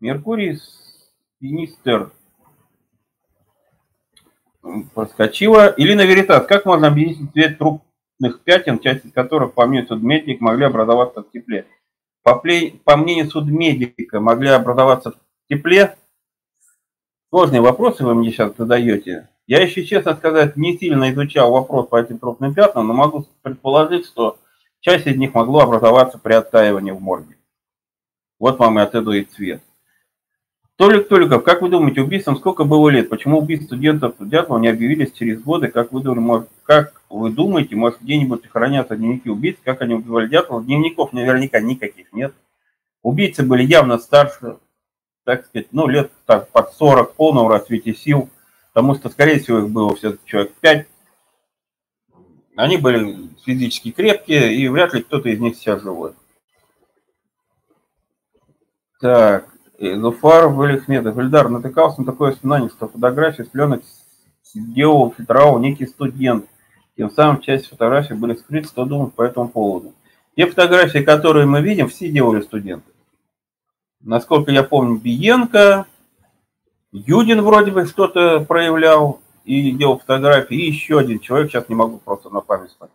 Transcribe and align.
Меркурий 0.00 0.58
Синистер 1.40 2.10
проскочила. 4.94 5.72
Илина 5.76 6.04
Веритас, 6.04 6.46
как 6.46 6.66
можно 6.66 6.88
объяснить 6.88 7.32
цвет 7.32 7.58
трупных 7.58 8.42
пятен, 8.44 8.78
части 8.78 9.08
которых, 9.08 9.54
по 9.54 9.64
мнению 9.66 9.88
судмедика, 9.88 10.44
могли 10.44 10.66
образоваться 10.66 11.22
в 11.22 11.30
тепле? 11.30 11.66
По, 12.22 12.36
плей, 12.36 12.80
по 12.84 12.96
мнению 12.96 13.30
судмедика, 13.30 14.20
могли 14.20 14.48
образоваться 14.48 15.12
в 15.12 15.16
тепле? 15.48 15.96
Сложные 17.30 17.62
вопросы 17.62 18.04
вы 18.04 18.14
мне 18.14 18.30
сейчас 18.30 18.54
задаете. 18.56 19.30
Я 19.46 19.62
еще, 19.62 19.84
честно 19.84 20.14
сказать, 20.14 20.56
не 20.56 20.76
сильно 20.76 21.10
изучал 21.12 21.52
вопрос 21.52 21.88
по 21.88 21.98
этим 21.98 22.18
трупным 22.18 22.52
пятнам, 22.54 22.88
но 22.88 22.92
могу 22.92 23.24
предположить, 23.42 24.06
что 24.06 24.38
часть 24.80 25.06
из 25.06 25.16
них 25.16 25.32
могло 25.34 25.60
образоваться 25.60 26.18
при 26.18 26.34
оттаивании 26.34 26.90
в 26.90 27.00
морге. 27.00 27.38
Вот 28.38 28.58
вам 28.58 28.78
и 28.78 28.82
отойду 28.82 29.12
и 29.12 29.24
цвет. 29.24 29.62
Толик 30.76 31.08
Толиков, 31.08 31.42
как 31.42 31.62
вы 31.62 31.70
думаете, 31.70 32.02
убийством 32.02 32.36
сколько 32.36 32.64
было 32.64 32.90
лет? 32.90 33.08
Почему 33.08 33.38
убийства 33.38 33.66
студентов 33.66 34.14
Дятлова 34.20 34.60
не 34.60 34.68
объявились 34.68 35.10
через 35.10 35.40
годы? 35.40 35.68
Как 35.68 35.90
вы, 35.90 36.02
думаете, 36.02 36.20
может, 36.20 36.48
как 36.64 37.02
вы 37.08 37.30
думаете, 37.30 37.76
может 37.76 38.02
где-нибудь 38.02 38.46
хранятся 38.46 38.94
дневники 38.94 39.30
убийц? 39.30 39.56
Как 39.64 39.80
они 39.80 39.94
убивали 39.94 40.28
Дятлова? 40.28 40.62
Дневников 40.62 41.14
наверняка 41.14 41.60
никаких 41.60 42.12
нет. 42.12 42.34
Убийцы 43.02 43.42
были 43.42 43.62
явно 43.62 43.96
старше, 43.96 44.58
так 45.24 45.46
сказать, 45.46 45.68
ну, 45.72 45.86
лет 45.86 46.10
так, 46.26 46.50
под 46.50 46.74
40, 46.74 47.14
полного 47.14 47.50
расцвете 47.50 47.94
сил, 47.94 48.28
потому 48.74 48.94
что, 48.96 49.08
скорее 49.08 49.40
всего, 49.40 49.60
их 49.60 49.70
было 49.70 49.96
все-таки 49.96 50.26
человек 50.26 50.52
5. 50.60 50.86
Они 52.56 52.76
были 52.76 53.30
физически 53.46 53.92
крепкие, 53.92 54.54
и 54.54 54.68
вряд 54.68 54.92
ли 54.92 55.02
кто-то 55.02 55.30
из 55.30 55.40
них 55.40 55.56
сейчас 55.56 55.82
живой. 55.82 56.12
Так, 59.00 59.55
Зуфар 59.78 60.48
Валихмедов. 60.48 61.18
Ильдар 61.18 61.48
натыкался 61.48 62.00
на 62.00 62.06
такое 62.06 62.32
воспоминание, 62.32 62.70
что 62.70 62.88
фотографии 62.88 63.42
с 63.42 63.48
пленок 63.48 63.82
сделал, 64.42 65.12
фильтровал 65.16 65.58
некий 65.58 65.86
студент. 65.86 66.46
Тем 66.96 67.10
самым 67.10 67.40
часть 67.42 67.68
фотографий 67.68 68.14
были 68.14 68.34
скрыты, 68.34 68.68
что 68.68 68.86
думать 68.86 69.14
по 69.14 69.22
этому 69.22 69.48
поводу. 69.48 69.92
Те 70.34 70.46
фотографии, 70.46 71.00
которые 71.00 71.46
мы 71.46 71.60
видим, 71.60 71.88
все 71.88 72.08
делали 72.08 72.40
студенты. 72.40 72.90
Насколько 74.00 74.50
я 74.50 74.62
помню, 74.62 74.98
Биенко, 74.98 75.86
Юдин 76.92 77.42
вроде 77.42 77.70
бы 77.70 77.86
что-то 77.86 78.40
проявлял 78.40 79.20
и 79.44 79.72
делал 79.72 79.98
фотографии, 79.98 80.56
и 80.56 80.70
еще 80.70 80.98
один 80.98 81.20
человек, 81.20 81.50
сейчас 81.50 81.68
не 81.68 81.74
могу 81.74 81.98
просто 81.98 82.30
на 82.30 82.40
память 82.40 82.70
сказать. 82.70 82.94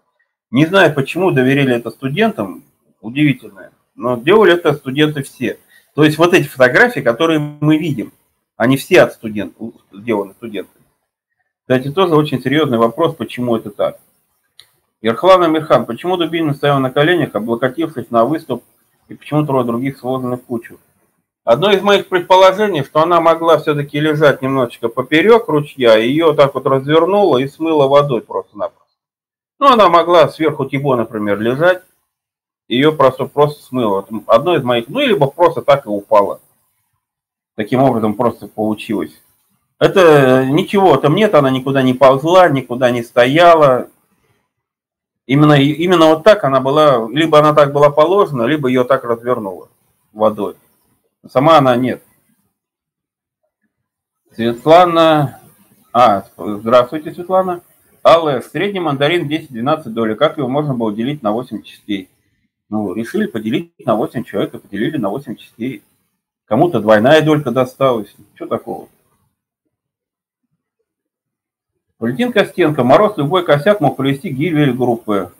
Не 0.50 0.66
знаю, 0.66 0.94
почему 0.94 1.31
доверили 1.31 1.75
это 1.75 1.91
студентам, 1.91 2.63
удивительно, 3.02 3.72
но 3.95 4.17
делали 4.17 4.53
это 4.53 4.73
студенты 4.73 5.22
все– 5.22 5.59
то 5.95 6.03
есть 6.03 6.17
вот 6.17 6.34
эти 6.34 6.47
фотографии, 6.47 7.02
которые 7.02 7.39
мы 7.39 7.78
видим, 7.78 8.14
они 8.56 8.78
все 8.78 9.02
от 9.02 9.14
студентов, 9.14 9.73
сделаны 9.92 10.34
студентами. 10.34 10.86
Кстати, 11.61 11.92
тоже 11.92 12.16
очень 12.16 12.42
серьезный 12.42 12.78
вопрос, 12.78 13.16
почему 13.16 13.56
это 13.56 13.72
так. 13.72 14.00
Ерхлан 15.02 15.44
Амирхан, 15.44 15.86
почему 15.86 16.16
Дубинин 16.16 16.53
стоял 16.53 16.80
на 16.80 16.92
коленях, 16.92 17.34
облокотившись 17.34 18.12
на 18.12 18.23
выступ, 18.25 18.64
и 19.08 19.16
почему 19.16 19.45
трое 19.45 19.66
других 19.66 19.97
сложены 19.97 20.38
в 20.38 20.44
кучу? 20.44 20.80
Одно 21.44 21.72
из 21.72 21.81
моих 21.81 22.08
предположений, 22.08 22.84
что 22.84 23.02
она 23.02 23.19
могла 23.19 23.58
все-таки 23.58 24.00
лежать 24.00 24.44
немножечко 24.44 24.89
поперек 24.89 25.47
ручья, 25.47 25.97
и 25.97 26.08
ее 26.08 26.34
так 26.36 26.53
вот 26.53 26.67
развернула 26.67 27.39
и 27.39 27.47
смыла 27.47 27.88
водой 27.88 28.22
просто-напросто. 28.22 28.81
Ну, 29.59 29.67
она 29.67 29.89
могла 29.89 30.30
сверху 30.30 30.66
Тибо, 30.66 30.95
например, 30.95 31.39
лежать, 31.39 31.84
ее 32.72 32.94
просто, 32.94 33.25
просто 33.25 33.61
смыло. 33.64 34.08
Одно 34.27 34.55
из 34.55 34.64
моих, 34.64 34.88
ну, 34.88 35.02
либо 35.02 35.27
просто 35.27 35.61
так 35.61 35.86
и 35.86 35.89
упало. 35.89 36.39
Таким 37.55 37.83
образом 37.83 38.13
просто 38.13 38.47
получилось. 38.47 39.22
Это 39.78 40.45
ничего 40.45 40.95
там 40.95 41.16
нет, 41.16 41.36
она 41.36 41.50
никуда 41.50 41.81
не 41.81 41.94
ползла, 41.94 42.47
никуда 42.47 42.91
не 42.91 43.03
стояла. 43.03 43.89
Именно, 45.25 45.53
именно 45.53 46.07
вот 46.07 46.23
так 46.23 46.44
она 46.44 46.62
была, 46.62 47.09
либо 47.09 47.40
она 47.40 47.53
так 47.53 47.73
была 47.73 47.90
положена, 47.90 48.44
либо 48.44 48.69
ее 48.69 48.85
так 48.85 49.03
развернула 49.03 49.67
водой. 50.13 50.56
Сама 51.29 51.57
она 51.57 51.75
нет. 51.75 52.01
Светлана... 54.34 55.41
А, 55.91 56.23
здравствуйте, 56.38 57.12
Светлана. 57.12 57.62
Алла, 58.01 58.40
средний 58.40 58.79
мандарин 58.79 59.28
10-12 59.28 59.90
доли. 59.90 60.13
Как 60.13 60.38
его 60.38 60.47
можно 60.47 60.73
было 60.73 60.94
делить 60.94 61.22
на 61.22 61.34
8 61.34 61.63
частей? 61.63 62.09
Ну, 62.72 62.94
решили 62.94 63.28
поделить 63.28 63.74
на 63.86 63.96
8 63.96 64.24
человек, 64.24 64.54
и 64.54 64.58
поделили 64.58 64.96
на 64.96 65.09
8 65.09 65.36
частей. 65.36 65.84
Кому-то 66.46 66.80
двойная 66.80 67.22
долька 67.22 67.52
досталась. 67.52 68.16
Что 68.36 68.48
такого? 68.48 68.88
Валентин 72.00 72.32
Костенко. 72.32 72.86
Мороз 72.86 73.18
любой 73.18 73.44
косяк 73.44 73.82
мог 73.82 73.98
привести 73.98 74.30
к 74.30 74.38
гибели 74.38 74.72
группы. 74.72 75.34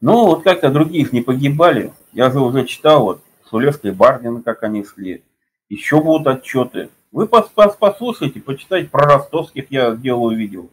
Ну, 0.00 0.26
вот 0.26 0.44
как-то 0.44 0.70
других 0.70 1.12
не 1.12 1.22
погибали. 1.22 1.92
Я 2.12 2.30
же 2.30 2.38
уже 2.38 2.64
читал, 2.66 3.02
вот, 3.02 3.22
Сулевка 3.50 3.88
и 3.88 3.90
Бардина, 3.90 4.40
как 4.40 4.62
они 4.62 4.84
шли. 4.84 5.24
Еще 5.68 6.00
будут 6.00 6.28
отчеты. 6.28 6.88
Вы 7.10 7.26
пос 7.26 7.50
-пос 7.56 7.74
послушайте, 7.76 8.40
почитайте 8.40 8.88
про 8.88 9.06
ростовских, 9.06 9.72
я 9.72 9.96
делаю 9.96 10.36
видео. 10.36 10.66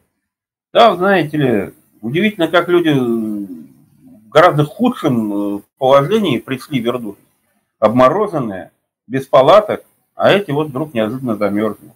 Да, 0.74 0.96
знаете 0.96 1.38
ли, 1.38 1.74
удивительно, 2.02 2.48
как 2.48 2.70
люди 2.70 2.92
гораздо 4.32 4.64
худшем 4.64 5.58
э, 5.58 5.62
положении 5.78 6.40
пришли 6.40 6.80
вернуть. 6.80 7.18
Обмороженные, 7.80 8.72
без 9.08 9.28
палаток, 9.28 9.84
а 10.16 10.32
эти 10.32 10.52
вот 10.52 10.68
вдруг 10.68 10.94
неожиданно 10.94 11.36
замерзли. 11.36 11.92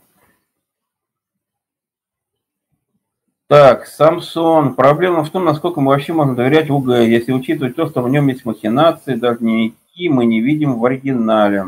Так, 3.47 3.85
Самсон. 3.85 4.73
Проблема 4.73 5.23
в 5.23 5.29
том, 5.29 5.46
насколько 5.46 5.79
мы 5.79 5.91
вообще 5.91 6.13
можем 6.13 6.35
доверять 6.35 6.69
УГ, 6.69 6.90
если 6.90 7.31
учитывать 7.31 7.75
то, 7.75 7.88
что 7.88 8.01
в 8.01 8.09
нем 8.09 8.28
есть 8.28 8.44
махинации, 8.44 9.16
даже 9.16 9.40
дневники 9.40 10.09
мы 10.09 10.25
не 10.25 10.41
видим 10.41 10.79
в 10.79 10.85
оригинале. 10.85 11.66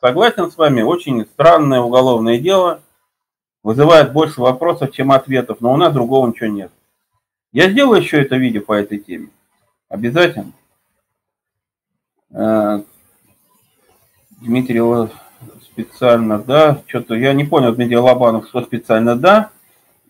Согласен 0.00 0.50
с 0.50 0.58
вами, 0.58 0.82
очень 0.82 1.24
странное 1.24 1.80
уголовное 1.80 2.38
дело, 2.38 2.82
вызывает 3.62 4.12
больше 4.12 4.42
вопросов, 4.42 4.92
чем 4.92 5.10
ответов, 5.10 5.62
но 5.62 5.72
у 5.72 5.76
нас 5.78 5.94
другого 5.94 6.28
ничего 6.28 6.50
нет. 6.50 6.70
Я 7.52 7.70
сделаю 7.70 8.02
еще 8.02 8.20
это 8.20 8.36
видео 8.36 8.60
по 8.60 8.74
этой 8.74 8.98
теме. 8.98 9.30
Обязательно. 9.94 10.50
Э, 12.32 12.82
Дмитрий 14.40 14.80
специально, 15.62 16.40
да, 16.40 16.82
что-то 16.88 17.14
я 17.14 17.32
не 17.32 17.44
понял, 17.44 17.72
Дмитрий 17.72 17.98
Лобанов, 17.98 18.48
что 18.48 18.62
специально, 18.62 19.14
да, 19.14 19.50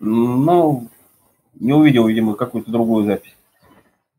ну, 0.01 0.89
не 1.61 1.75
увидел, 1.75 2.07
видимо, 2.07 2.35
какую-то 2.35 2.71
другую 2.71 3.05
запись. 3.05 3.37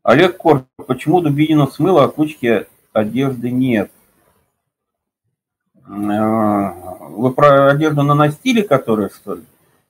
Олег 0.04 0.36
Кор, 0.36 0.66
почему 0.86 1.20
Дубинина 1.20 1.66
смыло, 1.66 2.04
а 2.04 2.08
кучки 2.10 2.66
одежды 2.92 3.50
нет? 3.50 3.90
Э, 5.84 6.70
вы 7.10 7.32
про 7.32 7.72
одежду 7.72 8.04
на 8.04 8.14
которая, 8.62 9.08
что 9.08 9.34
ли? 9.34 9.42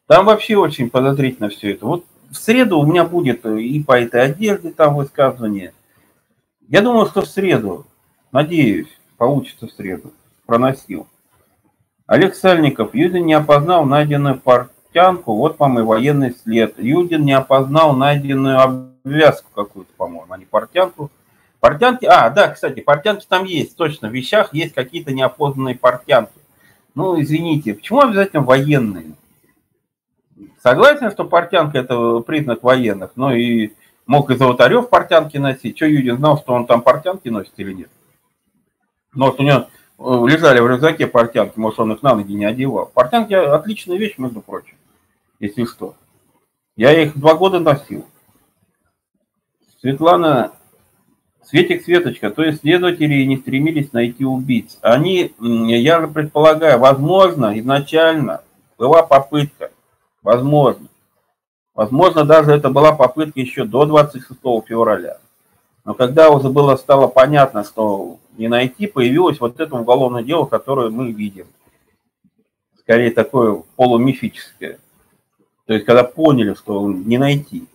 Там 0.07 0.25
вообще 0.25 0.57
очень 0.57 0.89
подозрительно 0.89 1.51
все 1.51 1.73
это. 1.73 1.85
Вот 1.85 2.07
в 2.31 2.37
среду 2.37 2.79
у 2.79 2.87
меня 2.87 3.05
будет 3.05 3.45
и 3.47 3.83
по 3.83 3.99
этой 3.99 4.23
одежде 4.23 4.71
там 4.71 4.97
высказывание. 4.97 5.73
Я 6.69 6.83
думаю, 6.83 7.07
что 7.07 7.23
в 7.23 7.27
среду, 7.27 7.87
надеюсь, 8.33 8.89
получится 9.17 9.67
в 9.67 9.73
среду. 9.73 10.13
Проносил. 10.47 11.07
Олег 12.07 12.35
Сальников. 12.35 12.95
Юдин 12.95 13.27
не 13.27 13.35
опознал 13.35 13.85
найденную 13.85 14.39
портянку. 14.39 15.35
Вот 15.37 15.59
вам 15.59 15.79
и 15.79 15.83
военный 15.83 16.35
след. 16.35 16.79
Юдин 16.79 17.25
не 17.25 17.33
опознал 17.33 17.95
найденную 17.95 18.61
обвязку 18.61 19.49
какую-то, 19.55 19.93
по-моему, 19.97 20.33
а 20.33 20.39
не 20.39 20.45
портянку. 20.45 21.11
Портянки, 21.61 22.05
а, 22.05 22.31
да, 22.31 22.49
кстати, 22.49 22.81
портянки 22.81 23.27
там 23.29 23.45
есть, 23.45 23.77
точно, 23.77 24.09
в 24.09 24.13
вещах 24.13 24.55
есть 24.55 24.75
какие-то 24.75 25.13
неопознанные 25.13 25.75
портянки. 25.75 26.39
Ну, 26.95 27.21
извините, 27.21 27.75
почему 27.75 28.01
обязательно 28.01 28.43
военные? 28.43 29.13
Согласен, 30.67 31.13
что 31.13 31.25
портянка 31.25 31.79
это 31.79 32.19
признак 32.27 32.65
военных, 32.65 33.13
но 33.15 33.33
и 33.33 33.71
мог 34.05 34.33
и 34.33 34.35
Золотарев 34.35 34.89
портянки 34.89 35.37
носить. 35.37 35.77
Что 35.77 35.87
Юдин 35.87 36.17
знал, 36.17 36.39
что 36.39 36.55
он 36.55 36.67
там 36.67 36.83
портянки 36.83 37.29
носит 37.29 37.53
или 37.59 37.73
нет? 37.73 37.89
Может, 39.15 39.39
у 39.39 39.45
него 39.45 39.69
э, 40.01 40.29
лежали 40.29 40.59
в 40.59 40.67
рюкзаке 40.67 41.07
портянки, 41.07 41.57
может, 41.57 41.79
он 41.79 41.93
их 41.93 42.03
на 42.03 42.17
ноги 42.17 42.33
не 42.33 42.45
одевал. 42.45 42.91
Портянки 42.93 43.33
отличная 43.33 43.97
вещь, 43.97 44.19
между 44.19 44.41
прочим, 44.41 44.75
если 45.39 45.67
что. 45.67 45.95
Я 46.75 47.01
их 47.01 47.17
два 47.17 47.37
года 47.37 47.61
носил. 47.61 48.05
Светлана, 49.81 50.51
Светик 51.45 51.85
Светочка, 51.85 52.33
то 52.33 52.43
есть 52.43 52.63
следователи 52.63 53.23
не 53.23 53.37
стремились 53.37 53.93
найти 53.93 54.25
убийц. 54.25 54.79
Они, 54.83 55.33
я 55.39 56.09
предполагаю, 56.09 56.81
возможно, 56.81 57.57
изначально 57.57 58.43
была 58.77 59.05
попытка 59.05 59.71
Возможно. 60.27 60.89
Возможно, 61.73 62.25
даже 62.25 62.51
это 62.51 62.69
была 62.69 62.91
попытка 62.93 63.39
еще 63.39 63.65
до 63.65 63.87
26 63.87 64.41
февраля. 64.67 65.19
Но 65.85 65.95
когда 65.95 66.31
уже 66.31 66.51
было 66.51 66.75
стало 66.75 67.07
понятно, 67.07 67.63
что 67.63 68.19
не 68.37 68.49
найти, 68.49 68.89
появилось 68.89 69.39
вот 69.39 69.61
это 69.61 69.77
уголовное 69.77 70.25
дело, 70.25 70.47
которое 70.47 70.91
мы 70.91 71.13
видим. 71.13 71.47
Скорее 72.81 73.13
такое 73.13 73.63
полумифическое. 73.77 74.81
То 75.67 75.75
есть, 75.75 75.87
когда 75.87 76.03
поняли, 76.03 76.55
что 76.55 76.91
не 76.91 77.19
найти. 77.19 77.69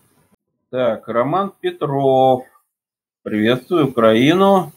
Так, 0.71 1.07
Роман 1.07 1.53
Петров. 1.61 2.43
Приветствую 3.23 3.87
Украину. 3.87 4.73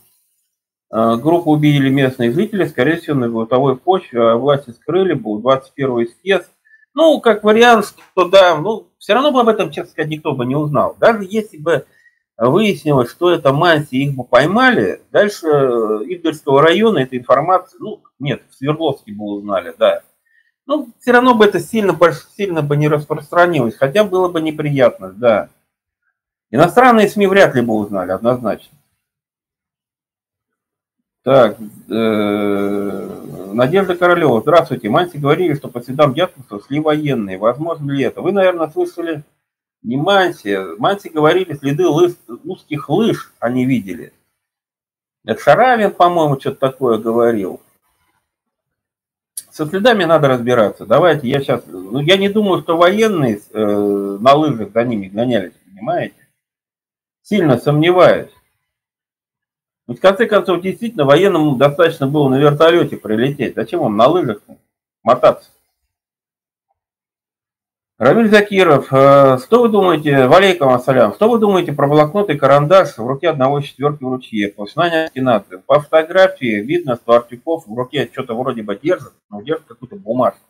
А, 0.90 1.16
группу 1.16 1.50
убили 1.50 1.88
местные 1.88 2.30
жители, 2.30 2.66
скорее 2.66 2.98
всего, 2.98 3.16
на 3.16 3.28
бытовой 3.28 3.76
почве, 3.76 4.20
а 4.22 4.36
власти 4.36 4.70
скрыли, 4.70 5.14
был 5.14 5.40
21 5.40 6.06
съезд. 6.20 6.53
Ну, 6.94 7.20
как 7.20 7.42
вариант, 7.42 7.86
что 7.86 8.28
да, 8.28 8.56
ну, 8.56 8.88
все 8.98 9.14
равно 9.14 9.32
бы 9.32 9.40
об 9.40 9.48
этом, 9.48 9.70
честно 9.70 9.90
сказать, 9.90 10.10
никто 10.10 10.32
бы 10.32 10.46
не 10.46 10.54
узнал. 10.54 10.96
Даже 10.98 11.26
если 11.28 11.58
бы 11.58 11.86
выяснилось, 12.36 13.10
что 13.10 13.30
это 13.30 13.52
Манси, 13.52 13.96
их 13.96 14.14
бы 14.14 14.24
поймали, 14.24 15.02
дальше 15.10 15.46
Игорского 15.46 16.62
района 16.62 16.98
эта 16.98 17.16
информация, 17.16 17.78
ну, 17.80 18.00
нет, 18.18 18.42
в 18.48 18.54
Свердловске 18.54 19.12
бы 19.12 19.24
узнали, 19.24 19.74
да. 19.76 20.02
Ну, 20.66 20.88
все 21.00 21.12
равно 21.12 21.34
бы 21.34 21.44
это 21.44 21.60
сильно, 21.60 21.98
сильно 22.36 22.62
бы 22.62 22.76
не 22.76 22.88
распространилось, 22.88 23.76
хотя 23.76 24.04
было 24.04 24.28
бы 24.28 24.40
неприятно, 24.40 25.12
да. 25.12 25.48
Иностранные 26.50 27.08
СМИ 27.08 27.26
вряд 27.26 27.54
ли 27.56 27.60
бы 27.60 27.74
узнали, 27.74 28.12
однозначно. 28.12 28.78
Так, 31.24 31.56
э, 31.90 33.23
Надежда 33.54 33.94
Королева, 33.94 34.40
здравствуйте. 34.40 34.88
Манси 34.88 35.18
говорили, 35.18 35.54
что 35.54 35.68
по 35.68 35.80
следам 35.80 36.12
Дятлова 36.12 36.62
шли 36.66 36.80
военные. 36.80 37.38
Возможно 37.38 37.92
ли 37.92 38.04
это? 38.04 38.20
Вы, 38.20 38.32
наверное, 38.32 38.68
слышали 38.68 39.22
не 39.82 39.96
Манси. 39.96 40.56
Манси 40.78 41.08
говорили, 41.08 41.54
следы 41.54 41.86
лыс, 41.86 42.16
узких 42.44 42.88
лыж 42.88 43.32
они 43.38 43.64
видели. 43.64 44.12
Это 45.24 45.40
Шаравин, 45.40 45.92
по-моему, 45.92 46.38
что-то 46.38 46.56
такое 46.56 46.98
говорил. 46.98 47.60
Со 49.50 49.66
следами 49.66 50.04
надо 50.04 50.28
разбираться. 50.28 50.84
Давайте 50.84 51.28
я 51.28 51.40
сейчас... 51.40 51.64
Ну, 51.66 52.00
я 52.00 52.16
не 52.16 52.28
думаю, 52.28 52.60
что 52.60 52.76
военные 52.76 53.40
э, 53.52 54.18
на 54.20 54.34
лыжах 54.34 54.72
за 54.72 54.82
ними 54.82 55.06
гонялись, 55.06 55.54
понимаете? 55.64 56.16
Сильно 57.22 57.56
сомневаюсь. 57.58 58.32
В 59.86 59.96
конце 59.96 60.26
концов, 60.26 60.62
действительно, 60.62 61.04
военному 61.04 61.56
достаточно 61.56 62.06
было 62.06 62.28
на 62.28 62.36
вертолете 62.36 62.96
прилететь. 62.96 63.54
Зачем 63.54 63.80
вам 63.80 63.96
на 63.96 64.06
лыжах 64.06 64.40
мотаться? 65.02 65.50
Рамиль 67.96 68.28
Закиров, 68.28 68.92
э, 68.92 69.38
что 69.38 69.62
вы 69.62 69.68
думаете, 69.68 70.26
Валейкам 70.26 70.70
Ассалям, 70.70 71.14
что 71.14 71.30
вы 71.30 71.38
думаете 71.38 71.72
про 71.72 71.86
блокнот 71.86 72.28
и 72.28 72.36
карандаш 72.36 72.98
в 72.98 73.06
руке 73.06 73.28
одного 73.28 73.60
четверки 73.60 74.02
в 74.02 74.08
ручье? 74.08 74.48
По 74.48 74.66
антинации. 74.74 75.62
По 75.64 75.78
фотографии 75.78 76.60
видно, 76.60 76.96
что 76.96 77.12
Артюков 77.12 77.68
в 77.68 77.74
руке 77.78 78.10
что-то 78.10 78.34
вроде 78.34 78.62
бы 78.62 78.76
держит, 78.76 79.12
но 79.30 79.42
держит 79.42 79.66
какую-то 79.66 79.94
бумажку. 79.94 80.40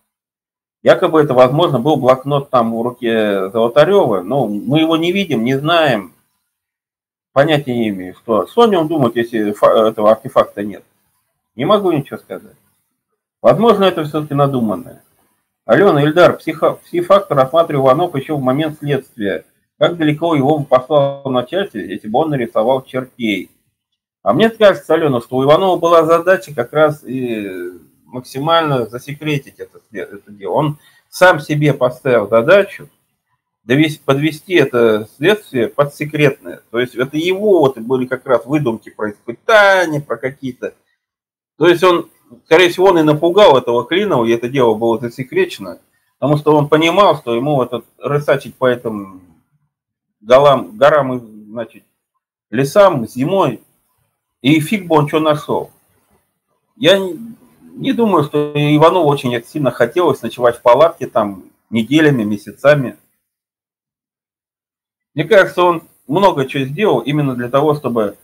Якобы 0.83 1.21
это, 1.21 1.35
возможно, 1.35 1.79
был 1.79 1.97
блокнот 1.97 2.49
там 2.49 2.75
в 2.75 2.81
руке 2.81 3.51
Золотарева, 3.51 4.23
но 4.23 4.47
мы 4.47 4.81
его 4.81 4.97
не 4.97 5.13
видим, 5.13 5.45
не 5.45 5.59
знаем, 5.59 6.14
понятия 7.35 7.75
не 7.77 7.91
имею, 7.91 8.15
что. 8.15 8.47
Нем 8.67 8.89
думать, 8.89 9.17
если 9.17 9.51
этого 9.89 10.11
артефакта 10.13 10.63
нет? 10.63 10.83
Не 11.57 11.67
могу 11.67 11.93
ничего 11.93 12.19
сказать. 12.19 12.57
Возможно, 13.43 13.85
это 13.85 14.05
все-таки 14.05 14.33
надуманное. 14.33 15.03
Алена, 15.67 16.03
Ильдар, 16.03 16.37
психо, 16.39 16.79
психфактор 16.85 17.37
рассматривал 17.37 17.87
Иванов 17.87 18.15
еще 18.15 18.35
в 18.35 18.41
момент 18.41 18.79
следствия. 18.79 19.45
Как 19.79 19.99
далеко 19.99 20.35
его 20.35 20.63
послал 20.63 21.23
начальство, 21.31 21.79
если 21.79 22.09
бы 22.09 22.21
он 22.21 22.31
нарисовал 22.31 22.83
чертей. 22.83 23.51
А 24.23 24.33
мне 24.33 24.49
кажется, 24.49 24.95
Алена, 24.95 25.21
что 25.21 25.37
у 25.37 25.45
Иванова 25.45 25.77
была 25.77 26.05
задача 26.05 26.55
как 26.55 26.73
раз 26.73 27.05
и 27.05 27.73
максимально 28.05 28.87
засекретить 28.87 29.59
это, 29.59 29.81
это 29.93 30.31
дело. 30.31 30.53
Он 30.53 30.79
сам 31.09 31.41
себе 31.41 31.75
поставил 31.75 32.29
задачу 32.29 32.89
довести, 33.65 34.01
подвести 34.05 34.55
это 34.55 35.09
следствие 35.17 35.69
под 35.69 35.95
секретное. 35.95 36.63
То 36.71 36.79
есть 36.79 36.95
это 36.95 37.17
его 37.17 37.61
вот 37.61 37.79
были 37.79 38.07
как 38.07 38.27
раз 38.27 38.47
выдумки 38.47 38.91
про 38.91 39.11
испытания, 39.11 40.01
про 40.01 40.17
какие-то. 40.17 40.75
То 41.57 41.69
есть 41.69 41.83
он, 41.83 42.11
скорее 42.47 42.69
всего, 42.69 42.87
он 42.87 42.99
и 42.99 43.03
напугал 43.03 43.57
этого 43.57 43.85
Клинова, 43.85 44.25
и 44.25 44.33
это 44.33 44.49
дело 44.49 44.75
было 44.75 44.99
засекречено, 44.99 45.79
потому 46.19 46.39
что 46.39 46.57
он 46.57 46.69
понимал, 46.69 47.17
что 47.17 47.35
ему 47.35 47.63
этот 47.63 47.85
рысачить 47.99 48.55
по 48.57 48.69
этим 48.69 49.23
горам, 50.21 50.77
горам 50.77 51.15
и, 51.15 51.51
значит, 51.51 51.85
лесам 52.51 53.07
зимой, 53.07 53.61
и 54.43 54.61
фиг 54.61 54.87
бы 54.87 54.97
он 54.97 55.09
что 55.09 55.21
нашел. 55.21 55.71
Я 56.77 56.99
не, 56.99 57.19
не 57.77 57.93
думаю, 57.93 58.25
что 58.25 58.53
Иванову 58.55 59.07
очень 59.07 59.43
сильно 59.45 59.71
хотелось 59.71 60.23
ночевать 60.23 60.59
в 60.59 60.63
палатке 60.63 61.07
там 61.07 61.45
неделями, 61.71 62.25
месяцами. 62.25 62.97
Мне 65.15 65.25
кажется, 65.25 65.63
он 65.63 65.83
много 66.07 66.47
чего 66.47 66.65
сделал 66.65 67.01
именно 67.01 67.35
для 67.35 67.49
того, 67.49 67.75
чтобы 67.75 68.17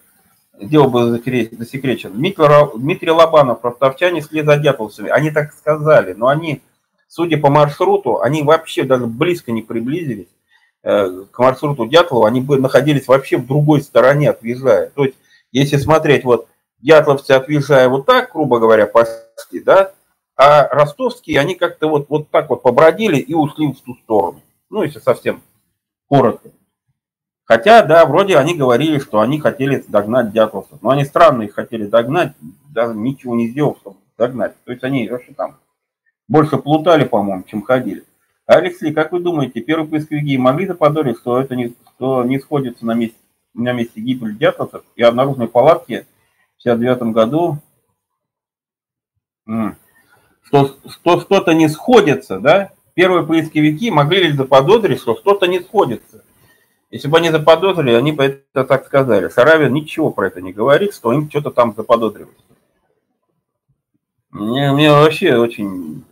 дело 0.60 0.88
было 0.88 1.10
засекречено. 1.10 2.14
Дмитрий 2.14 3.10
Лобанов, 3.10 3.64
ростовчане 3.64 4.22
шли 4.22 4.42
за 4.42 4.56
дятловцами. 4.56 5.08
Они 5.08 5.30
так 5.30 5.52
сказали, 5.54 6.12
но 6.12 6.28
они, 6.28 6.62
судя 7.08 7.38
по 7.38 7.48
маршруту, 7.48 8.20
они 8.20 8.42
вообще 8.42 8.82
даже 8.82 9.06
близко 9.06 9.52
не 9.52 9.62
приблизились 9.62 10.28
э, 10.82 11.24
к 11.30 11.38
маршруту 11.38 11.86
Дятлова. 11.86 12.26
Они 12.28 12.40
бы 12.40 12.58
находились 12.58 13.08
вообще 13.08 13.38
в 13.38 13.46
другой 13.46 13.82
стороне, 13.82 14.30
отъезжая. 14.30 14.90
То 14.90 15.04
есть, 15.04 15.16
если 15.52 15.76
смотреть, 15.76 16.24
вот 16.24 16.48
дятловцы, 16.80 17.32
отъезжая 17.32 17.88
вот 17.88 18.06
так, 18.06 18.32
грубо 18.32 18.58
говоря, 18.58 18.86
почти, 18.86 19.60
да, 19.64 19.92
а 20.36 20.68
ростовские, 20.68 21.38
они 21.38 21.54
как-то 21.54 21.88
вот, 21.88 22.08
вот 22.08 22.30
так 22.30 22.48
вот 22.50 22.62
побродили 22.62 23.18
и 23.18 23.34
ушли 23.34 23.72
в 23.72 23.80
ту 23.80 23.94
сторону. 24.02 24.40
Ну, 24.70 24.82
если 24.82 24.98
совсем 24.98 25.42
коротко. 26.08 26.50
Хотя, 27.50 27.82
да, 27.82 28.06
вроде 28.06 28.36
они 28.36 28.54
говорили, 28.54 29.00
что 29.00 29.18
они 29.18 29.40
хотели 29.40 29.84
догнать 29.88 30.30
дятловцев. 30.30 30.80
Но 30.82 30.90
они 30.90 31.04
странно 31.04 31.42
их 31.42 31.54
хотели 31.56 31.84
догнать, 31.84 32.32
даже 32.72 32.94
ничего 32.94 33.34
не 33.34 33.48
сделав, 33.48 33.78
чтобы 33.80 33.96
догнать. 34.16 34.54
То 34.62 34.70
есть 34.70 34.84
они 34.84 35.08
вообще 35.08 35.32
там 35.32 35.56
больше 36.28 36.58
плутали, 36.58 37.02
по-моему, 37.02 37.42
чем 37.42 37.62
ходили. 37.62 38.04
Алексей, 38.46 38.92
как 38.92 39.10
вы 39.10 39.18
думаете, 39.18 39.62
первые 39.62 39.88
поисковики 39.88 40.38
могли 40.38 40.68
заподозрить, 40.68 41.18
что 41.18 41.40
это 41.40 41.56
не, 41.56 41.74
что 41.96 42.22
не 42.22 42.38
сходится 42.38 42.86
на 42.86 42.94
месте, 42.94 43.18
на 43.52 43.72
месте 43.72 44.00
гибели 44.00 44.34
дятловцев 44.34 44.84
и 44.94 45.02
обнаруженной 45.02 45.48
палатки 45.48 46.06
в 46.56 46.62
59 46.62 47.02
году, 47.12 47.58
что, 50.44 50.76
что 50.88 51.20
что-то 51.20 51.52
не 51.54 51.68
сходится, 51.68 52.38
да? 52.38 52.70
Первые 52.94 53.26
поисковики 53.26 53.90
могли 53.90 54.28
ли 54.28 54.32
заподозрить, 54.36 55.00
что 55.00 55.16
что-то 55.16 55.46
не 55.46 55.58
сходится? 55.58 56.22
Если 56.90 57.06
бы 57.06 57.18
они 57.18 57.30
заподозрили, 57.30 57.92
они 57.92 58.12
бы 58.12 58.24
это 58.24 58.64
так 58.64 58.86
сказали. 58.86 59.28
Саравин 59.28 59.72
ничего 59.72 60.10
про 60.10 60.26
это 60.26 60.40
не 60.40 60.52
говорит, 60.52 60.94
что 60.94 61.12
им 61.12 61.30
что-то 61.30 61.50
там 61.50 61.72
заподозривают. 61.76 62.36
Мне, 64.30 64.72
мне 64.72 64.90
вообще 64.90 65.36
очень 65.36 66.04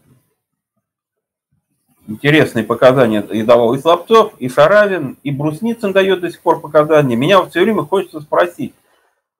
интересные 2.06 2.64
показания 2.64 3.20
и 3.20 3.42
давал 3.42 3.74
и 3.74 3.78
Слабцов, 3.78 4.34
и 4.38 4.48
Шаравин, 4.48 5.18
и 5.22 5.30
Брусницын 5.30 5.92
дает 5.92 6.20
до 6.20 6.30
сих 6.30 6.40
пор 6.40 6.60
показания. 6.60 7.16
Меня 7.16 7.44
все 7.44 7.62
время 7.62 7.82
хочется 7.82 8.20
спросить, 8.20 8.74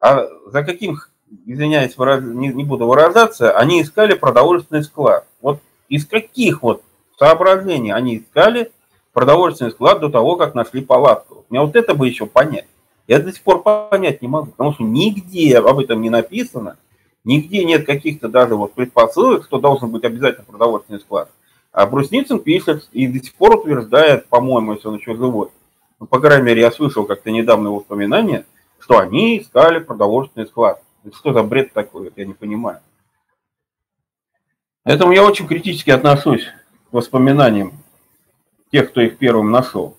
а 0.01 0.27
за 0.47 0.63
каким, 0.65 0.99
извиняюсь, 1.47 1.97
выраз... 1.97 2.23
не, 2.23 2.49
не 2.49 2.65
буду 2.65 2.87
выражаться, 2.87 3.57
они 3.57 3.83
искали 3.83 4.15
продовольственный 4.15 4.83
склад. 4.83 5.27
Вот 5.41 5.61
из 5.89 6.07
каких 6.07 6.63
вот 6.63 6.83
соображений 7.19 7.93
они 7.93 8.19
искали 8.19 8.71
продовольственный 9.19 9.73
склад 9.73 9.99
до 9.99 10.11
того, 10.11 10.37
как 10.37 10.55
нашли 10.55 10.81
палатку. 10.81 11.45
Мне 11.51 11.61
вот 11.61 11.75
это 11.75 11.93
бы 11.93 12.07
еще 12.07 12.25
понять. 12.25 12.67
Я 13.09 13.19
до 13.19 13.33
сих 13.33 13.43
пор 13.43 13.65
понять 13.65 14.23
не 14.23 14.29
могу, 14.29 14.53
потому 14.53 14.75
что 14.75 14.85
нигде 14.85 15.59
об 15.59 15.77
этом 15.81 16.01
не 16.01 16.09
написано, 16.09 16.77
нигде 17.25 17.65
нет 17.65 17.85
каких-то 17.85 18.29
даже 18.29 18.55
вот 18.55 18.75
предпосылок, 18.75 19.45
что 19.45 19.59
должен 19.59 19.91
быть 19.91 20.05
обязательно 20.05 20.45
продовольственный 20.45 21.01
склад. 21.01 21.33
А 21.73 21.85
Брусницын 21.85 22.39
пишет 22.39 22.89
и 22.93 23.09
до 23.09 23.19
сих 23.19 23.35
пор 23.35 23.57
утверждает, 23.57 24.29
по-моему, 24.29 24.75
если 24.75 24.87
он 24.87 24.99
еще 24.99 25.17
живой, 25.17 25.49
ну, 25.99 26.07
по 26.07 26.21
крайней 26.21 26.45
мере, 26.45 26.61
я 26.61 26.71
слышал 26.71 27.05
как-то 27.05 27.33
недавно 27.33 27.67
его 27.67 27.79
воспоминания, 27.79 28.47
что 28.79 28.99
они 28.99 29.39
искали 29.39 29.81
продовольственный 29.81 30.47
склад. 30.47 30.81
Это 31.05 31.17
что 31.17 31.33
за 31.33 31.43
бред 31.43 31.73
такой, 31.73 32.13
я 32.15 32.25
не 32.25 32.35
понимаю. 32.35 32.79
Поэтому 34.85 35.11
я 35.11 35.25
очень 35.25 35.49
критически 35.49 35.91
отношусь 35.91 36.45
к 36.89 36.93
воспоминаниям 36.93 37.73
тех, 38.71 38.91
кто 38.91 39.01
их 39.01 39.19
первым 39.19 39.51
нашел. 39.51 39.97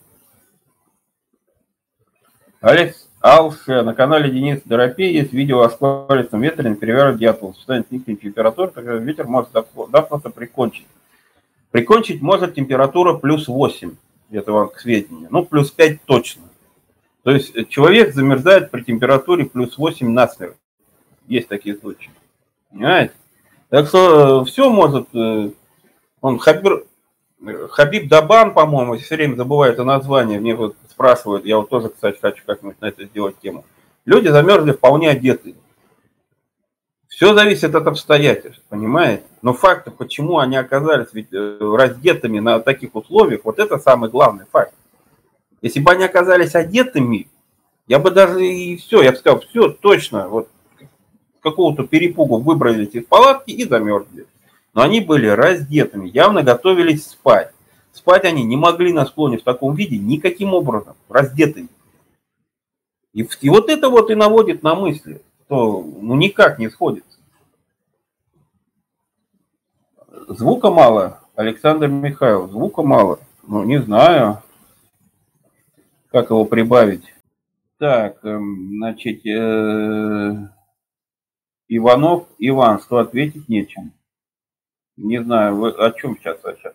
Алекс 2.61 3.09
Алше, 3.21 3.81
на 3.81 3.93
канале 3.93 4.29
Денис 4.31 4.61
Доропей 4.63 5.13
есть 5.13 5.33
видео 5.33 5.61
о 5.61 5.69
сквалистом 5.69 6.41
ветре 6.41 6.69
на 6.69 6.75
перевернут 6.75 7.19
Дятлов. 7.19 7.57
Станет 7.57 7.91
низкая 7.91 8.15
температура, 8.15 8.67
тогда 8.67 8.95
ветер 8.95 9.27
может 9.27 9.49
запросто 9.51 10.29
прикончить. 10.29 10.87
Прикончить 11.71 12.21
может 12.21 12.55
температура 12.55 13.13
плюс 13.13 13.47
8, 13.47 13.95
это 14.31 14.51
вам 14.51 14.69
к 14.69 14.79
сведению. 14.79 15.27
Ну, 15.31 15.45
плюс 15.45 15.71
5 15.71 16.03
точно. 16.05 16.43
То 17.23 17.31
есть 17.31 17.67
человек 17.69 18.13
замерзает 18.13 18.71
при 18.71 18.81
температуре 18.81 19.45
плюс 19.45 19.77
8 19.77 20.09
насмерть. 20.09 20.55
есть 21.27 21.47
такие 21.47 21.75
случаи. 21.75 22.11
Понимаете? 22.71 23.13
Так 23.69 23.87
что 23.87 24.43
все 24.45 24.69
может... 24.69 25.07
Он 26.21 26.37
Хабир, 26.37 26.85
Хабиб 27.41 28.09
Дабан, 28.09 28.53
по-моему, 28.53 28.97
все 28.97 29.15
время 29.15 29.35
забываю 29.35 29.71
это 29.71 29.83
название, 29.85 30.39
мне 30.39 30.55
вот 30.55 30.75
спрашивают, 30.89 31.45
я 31.45 31.57
вот 31.57 31.69
тоже, 31.69 31.89
кстати, 31.89 32.19
хочу 32.19 32.43
как-нибудь 32.45 32.81
на 32.81 32.87
это 32.87 33.05
сделать 33.05 33.39
тему. 33.39 33.63
Люди 34.05 34.27
замерзли 34.27 34.73
вполне 34.73 35.09
одетые. 35.09 35.55
Все 37.07 37.33
зависит 37.33 37.75
от 37.75 37.87
обстоятельств, 37.87 38.61
понимаете? 38.69 39.23
Но 39.41 39.53
факты, 39.53 39.91
почему 39.91 40.39
они 40.39 40.57
оказались 40.57 41.07
ведь 41.13 41.31
э, 41.31 41.57
раздетыми 41.59 42.39
на 42.39 42.59
таких 42.59 42.95
условиях, 42.95 43.41
вот 43.43 43.59
это 43.59 43.77
самый 43.77 44.09
главный 44.09 44.45
факт. 44.51 44.73
Если 45.61 45.79
бы 45.79 45.91
они 45.91 46.03
оказались 46.03 46.55
одетыми, 46.55 47.29
я 47.87 47.99
бы 47.99 48.11
даже 48.11 48.45
и 48.45 48.77
все, 48.77 49.01
я 49.01 49.11
бы 49.11 49.17
сказал, 49.17 49.41
все, 49.41 49.69
точно, 49.69 50.27
вот 50.27 50.49
какого-то 51.41 51.83
перепугу 51.83 52.37
выбрались 52.39 52.93
из 52.93 53.05
палатки 53.05 53.51
и 53.51 53.67
замерзли 53.67 54.27
но 54.79 54.85
они 54.85 55.01
были 55.01 55.27
раздетыми, 55.27 56.07
явно 56.07 56.41
готовились 56.41 57.05
спать. 57.05 57.51
Спать 57.91 58.23
они 58.23 58.45
не 58.45 58.55
могли 58.55 58.93
на 58.93 59.05
склоне 59.05 59.37
в 59.37 59.43
таком 59.43 59.75
виде 59.75 59.97
никаким 59.97 60.53
образом, 60.53 60.95
раздетыми. 61.09 61.67
И, 63.11 63.27
и 63.41 63.49
вот 63.49 63.69
это 63.69 63.89
вот 63.89 64.09
и 64.09 64.15
наводит 64.15 64.63
на 64.63 64.75
мысли, 64.75 65.21
что 65.43 65.81
ну 65.81 66.15
никак 66.15 66.59
не 66.59 66.69
сходится. 66.69 67.19
Звука 70.29 70.71
мало, 70.71 71.19
Александр 71.35 71.89
Михайлов, 71.89 72.51
звука 72.51 72.81
мало. 72.81 73.19
Ну, 73.45 73.65
не 73.65 73.81
знаю, 73.81 74.41
как 76.09 76.29
его 76.29 76.45
прибавить. 76.45 77.03
Так, 77.79 78.23
эм, 78.23 78.77
значит, 78.77 79.25
э, 79.25 80.47
Иванов 81.67 82.27
Иван, 82.37 82.79
что 82.79 82.99
ответить 82.99 83.49
нечем. 83.49 83.91
Не 85.01 85.23
знаю, 85.23 85.55
вы 85.55 85.69
о 85.69 85.91
чем 85.91 86.17
сейчас 86.17 86.39
сейчас. 86.41 86.73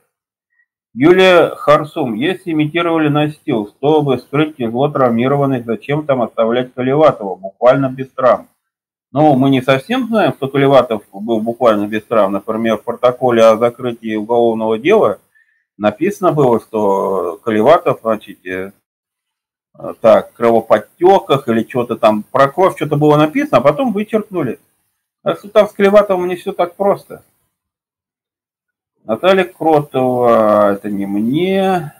Юлия 0.94 1.54
Харсум, 1.56 2.14
если 2.14 2.52
имитировали 2.52 3.08
настил, 3.08 3.68
чтобы 3.68 4.16
скрыть 4.16 4.56
тяжело 4.56 4.88
травмированных, 4.88 5.66
зачем 5.66 6.06
там 6.06 6.22
оставлять 6.22 6.72
Колеватова, 6.72 7.34
буквально 7.34 7.90
без 7.90 8.08
травм? 8.10 8.48
Ну, 9.12 9.34
мы 9.34 9.50
не 9.50 9.60
совсем 9.60 10.06
знаем, 10.06 10.32
что 10.32 10.48
Колеватов 10.48 11.02
был 11.12 11.40
буквально 11.40 11.86
без 11.86 12.02
травм. 12.04 12.32
Например, 12.32 12.78
в 12.78 12.84
протоколе 12.84 13.44
о 13.44 13.58
закрытии 13.58 14.16
уголовного 14.16 14.78
дела 14.78 15.18
написано 15.76 16.32
было, 16.32 16.60
что 16.60 17.38
Колеватов, 17.44 18.00
значит, 18.02 18.38
э, 18.46 18.72
так, 20.00 20.32
кровоподтеках 20.32 21.46
или 21.48 21.66
что-то 21.68 21.96
там, 21.96 22.22
про 22.22 22.48
кровь 22.48 22.76
что-то 22.76 22.96
было 22.96 23.18
написано, 23.18 23.58
а 23.58 23.60
потом 23.60 23.92
вычеркнули. 23.92 24.58
А 25.22 25.34
что 25.34 25.48
там 25.48 25.68
с 25.68 25.72
Колеватовым 25.72 26.26
не 26.26 26.36
все 26.36 26.52
так 26.52 26.74
просто. 26.74 27.22
Наталья 29.04 29.44
Кротова, 29.44 30.72
это 30.72 30.90
не 30.90 31.04
мне. 31.04 31.92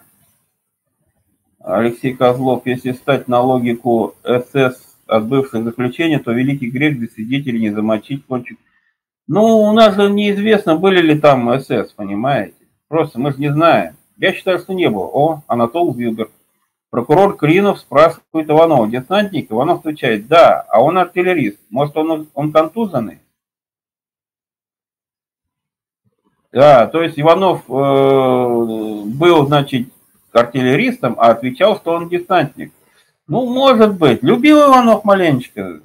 Алексей 1.61 2.15
Козлов, 2.15 2.63
если 2.65 2.93
стать 2.93 3.29
на 3.29 3.43
логику 3.43 4.15
СС 4.23 4.97
от 5.07 5.27
бывших 5.27 5.65
заключения, 5.65 6.19
то 6.19 6.33
великий 6.33 6.71
грех 6.71 6.99
для 6.99 7.09
свидетелей 7.09 7.61
не 7.61 7.71
замочить 7.71 8.25
кончик. 8.25 8.59
Ну, 9.27 9.43
у 9.43 9.73
нас 9.73 9.97
же 9.97 10.09
неизвестно, 10.09 10.77
были 10.77 11.03
ли 11.03 11.21
там 11.21 11.61
СС, 11.61 11.93
понимаете? 11.95 12.55
Просто 12.89 13.21
мы 13.21 13.33
же 13.33 13.39
не 13.39 13.53
знаем. 13.53 13.97
Я 14.17 14.33
считаю, 14.33 14.59
что 14.59 14.73
не 14.73 14.89
было. 14.89 15.05
О, 15.05 15.43
Анатол 15.47 15.93
Вилберг. 15.93 16.31
Прокурор 16.89 17.37
Кринов 17.37 17.81
спрашивает 17.81 18.49
Иванова, 18.49 18.89
десантник? 18.89 19.53
Иванов 19.53 19.81
отвечает, 19.81 20.27
да, 20.27 20.65
а 20.69 20.81
он 20.83 20.97
артиллерист. 20.97 21.59
Может, 21.69 21.97
он, 21.99 22.29
он 22.33 22.53
контузанный? 22.53 23.19
Да, 26.55 26.87
то 26.87 27.03
есть 27.03 27.19
Иванов 27.19 27.69
э, 27.69 27.73
был, 27.73 29.45
значит, 29.45 29.89
артиллеристом, 30.33 31.17
а 31.19 31.33
отвечал, 31.33 31.77
что 31.77 31.95
он 31.95 32.09
десантник. 32.09 32.73
Ну, 33.27 33.53
может 33.53 33.99
быть. 33.99 34.23
Любил 34.23 34.61
Иванов 34.61 35.03
маленечко, 35.03 35.81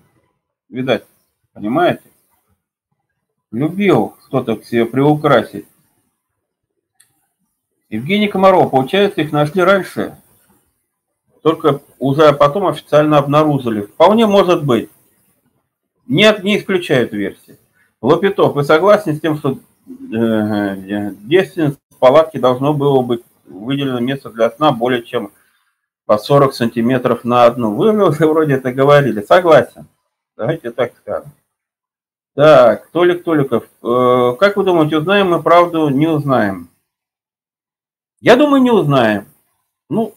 видать, 0.70 1.06
понимаете? 1.54 2.04
Любил 3.52 4.16
что-то 4.28 4.58
к 4.58 4.66
себе 4.66 4.86
приукрасить. 4.86 5.66
Евгений 7.90 8.28
Комаров, 8.28 8.70
получается, 8.70 9.22
их 9.22 9.32
нашли 9.32 9.64
раньше, 9.64 10.20
только 11.42 11.82
уже 11.98 12.32
потом 12.34 12.68
официально 12.68 13.18
обнаружили. 13.18 13.82
Вполне 13.82 14.28
может 14.28 14.64
быть. 14.64 14.92
Нет, 16.06 16.44
не 16.44 16.60
исключают 16.60 17.12
версии. 17.12 17.58
Лопитов, 18.04 18.54
вы 18.54 18.64
согласны 18.64 19.16
с 19.16 19.20
тем, 19.20 19.36
что 19.36 19.58
Девственниц 19.90 21.78
в 21.90 21.98
палатке 21.98 22.40
должно 22.40 22.74
было 22.74 23.02
быть 23.02 23.24
выделено 23.46 24.00
место 24.00 24.30
для 24.30 24.50
сна 24.52 24.72
более 24.72 25.04
чем 25.04 25.32
по 26.06 26.18
40 26.18 26.54
сантиметров 26.54 27.24
на 27.24 27.46
одну. 27.46 27.76
Вы 27.76 27.92
уже 28.08 28.28
вроде 28.28 28.54
это 28.54 28.72
говорили. 28.72 29.22
Согласен. 29.22 29.88
Давайте 30.38 30.72
так 30.72 30.94
скажем. 31.02 31.32
Так, 32.36 32.88
Толик 32.92 33.24
Толиков. 33.24 33.66
Э, 33.84 34.36
как 34.40 34.56
вы 34.56 34.64
думаете, 34.64 34.98
узнаем 34.98 35.32
мы 35.32 35.44
правду? 35.44 35.90
Не 35.90 36.08
узнаем. 36.08 36.70
Я 38.22 38.36
думаю, 38.36 38.62
не 38.62 38.72
узнаем. 38.72 39.28
Ну, 39.90 40.16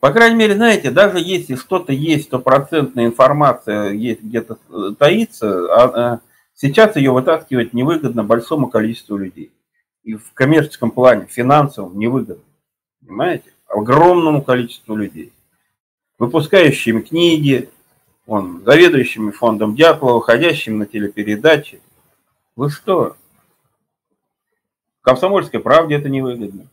по 0.00 0.12
крайней 0.12 0.36
мере, 0.36 0.54
знаете, 0.54 0.90
даже 0.90 1.18
если 1.18 1.56
что-то 1.56 1.92
есть, 1.92 2.24
стопроцентная 2.24 3.06
информация 3.06 3.90
есть 3.90 4.22
где-то 4.22 4.58
э, 4.70 4.94
таится, 4.98 5.66
а, 5.74 6.14
э, 6.14 6.18
Сейчас 6.60 6.94
ее 6.96 7.10
вытаскивать 7.10 7.72
невыгодно 7.72 8.22
большому 8.22 8.68
количеству 8.68 9.16
людей. 9.16 9.50
И 10.02 10.16
в 10.16 10.34
коммерческом 10.34 10.90
плане, 10.90 11.24
финансовом 11.24 11.98
невыгодно. 11.98 12.44
Понимаете? 13.00 13.54
Огромному 13.66 14.42
количеству 14.42 14.94
людей. 14.94 15.32
Выпускающими 16.18 17.00
книги, 17.00 17.70
он, 18.26 18.62
заведующими 18.62 19.30
фондом 19.30 19.74
Дятлова, 19.74 20.16
выходящим 20.16 20.76
на 20.76 20.84
телепередачи. 20.84 21.80
Вы 22.56 22.68
что? 22.68 23.16
Комсомольской 25.00 25.60
правде 25.60 25.94
это 25.94 26.10
невыгодно. 26.10 26.66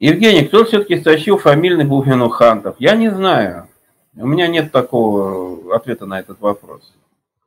Евгений, 0.00 0.44
кто 0.44 0.64
все-таки 0.64 0.98
стащил 0.98 1.38
фамильный 1.38 1.84
Бухину 1.84 2.30
Хантов? 2.30 2.74
Я 2.80 2.96
не 2.96 3.10
знаю. 3.10 3.68
У 4.16 4.26
меня 4.26 4.48
нет 4.48 4.72
такого 4.72 5.72
ответа 5.76 6.06
на 6.06 6.18
этот 6.18 6.40
вопрос 6.40 6.92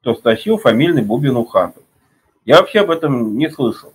кто 0.03 0.15
стащил 0.15 0.57
фамильный 0.57 1.01
бубен 1.01 1.37
у 1.37 1.45
хантов. 1.45 1.81
Я 2.43 2.59
вообще 2.59 2.81
об 2.81 2.91
этом 2.91 3.37
не 3.37 3.49
слышал. 3.49 3.93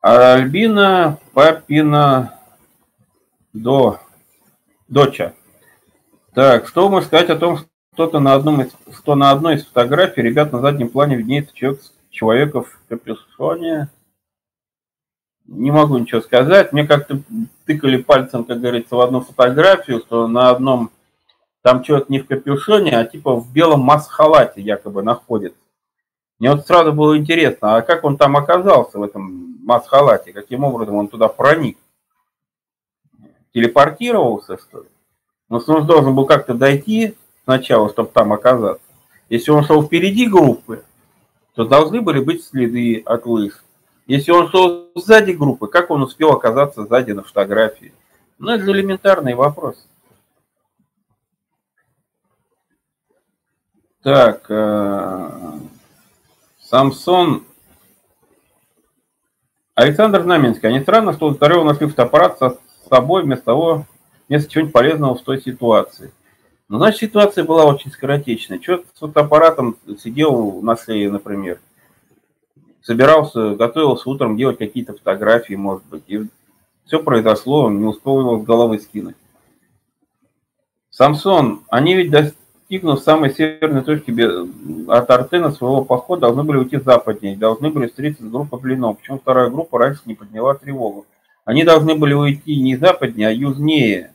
А 0.00 0.34
Альбина 0.34 1.20
Папина 1.32 2.40
до, 3.52 4.00
доча. 4.88 5.32
Так, 6.34 6.66
что 6.66 6.88
можно 6.88 7.06
сказать 7.06 7.30
о 7.30 7.36
том, 7.36 7.60
что-то 7.92 8.18
на 8.18 8.34
одном 8.34 8.62
из, 8.62 8.72
что 8.98 9.14
на 9.14 9.30
одной 9.30 9.54
из 9.54 9.64
фотографий 9.64 10.20
ребят 10.20 10.52
на 10.52 10.58
заднем 10.58 10.88
плане 10.88 11.14
виднеется 11.14 11.54
человек, 11.54 11.82
человека 12.10 12.62
в 12.62 12.80
капюшоне. 12.88 13.90
Не 15.46 15.70
могу 15.70 15.98
ничего 15.98 16.20
сказать. 16.20 16.72
Мне 16.72 16.84
как-то 16.84 17.22
тыкали 17.64 18.02
пальцем, 18.02 18.42
как 18.42 18.60
говорится, 18.60 18.96
в 18.96 19.00
одну 19.00 19.20
фотографию, 19.20 20.00
что 20.00 20.26
на 20.26 20.50
одном 20.50 20.90
там 21.64 21.82
человек 21.82 22.10
не 22.10 22.18
в 22.18 22.26
капюшоне, 22.26 22.90
а 22.90 23.06
типа 23.06 23.36
в 23.36 23.50
белом 23.50 23.80
маск-халате 23.80 24.60
якобы 24.60 25.02
находится. 25.02 25.58
Мне 26.38 26.50
вот 26.50 26.66
сразу 26.66 26.92
было 26.92 27.16
интересно, 27.16 27.76
а 27.76 27.82
как 27.82 28.04
он 28.04 28.18
там 28.18 28.36
оказался 28.36 28.98
в 28.98 29.02
этом 29.02 29.56
маск-халате? 29.64 30.34
Каким 30.34 30.64
образом 30.64 30.96
он 30.96 31.08
туда 31.08 31.28
проник? 31.28 31.78
Телепортировался, 33.54 34.58
что 34.58 34.82
ли? 34.82 34.88
Ну, 35.48 35.58
он 35.66 35.86
должен 35.86 36.14
был 36.14 36.26
как-то 36.26 36.52
дойти 36.52 37.14
сначала, 37.44 37.88
чтобы 37.88 38.10
там 38.10 38.34
оказаться. 38.34 38.84
Если 39.30 39.50
он 39.50 39.64
шел 39.64 39.82
впереди 39.82 40.28
группы, 40.28 40.84
то 41.54 41.64
должны 41.64 42.02
были 42.02 42.22
быть 42.22 42.44
следы 42.44 43.02
от 43.06 43.24
лыж. 43.24 43.64
Если 44.06 44.32
он 44.32 44.50
шел 44.50 44.90
сзади 44.96 45.30
группы, 45.30 45.68
как 45.68 45.90
он 45.90 46.02
успел 46.02 46.32
оказаться 46.32 46.84
сзади 46.84 47.12
на 47.12 47.22
фотографии? 47.22 47.94
Ну, 48.38 48.50
это 48.50 48.64
же 48.66 48.72
элементарный 48.72 49.32
Так, 54.04 54.44
э, 54.50 55.30
Самсон. 56.60 57.44
Александр 59.74 60.22
Знаменский. 60.22 60.68
А 60.68 60.72
не 60.72 60.82
странно, 60.82 61.14
что 61.14 61.28
у 61.28 61.34
Царева 61.34 61.64
нашли 61.64 61.86
фотоаппарат 61.86 62.38
со 62.38 62.58
собой 62.90 63.22
вместо 63.22 63.46
того, 63.46 63.86
вместо 64.28 64.50
чего-нибудь 64.50 64.74
полезного 64.74 65.14
в 65.14 65.22
той 65.22 65.40
ситуации. 65.40 66.12
Ну, 66.68 66.76
значит, 66.76 67.00
ситуация 67.00 67.44
была 67.44 67.64
очень 67.64 67.90
скоротечная. 67.90 68.60
Что 68.60 68.84
с 68.94 68.98
фотоаппаратом 68.98 69.78
сидел 69.98 70.60
на 70.60 70.76
шее, 70.76 71.10
например. 71.10 71.58
Собирался, 72.82 73.54
готовился 73.54 74.10
утром 74.10 74.36
делать 74.36 74.58
какие-то 74.58 74.92
фотографии, 74.92 75.54
может 75.54 75.86
быть. 75.86 76.04
И 76.08 76.28
все 76.84 77.02
произошло, 77.02 77.64
он 77.64 77.80
не 77.80 77.86
успел 77.86 78.20
его 78.20 78.38
с 78.38 78.44
головы 78.44 78.80
скинуть. 78.80 79.16
Самсон, 80.90 81.62
они 81.70 81.94
ведь 81.94 82.10
достигнув 82.74 83.00
самой 83.00 83.32
северной 83.32 83.82
точки 83.82 84.10
от 84.90 85.10
Артена 85.10 85.52
своего 85.52 85.84
похода, 85.84 86.22
должны 86.22 86.42
были 86.42 86.58
уйти 86.58 86.78
западнее, 86.78 87.36
должны 87.36 87.70
были 87.70 87.86
встретиться 87.86 88.24
с 88.24 88.30
группой 88.30 88.58
блинов. 88.58 88.98
Почему 88.98 89.18
вторая 89.18 89.48
группа 89.48 89.78
раньше 89.78 90.00
не 90.06 90.14
подняла 90.14 90.54
тревогу? 90.54 91.06
Они 91.44 91.62
должны 91.62 91.94
были 91.94 92.14
уйти 92.14 92.60
не 92.60 92.76
западнее, 92.76 93.28
а 93.28 93.32
южнее. 93.32 94.12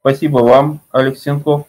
Спасибо 0.00 0.38
вам, 0.38 0.80
Алексенков. 0.90 1.66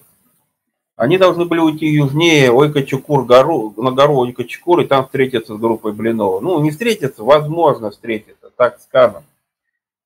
Они 0.95 1.19
должны 1.19 1.45
были 1.45 1.59
уйти 1.59 1.85
южнее 1.85 2.49
Ойка-Чукур, 2.49 3.25
гору, 3.25 3.73
на 3.77 3.91
гору 3.91 4.25
Ойка-Чукур, 4.25 4.83
и 4.83 4.87
там 4.87 5.05
встретиться 5.05 5.55
с 5.55 5.59
группой 5.59 5.93
Блинова. 5.93 6.39
Ну, 6.39 6.59
не 6.61 6.71
встретиться, 6.71 7.23
возможно 7.23 7.91
встретиться, 7.91 8.49
так 8.55 8.79
скажем. 8.81 9.23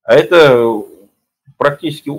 А 0.04 0.16
это 0.16 0.84
практически 1.58 2.10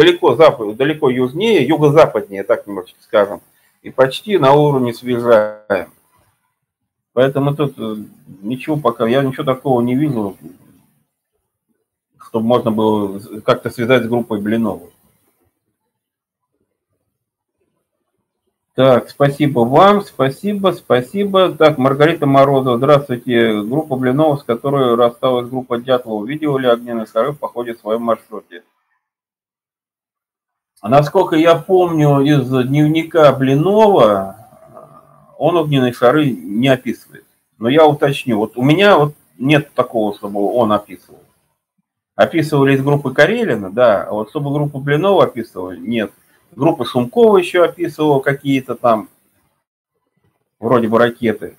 далеко, 0.00 0.34
запад, 0.34 0.76
далеко 0.76 1.10
южнее, 1.10 1.66
юго-западнее, 1.66 2.42
так 2.42 2.66
немножечко 2.66 3.02
скажем. 3.02 3.42
И 3.82 3.90
почти 3.90 4.38
на 4.38 4.54
уровне 4.54 4.94
свежаем. 4.94 5.92
Поэтому 7.12 7.54
тут 7.54 7.74
э, 7.78 7.96
ничего 8.40 8.76
пока, 8.76 9.06
я 9.06 9.22
ничего 9.22 9.44
такого 9.44 9.82
не 9.82 9.94
вижу, 9.94 10.36
чтобы 12.28 12.46
можно 12.46 12.70
было 12.70 13.18
как-то 13.40 13.68
связать 13.68 14.04
с 14.04 14.08
группой 14.08 14.40
Блиновой. 14.40 14.90
Так, 18.74 19.10
спасибо 19.10 19.60
вам, 19.60 20.02
спасибо, 20.02 20.70
спасибо. 20.72 21.52
Так, 21.52 21.76
Маргарита 21.76 22.24
Морозова, 22.24 22.78
здравствуйте. 22.78 23.60
Группа 23.62 23.96
Блинова, 23.96 24.36
с 24.36 24.44
которой 24.44 24.94
рассталась 24.94 25.50
группа 25.50 25.78
Дятлова. 25.78 26.24
Видела 26.24 26.56
ли 26.56 26.68
огненный 26.68 27.06
шары 27.06 27.32
в 27.32 27.38
походе 27.38 27.74
в 27.74 27.80
своем 27.80 28.02
маршруте? 28.02 28.62
Насколько 30.82 31.36
я 31.36 31.56
помню 31.56 32.20
из 32.20 32.48
дневника 32.48 33.32
Блинова, 33.32 34.36
он 35.36 35.56
огненные 35.56 35.92
шары 35.92 36.30
не 36.30 36.68
описывает. 36.68 37.26
Но 37.58 37.68
я 37.68 37.86
уточню. 37.86 38.38
Вот 38.38 38.56
у 38.56 38.62
меня 38.62 38.96
вот 38.96 39.14
нет 39.36 39.72
такого, 39.74 40.14
чтобы 40.14 40.40
он 40.40 40.72
описывал. 40.72 41.20
Описывали 42.16 42.74
из 42.74 42.82
группы 42.82 43.12
Карелина, 43.12 43.70
да, 43.70 44.04
а 44.04 44.12
вот 44.12 44.30
чтобы 44.30 44.52
группу 44.52 44.80
Блинова 44.80 45.24
описывали, 45.24 45.78
нет. 45.78 46.12
Группа 46.52 46.84
Шумкова 46.84 47.36
еще 47.36 47.64
описывала 47.64 48.20
какие-то 48.20 48.74
там, 48.74 49.08
вроде 50.58 50.88
бы 50.88 50.98
ракеты. 50.98 51.56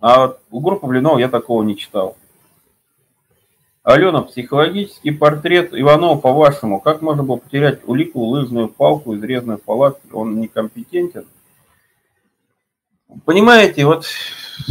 А 0.00 0.20
вот 0.20 0.40
у 0.50 0.60
группы 0.60 0.86
Блинова 0.86 1.18
я 1.18 1.28
такого 1.28 1.62
не 1.62 1.76
читал. 1.76 2.16
Алена, 3.82 4.22
психологический 4.22 5.10
портрет 5.10 5.70
Иванова, 5.72 6.18
по-вашему, 6.18 6.80
как 6.80 7.02
можно 7.02 7.22
было 7.22 7.36
потерять 7.36 7.80
улику, 7.86 8.20
лыжную 8.20 8.68
палку, 8.68 9.14
изрезанную 9.16 9.58
в 9.58 9.62
палатке? 9.62 10.08
Он 10.12 10.40
некомпетентен? 10.40 11.26
Понимаете, 13.24 13.84
вот 13.84 14.06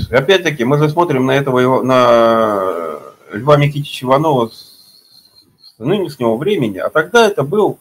опять-таки 0.09 0.63
мы 0.63 0.77
же 0.77 0.89
смотрим 0.89 1.25
на 1.25 1.31
этого, 1.31 1.83
на 1.83 2.99
Льва 3.31 3.57
Никитича 3.57 4.05
Иванова 4.05 4.49
с 4.49 5.75
нынешнего 5.77 6.37
времени, 6.37 6.77
а 6.77 6.89
тогда 6.89 7.27
это 7.27 7.43
был 7.43 7.79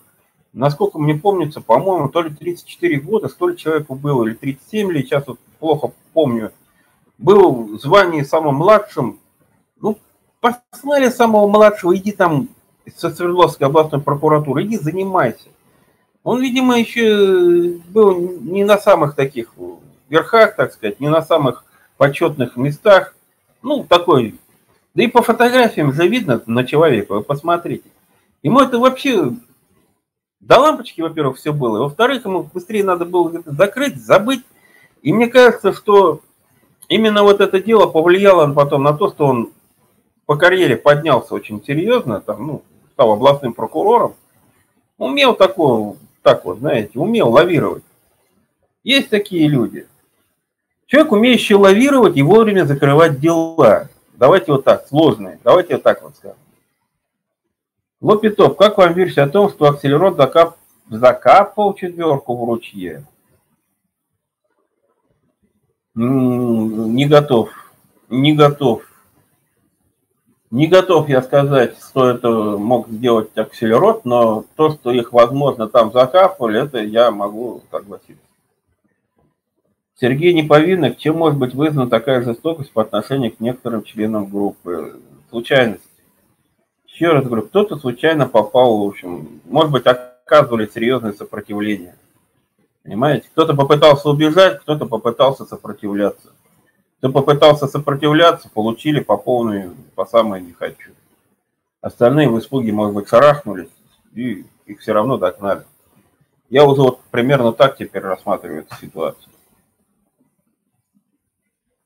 насколько 0.53 0.99
мне 0.99 1.15
помнится, 1.15 1.61
по-моему, 1.61 2.09
то 2.09 2.23
ли 2.23 2.31
34 2.31 3.01
года, 3.01 3.29
столь 3.29 3.57
человеку 3.57 3.95
было, 3.95 4.27
или 4.27 4.35
37, 4.35 4.91
или 4.91 5.03
сейчас 5.03 5.27
вот 5.27 5.39
плохо 5.59 5.93
помню, 6.13 6.53
был 7.19 7.77
в 7.77 7.81
звании 7.81 8.23
самым 8.23 8.57
младшим. 8.57 9.21
Ну, 9.81 9.99
послали 10.41 11.09
самого 11.11 11.49
младшего, 11.49 11.97
иди 11.97 12.13
там 12.13 12.49
со 12.97 13.11
Свердловской 13.11 13.67
областной 13.67 14.01
прокуратуры, 14.01 14.65
иди 14.65 14.77
занимайся. 14.77 15.49
Он, 16.23 16.41
видимо, 16.41 16.79
еще 16.79 17.79
был 17.89 18.19
не 18.41 18.65
на 18.65 18.79
самых 18.79 19.15
таких 19.15 19.53
верхах, 20.09 20.57
так 20.57 20.73
сказать, 20.73 21.01
не 21.01 21.09
на 21.09 21.23
самых 21.23 21.65
почетных 21.97 22.57
местах. 22.57 23.15
Ну, 23.63 23.85
такой. 23.85 24.39
Да 24.95 25.03
и 25.03 25.07
по 25.07 25.23
фотографиям 25.23 25.93
же 25.93 26.09
видно 26.09 26.43
на 26.47 26.65
человека, 26.65 27.15
вы 27.15 27.23
посмотрите. 27.23 27.89
Ему 28.43 28.61
это 28.61 28.79
вообще 28.79 29.33
до 30.41 30.59
лампочки, 30.59 31.01
во-первых, 31.01 31.37
все 31.37 31.53
было. 31.53 31.81
Во-вторых, 31.81 32.25
ему 32.25 32.43
быстрее 32.43 32.83
надо 32.83 33.05
было 33.05 33.39
это 33.39 33.53
закрыть, 33.53 34.03
забыть. 34.03 34.43
И 35.03 35.13
мне 35.13 35.29
кажется, 35.29 35.73
что 35.73 36.21
именно 36.89 37.23
вот 37.23 37.41
это 37.41 37.63
дело 37.63 37.87
повлияло 37.87 38.53
потом 38.53 38.83
на 38.83 38.93
то, 38.93 39.11
что 39.11 39.27
он 39.27 39.51
по 40.31 40.37
карьере 40.37 40.77
поднялся 40.77 41.35
очень 41.35 41.61
серьезно, 41.65 42.21
там, 42.21 42.47
ну, 42.47 42.63
стал 42.93 43.11
областным 43.11 43.53
прокурором. 43.53 44.15
Умел 44.97 45.35
такое, 45.35 45.97
так 46.23 46.45
вот, 46.45 46.61
знаете, 46.61 47.01
умел 47.01 47.31
лавировать. 47.31 47.83
Есть 48.85 49.11
такие 49.11 49.49
люди. 49.49 49.89
Человек, 50.87 51.11
умеющий 51.11 51.57
лавировать 51.57 52.17
и 52.17 52.23
вовремя 52.23 52.65
закрывать 52.65 53.19
дела. 53.19 53.89
Давайте 54.13 54.53
вот 54.53 54.63
так, 54.63 54.87
сложные. 54.87 55.41
Давайте 55.43 55.75
вот 55.75 55.83
так 55.83 56.01
вот 56.01 56.15
скажем. 56.15 56.39
Лопитов, 58.01 58.57
как 58.57 58.79
вам 58.79 58.93
версия 58.93 59.23
о 59.23 59.29
том, 59.29 59.51
что 59.51 59.65
Акселерон 59.65 60.15
закап... 60.15 60.59
закапал 60.89 61.75
четверку 61.75 62.37
в 62.37 62.49
ручье? 62.49 63.05
Не 65.97 67.07
готов. 67.07 67.51
Не 68.09 68.33
готов. 68.33 68.90
Не 70.51 70.67
готов 70.67 71.09
я 71.09 71.23
сказать, 71.23 71.77
что 71.79 72.11
это 72.11 72.29
мог 72.29 72.89
сделать 72.89 73.37
акселерот, 73.37 74.05
но 74.05 74.45
то, 74.57 74.71
что 74.71 74.91
их, 74.91 75.13
возможно, 75.13 75.69
там 75.69 75.93
закапывали, 75.93 76.65
это 76.65 76.79
я 76.79 77.13
могу 77.13 77.63
согласиться. 77.71 78.25
Сергей 79.95 80.33
Неповинных, 80.33 80.97
чем 80.97 81.19
может 81.19 81.39
быть 81.39 81.55
вызвана 81.55 81.89
такая 81.89 82.23
жестокость 82.23 82.73
по 82.73 82.83
отношению 82.83 83.33
к 83.33 83.39
некоторым 83.39 83.85
членам 83.85 84.27
группы? 84.27 84.99
Случайность. 85.29 85.85
Еще 86.89 87.13
раз 87.13 87.25
говорю, 87.25 87.43
кто-то 87.43 87.77
случайно 87.77 88.27
попал, 88.27 88.79
в 88.79 88.89
общем, 88.89 89.41
может 89.45 89.71
быть, 89.71 89.87
оказывали 89.87 90.69
серьезное 90.73 91.13
сопротивление. 91.13 91.95
Понимаете? 92.83 93.29
Кто-то 93.33 93.55
попытался 93.55 94.09
убежать, 94.09 94.61
кто-то 94.61 94.87
попытался 94.87 95.45
сопротивляться. 95.45 96.31
Кто 97.01 97.11
попытался 97.11 97.67
сопротивляться, 97.67 98.51
получили 98.51 99.01
по 99.01 99.17
полной, 99.17 99.71
по 99.95 100.05
самой 100.05 100.43
не 100.43 100.53
хочу. 100.53 100.91
Остальные 101.81 102.29
в 102.29 102.39
испуге, 102.39 102.73
может 102.73 102.95
быть, 102.95 103.09
шарахнулись, 103.09 103.71
и 104.13 104.45
их 104.67 104.81
все 104.81 104.93
равно 104.93 105.17
догнали. 105.17 105.65
Я 106.51 106.67
уже 106.67 106.83
вот 106.83 107.01
примерно 107.11 107.55
так 107.55 107.79
теперь 107.79 108.03
рассматриваю 108.03 108.61
эту 108.61 108.75
ситуацию. 108.77 109.33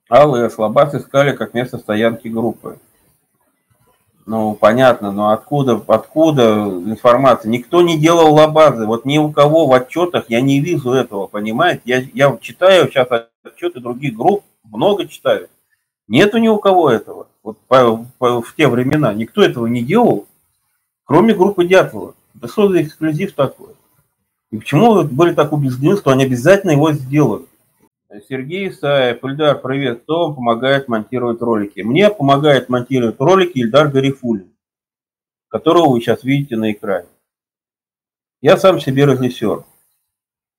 Аллы 0.08 0.46
и 0.46 0.50
Слабас 0.50 0.92
искали 0.96 1.30
как 1.30 1.54
место 1.54 1.78
стоянки 1.78 2.26
группы. 2.26 2.80
Ну, 4.26 4.56
понятно, 4.56 5.12
но 5.12 5.30
откуда, 5.30 5.80
откуда 5.86 6.64
информация? 6.86 7.50
Никто 7.50 7.82
не 7.82 7.96
делал 7.96 8.34
лабазы. 8.34 8.84
Вот 8.84 9.04
ни 9.04 9.18
у 9.18 9.30
кого 9.30 9.66
в 9.66 9.72
отчетах 9.74 10.24
я 10.28 10.40
не 10.40 10.58
вижу 10.58 10.90
этого, 10.90 11.28
понимаете? 11.28 11.82
Я, 11.84 11.98
я 12.14 12.36
читаю 12.40 12.88
сейчас 12.88 13.06
отчеты 13.44 13.78
других 13.78 14.16
групп, 14.16 14.42
много 14.64 15.06
читаю. 15.06 15.48
Нету 16.08 16.38
ни 16.38 16.48
у 16.48 16.58
кого 16.58 16.90
этого. 16.90 17.28
Вот 17.42 17.58
по, 17.68 18.06
по, 18.18 18.42
в 18.42 18.54
те 18.54 18.68
времена 18.68 19.14
никто 19.14 19.42
этого 19.42 19.66
не 19.66 19.82
делал, 19.82 20.26
кроме 21.04 21.34
группы 21.34 21.66
Дятлова. 21.66 22.14
Это 22.36 22.48
что 22.48 22.68
за 22.68 22.82
эксклюзив 22.82 23.32
такой? 23.32 23.74
И 24.50 24.58
почему 24.58 24.94
вы 24.94 25.04
были 25.04 25.34
так 25.34 25.52
убеждены, 25.52 25.96
что 25.96 26.10
они 26.10 26.24
обязательно 26.24 26.72
его 26.72 26.92
сделают? 26.92 27.48
Сергей 28.28 28.68
Исаев, 28.68 29.24
Ильдар, 29.24 29.60
привет. 29.60 30.02
Кто 30.02 30.26
вам 30.26 30.36
помогает 30.36 30.86
монтировать 30.88 31.40
ролики? 31.40 31.80
Мне 31.80 32.10
помогает 32.10 32.68
монтировать 32.68 33.18
ролики 33.18 33.58
Ильдар 33.58 33.88
Гарифулин, 33.88 34.52
которого 35.48 35.90
вы 35.90 36.00
сейчас 36.00 36.22
видите 36.22 36.56
на 36.56 36.70
экране. 36.70 37.08
Я 38.40 38.56
сам 38.56 38.78
себе 38.78 39.06
режиссер. 39.06 39.64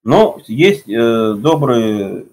Но 0.04 0.40
есть 0.48 0.90
э, 0.90 1.34
добрые 1.36 2.26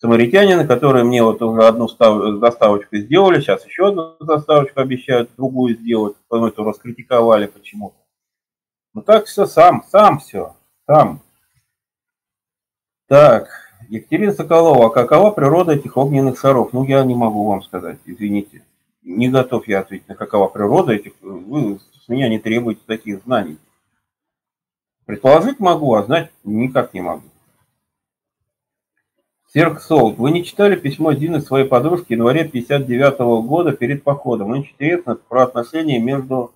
самаритянины, 0.00 0.66
которые 0.66 1.04
мне 1.04 1.22
вот 1.22 1.42
уже 1.42 1.66
одну 1.66 1.88
заставочку 1.88 2.96
сделали, 2.96 3.40
сейчас 3.40 3.64
еще 3.66 3.88
одну 3.88 4.16
заставочку 4.20 4.80
обещают, 4.80 5.30
другую 5.36 5.76
сделать, 5.76 6.16
потом 6.28 6.46
это 6.46 6.64
раскритиковали 6.64 7.46
почему-то. 7.46 7.96
Ну 8.94 9.02
так 9.02 9.26
все 9.26 9.46
сам, 9.46 9.84
сам 9.88 10.18
все, 10.18 10.56
сам. 10.86 11.20
Так, 13.06 13.48
Екатерина 13.88 14.32
Соколова, 14.32 14.86
а 14.86 14.90
какова 14.90 15.30
природа 15.30 15.72
этих 15.72 15.96
огненных 15.96 16.38
шаров? 16.38 16.72
Ну, 16.72 16.84
я 16.84 17.04
не 17.04 17.14
могу 17.14 17.48
вам 17.48 17.62
сказать, 17.62 17.98
извините. 18.04 18.64
Не 19.02 19.28
готов 19.28 19.66
я 19.66 19.80
ответить 19.80 20.08
на 20.08 20.14
какова 20.14 20.46
природа 20.48 20.92
этих. 20.92 21.12
Вы 21.20 21.78
с 21.78 22.08
меня 22.08 22.28
не 22.28 22.38
требуете 22.38 22.82
таких 22.86 23.22
знаний. 23.24 23.58
Предположить 25.06 25.58
могу, 25.58 25.94
а 25.94 26.04
знать 26.04 26.30
никак 26.44 26.94
не 26.94 27.00
могу. 27.00 27.24
Серк 29.52 29.80
Сол, 29.82 30.12
вы 30.12 30.30
не 30.30 30.44
читали 30.44 30.76
письмо 30.76 31.10
Дины 31.10 31.40
своей 31.40 31.66
подружки 31.66 32.08
в 32.08 32.10
январе 32.10 32.48
59 32.48 33.18
-го 33.18 33.42
года 33.42 33.72
перед 33.72 34.04
походом? 34.04 34.50
Очень 34.50 34.70
интересно 34.74 35.16
про 35.16 35.42
отношения 35.42 35.98
между 35.98 36.52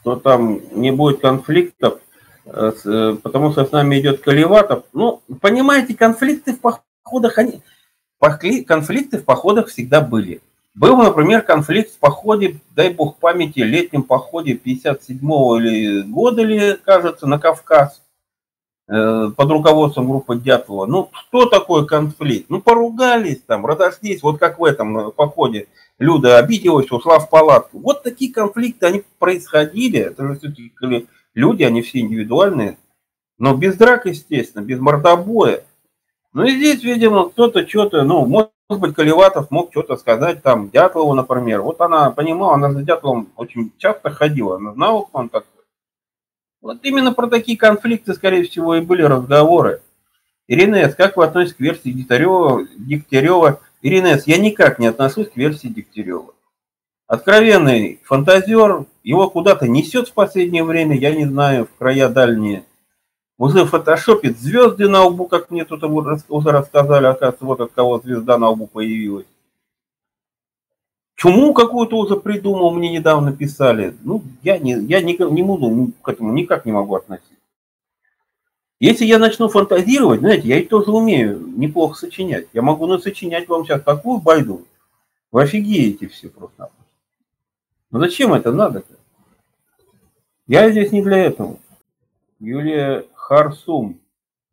что 0.00 0.16
там 0.16 0.60
не 0.72 0.90
будет 0.90 1.20
конфликтов, 1.20 2.00
э, 2.46 2.72
э, 2.84 3.16
потому 3.22 3.52
что 3.52 3.64
с 3.64 3.70
нами 3.70 4.00
идет 4.00 4.20
Каливатов. 4.20 4.84
Ну, 4.92 5.22
понимаете, 5.40 5.94
конфликты 5.94 6.54
в 6.54 6.60
походах, 6.60 7.38
они, 7.38 7.62
конфликты 8.64 9.18
в 9.18 9.24
походах 9.24 9.68
всегда 9.68 10.00
были. 10.00 10.40
Был, 10.74 10.96
например, 10.96 11.42
конфликт 11.42 11.92
в 11.92 11.98
походе, 11.98 12.60
дай 12.74 12.92
бог 12.92 13.18
памяти, 13.18 13.60
летнем 13.60 14.02
походе 14.02 14.54
57-го 14.54 15.58
или 15.58 16.02
года, 16.02 16.42
или, 16.42 16.76
кажется, 16.84 17.26
на 17.28 17.38
Кавказ 17.38 18.00
под 18.88 19.50
руководством 19.50 20.08
группы 20.08 20.36
Дятлова. 20.36 20.86
Ну, 20.86 21.10
что 21.12 21.44
такое 21.44 21.84
конфликт? 21.84 22.48
Ну, 22.48 22.62
поругались 22.62 23.42
там, 23.46 23.66
разошлись, 23.66 24.22
вот 24.22 24.38
как 24.38 24.58
в 24.58 24.64
этом 24.64 25.12
походе. 25.12 25.68
Люда 25.98 26.38
обиделась, 26.38 26.90
ушла 26.90 27.18
в 27.18 27.28
палатку. 27.28 27.80
Вот 27.80 28.02
такие 28.02 28.32
конфликты, 28.32 28.86
они 28.86 29.04
происходили. 29.18 30.00
Это 30.00 30.26
же 30.26 30.38
все-таки 30.38 30.72
люди, 31.34 31.62
они 31.64 31.82
все 31.82 32.00
индивидуальные. 32.00 32.78
Но 33.38 33.54
без 33.54 33.76
драк, 33.76 34.06
естественно, 34.06 34.62
без 34.62 34.80
мордобоя. 34.80 35.64
Ну 36.32 36.44
и 36.44 36.52
здесь, 36.52 36.82
видимо, 36.82 37.28
кто-то 37.28 37.68
что-то, 37.68 38.04
ну, 38.04 38.24
может 38.26 38.52
быть, 38.68 38.94
Колеватов 38.94 39.50
мог 39.50 39.70
что-то 39.70 39.96
сказать, 39.96 40.42
там, 40.42 40.70
Дятлову, 40.70 41.14
например. 41.14 41.62
Вот 41.62 41.80
она 41.80 42.10
понимала, 42.10 42.54
она 42.54 42.72
за 42.72 42.82
Дятловым 42.82 43.28
очень 43.36 43.72
часто 43.76 44.10
ходила, 44.10 44.56
она 44.56 44.72
знала, 44.72 45.02
кто 45.02 45.18
он 45.18 45.28
такой. 45.28 45.57
Вот 46.60 46.78
именно 46.82 47.12
про 47.12 47.28
такие 47.28 47.56
конфликты, 47.56 48.14
скорее 48.14 48.44
всего, 48.44 48.74
и 48.74 48.80
были 48.80 49.02
разговоры. 49.02 49.80
Иринес, 50.48 50.94
как 50.94 51.16
вы 51.16 51.24
относитесь 51.24 51.56
к 51.56 51.60
версии 51.60 51.90
Дегтярева, 51.90 52.66
Дегтярева 52.76 53.60
Иринес, 53.82 54.26
я 54.26 54.38
никак 54.38 54.78
не 54.78 54.86
отношусь 54.86 55.28
к 55.28 55.36
версии 55.36 55.68
Дегтярева. 55.68 56.34
Откровенный 57.06 58.00
фантазер, 58.04 58.84
его 59.02 59.30
куда-то 59.30 59.68
несет 59.68 60.08
в 60.08 60.12
последнее 60.14 60.64
время, 60.64 60.96
я 60.96 61.14
не 61.14 61.26
знаю, 61.26 61.66
в 61.66 61.78
края 61.78 62.08
дальние. 62.08 62.64
Уже 63.38 63.64
фотошопит 63.64 64.38
звезды 64.38 64.88
на 64.88 65.04
лбу, 65.04 65.26
как 65.28 65.50
мне 65.50 65.64
тут 65.64 65.84
уже 65.84 66.50
рассказали, 66.50 67.06
оказывается, 67.06 67.44
вот 67.44 67.60
от 67.60 67.72
кого 67.72 68.00
звезда 68.00 68.36
на 68.36 68.48
лбу 68.48 68.66
появилась. 68.66 69.26
Чуму 71.18 71.52
какую-то 71.52 71.98
уже 71.98 72.16
придумал, 72.16 72.72
мне 72.72 72.92
недавно 72.92 73.32
писали. 73.32 73.92
Ну, 74.04 74.22
я 74.44 74.56
не, 74.56 74.78
я 74.84 75.02
не, 75.02 75.16
не 75.32 75.42
буду 75.42 75.92
к 76.00 76.08
этому 76.08 76.32
никак 76.32 76.64
не 76.64 76.70
могу 76.70 76.94
относиться. 76.94 77.34
Если 78.78 79.04
я 79.04 79.18
начну 79.18 79.48
фантазировать, 79.48 80.20
знаете, 80.20 80.46
я 80.46 80.58
ведь 80.58 80.68
тоже 80.68 80.92
умею 80.92 81.42
неплохо 81.56 81.98
сочинять. 81.98 82.46
Я 82.52 82.62
могу 82.62 82.86
насочинять 82.86 83.48
вам 83.48 83.64
сейчас 83.64 83.82
такую 83.82 84.20
байду. 84.20 84.64
Вы 85.32 85.42
офигеете 85.42 86.06
все 86.06 86.28
просто. 86.28 86.70
Но 87.90 87.98
зачем 87.98 88.32
это 88.32 88.52
надо-то? 88.52 88.94
Я 90.46 90.70
здесь 90.70 90.92
не 90.92 91.02
для 91.02 91.18
этого. 91.18 91.58
Юлия 92.38 93.06
Харсум 93.14 93.98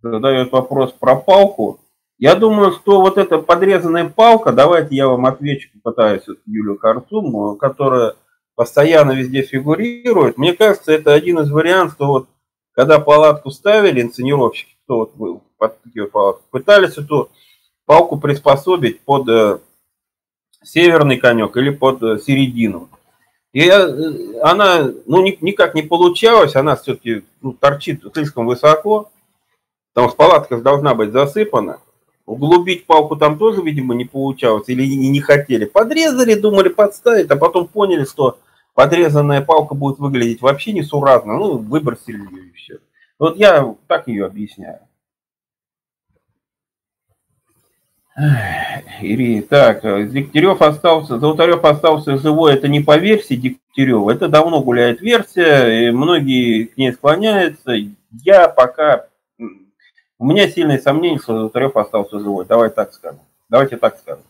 задает 0.02 0.52
вопрос 0.52 0.94
про 0.94 1.16
палку. 1.16 1.80
Я 2.26 2.34
думаю, 2.34 2.72
что 2.72 3.02
вот 3.02 3.20
эта 3.20 3.38
подрезанная 3.38 4.10
палка, 4.10 4.52
давайте 4.52 4.96
я 4.96 5.08
вам 5.08 5.28
отвечу, 5.28 5.70
попытаюсь 5.76 6.28
вот 6.28 6.40
Юлию 6.48 6.80
Харсум, 6.80 7.56
которая 7.56 8.16
постоянно 8.56 9.12
везде 9.12 9.44
фигурирует. 9.44 10.36
Мне 10.36 10.54
кажется, 10.54 10.92
это 10.92 11.14
один 11.14 11.38
из 11.38 11.52
вариантов, 11.52 11.94
что 11.94 12.08
вот 12.08 12.28
когда 12.72 13.00
палатку 13.00 13.52
ставили, 13.52 14.02
инсценировщики, 14.02 14.76
кто 14.86 14.98
вот 14.98 15.14
был 15.14 15.44
под 15.60 15.80
такие 15.84 16.08
палатки, 16.08 16.42
пытались 16.50 16.98
эту 16.98 17.30
палку 17.86 18.18
приспособить 18.18 19.02
под 19.02 19.30
э, 19.30 19.60
северный 20.64 21.18
конек 21.18 21.56
или 21.58 21.70
под 21.70 22.02
э, 22.02 22.18
середину. 22.18 22.90
И 23.54 23.70
э, 23.70 24.42
она, 24.42 24.90
ну, 25.06 25.22
никак 25.22 25.76
не 25.76 25.84
получалась, 25.84 26.56
она 26.56 26.76
все-таки 26.76 27.24
ну, 27.42 27.54
торчит 27.54 28.04
слишком 28.16 28.48
высоко, 28.48 29.12
потому 29.94 30.10
что 30.10 30.18
палатка 30.18 30.58
должна 30.58 30.96
быть 30.96 31.12
засыпана. 31.12 31.82
Углубить 32.26 32.86
палку 32.86 33.16
там 33.16 33.38
тоже, 33.38 33.62
видимо, 33.62 33.94
не 33.94 34.06
получалось, 34.06 34.68
или 34.68 34.84
не 34.86 35.20
хотели. 35.20 35.66
Подрезали, 35.66 36.34
думали 36.34 36.70
подставить, 36.70 37.30
а 37.30 37.36
потом 37.36 37.68
поняли, 37.68 38.06
что 38.06 38.40
подрезанная 38.74 39.42
палка 39.42 39.76
будет 39.76 40.00
выглядеть 40.00 40.42
вообще 40.42 40.74
несуразно, 40.74 41.34
ну, 41.34 41.58
выбросили 41.58 42.18
ее 42.18 42.48
и 42.48 42.52
все. 42.54 42.80
Вот 43.20 43.38
я 43.38 43.76
так 43.88 44.08
ее 44.08 44.26
объясняю. 44.26 44.80
Ири, 49.02 49.42
так, 49.42 49.82
Дегтярев 49.82 50.62
остался, 50.62 51.20
Золотарев 51.20 51.64
остался 51.66 52.18
живой, 52.18 52.54
это 52.54 52.70
не 52.70 52.80
по 52.80 52.98
версии 52.98 53.36
Дегтярева, 53.36 54.10
это 54.10 54.30
давно 54.30 54.62
гуляет 54.62 55.02
версия, 55.02 55.92
многие 55.92 56.64
к 56.64 56.78
ней 56.78 56.94
склоняются. 56.94 57.74
Я 58.24 58.48
пока, 58.48 59.08
у 60.18 60.26
меня 60.26 60.48
сильные 60.48 60.80
сомнения, 60.80 61.20
что 61.20 61.38
Золотарев 61.38 61.76
остался 61.76 62.20
живой, 62.20 62.46
давай 62.46 62.70
так 62.70 62.94
скажем. 62.94 63.20
Давайте 63.50 63.78
так 63.78 63.98
скажем. 63.98 64.24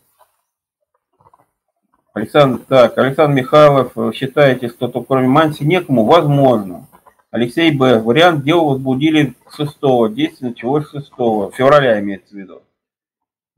Александр, 2.12 2.62
так, 2.66 2.96
Александр 2.98 3.34
Михайлов, 3.34 3.92
считаете, 4.14 4.68
что 4.68 4.88
то 4.88 5.02
кроме 5.02 5.28
Манси 5.28 5.64
некому? 5.64 6.04
Возможно. 6.04 6.86
Алексей 7.30 7.70
Б. 7.76 8.00
Вариант 8.00 8.44
дела 8.44 8.70
возбудили 8.70 9.34
6 9.54 9.76
действие 10.14 10.50
началось 10.50 10.88
6 10.90 11.08
февраля 11.54 12.00
имеется 12.00 12.34
в 12.34 12.38
виду. 12.38 12.62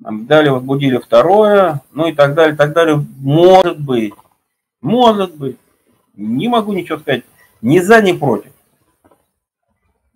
Далее 0.01 0.53
возбудили 0.53 0.99
второе, 0.99 1.83
ну 1.93 2.09
и 2.09 2.13
так 2.13 2.35
далее, 2.35 2.57
так 2.57 2.73
далее. 2.73 3.05
Может 3.19 3.81
быть, 3.81 4.15
может 4.81 5.37
быть. 5.37 5.57
Не 6.15 6.49
могу 6.49 6.73
ничего 6.73 6.99
сказать 6.99 7.23
ни 7.63 7.79
за, 7.79 8.03
ни 8.03 8.13
против. 8.13 8.51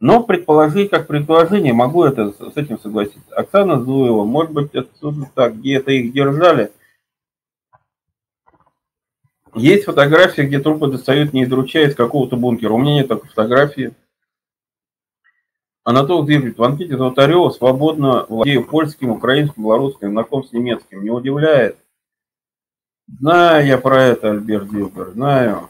Но 0.03 0.23
предположить, 0.23 0.91
как 0.91 1.07
предположение, 1.07 1.73
могу 1.73 2.05
это 2.05 2.33
с 2.33 2.57
этим 2.57 2.79
согласиться. 2.79 3.35
Оксана 3.35 3.81
Зуева, 3.81 4.25
может 4.25 4.53
быть, 4.53 4.75
это 4.75 4.91
так, 5.35 5.59
где-то 5.59 5.91
их 5.93 6.13
держали– 6.13 6.71
есть 9.55 9.85
фотография, 9.85 10.45
где 10.45 10.59
трупы 10.59 10.87
достают 10.87 11.33
не 11.33 11.43
из 11.43 11.53
из 11.53 11.95
какого-то 11.95 12.37
бункера. 12.37 12.73
У 12.73 12.79
меня 12.79 12.95
нет 12.95 13.09
такой 13.09 13.29
фотографии. 13.29 13.93
Анатол 15.85 16.25
Дивлет, 16.25 16.57
в 16.57 16.63
анкете 16.63 16.97
Золотарева 16.97 17.51
свободно 17.51 18.25
владею 18.29 18.65
польским, 18.65 19.11
украинским, 19.11 19.65
белорусским, 19.65 20.13
знаком 20.13 20.45
с 20.45 20.53
немецким. 20.53 21.03
Не 21.03 21.11
удивляет? 21.11 21.77
Знаю 23.09 23.67
я 23.67 23.79
про 23.79 24.03
это, 24.03 24.31
Альберт 24.31 24.71
Дилбер, 24.71 25.11
знаю. 25.11 25.69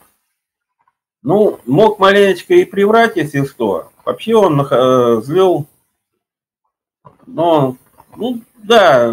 Ну, 1.23 1.59
мог 1.65 1.99
маленечко 1.99 2.55
и 2.55 2.65
приврать, 2.65 3.17
если 3.17 3.45
что. 3.47 3.92
Вообще 4.05 4.35
он 4.35 4.61
э, 4.61 5.23
но, 7.27 7.77
ну, 8.17 8.43
да, 8.63 9.13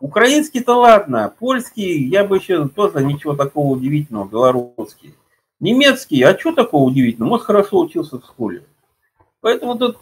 Украинский-то 0.00 0.74
ладно, 0.74 1.32
польский, 1.38 2.08
я 2.08 2.24
бы 2.24 2.36
еще 2.36 2.66
тоже 2.66 3.04
ничего 3.04 3.36
такого 3.36 3.72
удивительного, 3.72 4.28
белорусский. 4.28 5.14
Немецкий, 5.60 6.20
а 6.22 6.36
что 6.36 6.52
такого 6.52 6.82
удивительного? 6.88 7.30
Может, 7.30 7.46
хорошо 7.46 7.78
учился 7.78 8.18
в 8.18 8.24
школе. 8.24 8.64
Поэтому 9.40 9.78
тут 9.78 9.98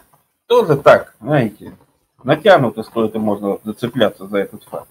тоже 0.46 0.76
так, 0.76 1.14
знаете, 1.20 1.76
натянуто 2.24 2.82
стоит 2.82 3.14
и 3.14 3.18
можно 3.18 3.58
зацепляться 3.62 4.26
за 4.26 4.38
этот 4.38 4.64
факт. 4.64 4.88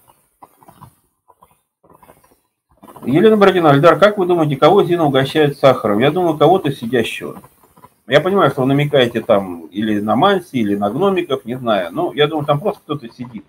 Елена 3.03 3.35
Бородина, 3.35 3.71
Альдар, 3.71 3.97
как 3.97 4.19
вы 4.19 4.27
думаете, 4.27 4.57
кого 4.57 4.83
Зина 4.83 5.05
угощает 5.05 5.57
сахаром? 5.57 5.99
Я 5.99 6.11
думаю, 6.11 6.37
кого-то 6.37 6.71
сидящего. 6.71 7.41
Я 8.09 8.21
понимаю, 8.21 8.51
что 8.51 8.61
вы 8.61 8.67
намекаете 8.67 9.21
там 9.21 9.67
или 9.67 9.99
на 9.99 10.15
Манси, 10.15 10.57
или 10.57 10.75
на 10.75 10.89
гномиков, 10.89 11.45
не 11.45 11.57
знаю. 11.57 11.89
Но 11.91 12.11
я 12.13 12.27
думаю, 12.27 12.45
там 12.45 12.59
просто 12.59 12.81
кто-то 12.83 13.07
сидит 13.09 13.45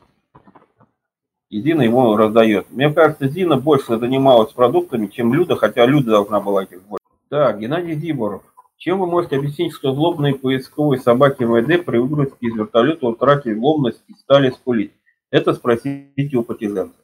и 1.51 1.61
Зина 1.61 1.83
ему 1.83 2.17
раздает. 2.17 2.71
Мне 2.71 2.93
кажется, 2.93 3.29
Зина 3.29 3.57
больше 3.57 3.99
занималась 3.99 4.53
продуктами, 4.53 5.09
чем 5.09 5.35
Люда, 5.35 5.57
хотя 5.57 5.85
Люда 5.85 6.13
должна 6.13 6.41
была 6.41 6.63
этих 6.63 6.83
больше. 6.83 7.05
Так, 7.29 7.59
Геннадий 7.59 7.95
Зиборов. 7.95 8.43
Чем 8.77 9.01
вы 9.01 9.07
можете 9.07 9.37
объяснить, 9.37 9.75
что 9.75 9.93
злобные 9.93 10.37
поисковые 10.37 11.01
собаки 11.01 11.43
МВД 11.43 11.85
при 11.85 11.99
выгрузке 11.99 12.47
из 12.47 12.55
вертолета 12.55 13.09
утратили 13.09 13.55
злобность 13.55 14.03
и 14.09 14.15
стали 14.15 14.51
скулить? 14.51 14.93
Это 15.31 15.53
спросите 15.53 16.37
у 16.37 16.43
Патизенца. 16.43 16.97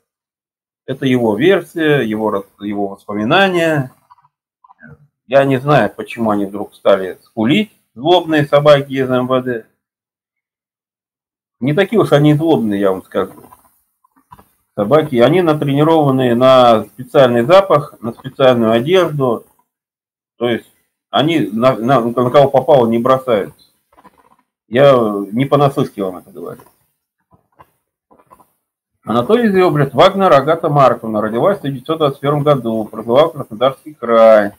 Это 0.86 1.04
его 1.04 1.36
версия, 1.36 2.00
его, 2.00 2.44
его 2.60 2.88
воспоминания. 2.88 3.92
Я 5.26 5.44
не 5.44 5.58
знаю, 5.58 5.92
почему 5.94 6.30
они 6.30 6.46
вдруг 6.46 6.74
стали 6.74 7.18
скулить, 7.22 7.72
злобные 7.94 8.46
собаки 8.46 8.92
из 8.92 9.08
МВД. 9.08 9.66
Не 11.60 11.74
такие 11.74 12.00
уж 12.00 12.12
они 12.12 12.34
злобные, 12.34 12.80
я 12.80 12.92
вам 12.92 13.02
скажу 13.02 13.32
собаки, 14.76 15.16
они 15.16 15.42
натренированные 15.42 16.34
на 16.34 16.84
специальный 16.84 17.42
запах, 17.42 17.94
на 18.00 18.12
специальную 18.12 18.72
одежду. 18.72 19.46
То 20.38 20.48
есть 20.48 20.70
они 21.10 21.48
на, 21.52 21.76
на, 21.76 22.00
на 22.00 22.30
кого 22.30 22.50
попало 22.50 22.86
не 22.86 22.98
бросаются. 22.98 23.66
Я 24.68 24.94
не 25.32 25.46
понаслышке 25.46 26.02
вам 26.02 26.18
это 26.18 26.30
говорю. 26.30 26.60
Анатолий 29.04 29.48
Зёблет, 29.48 29.94
Вагнер 29.94 30.32
Агата 30.32 30.68
Марковна, 30.68 31.20
родилась 31.20 31.58
в 31.58 31.60
1921 31.60 32.42
году, 32.42 32.84
прожила 32.84 33.28
в 33.28 33.32
Краснодарский 33.32 33.94
край. 33.94 34.52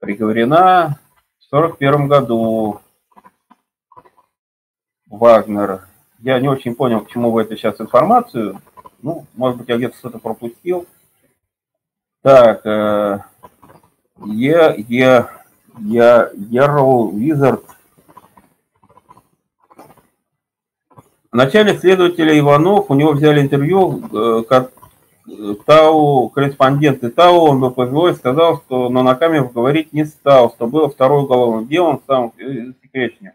Приговорена 0.00 0.96
в 1.40 1.44
41 1.50 2.06
году 2.06 2.80
Вагнер. 5.06 5.88
Я 6.20 6.38
не 6.38 6.48
очень 6.48 6.76
понял, 6.76 7.00
к 7.00 7.10
чему 7.10 7.32
вы 7.32 7.42
это 7.42 7.56
сейчас 7.56 7.80
информацию. 7.80 8.60
Ну, 9.02 9.26
может 9.34 9.58
быть, 9.58 9.68
я 9.68 9.76
где-то 9.76 9.96
что-то 9.96 10.18
пропустил. 10.18 10.86
Так, 12.22 12.64
э, 12.64 13.18
я, 14.26 14.74
я, 14.76 15.30
я, 15.78 16.30
Ярл 16.34 17.10
Визард. 17.10 17.64
Вначале 21.32 21.76
следователя 21.76 22.38
Иванов, 22.38 22.90
у 22.90 22.94
него 22.94 23.12
взяли 23.12 23.40
интервью, 23.40 24.02
э, 24.12 24.42
ТАУ, 25.66 26.28
корреспондент 26.30 27.14
ТАУ, 27.14 27.40
он 27.40 27.60
был 27.60 28.06
и 28.06 28.14
сказал, 28.14 28.62
что 28.62 28.88
на 28.88 29.14
камеру 29.14 29.50
говорить 29.54 29.92
не 29.92 30.04
стал, 30.04 30.50
что 30.50 30.66
было 30.66 30.88
второе 30.88 31.22
уголовное 31.22 31.64
дело, 31.64 31.88
он 31.88 32.00
сам 32.06 32.32
э, 32.38 32.72
секретнее. 32.82 33.34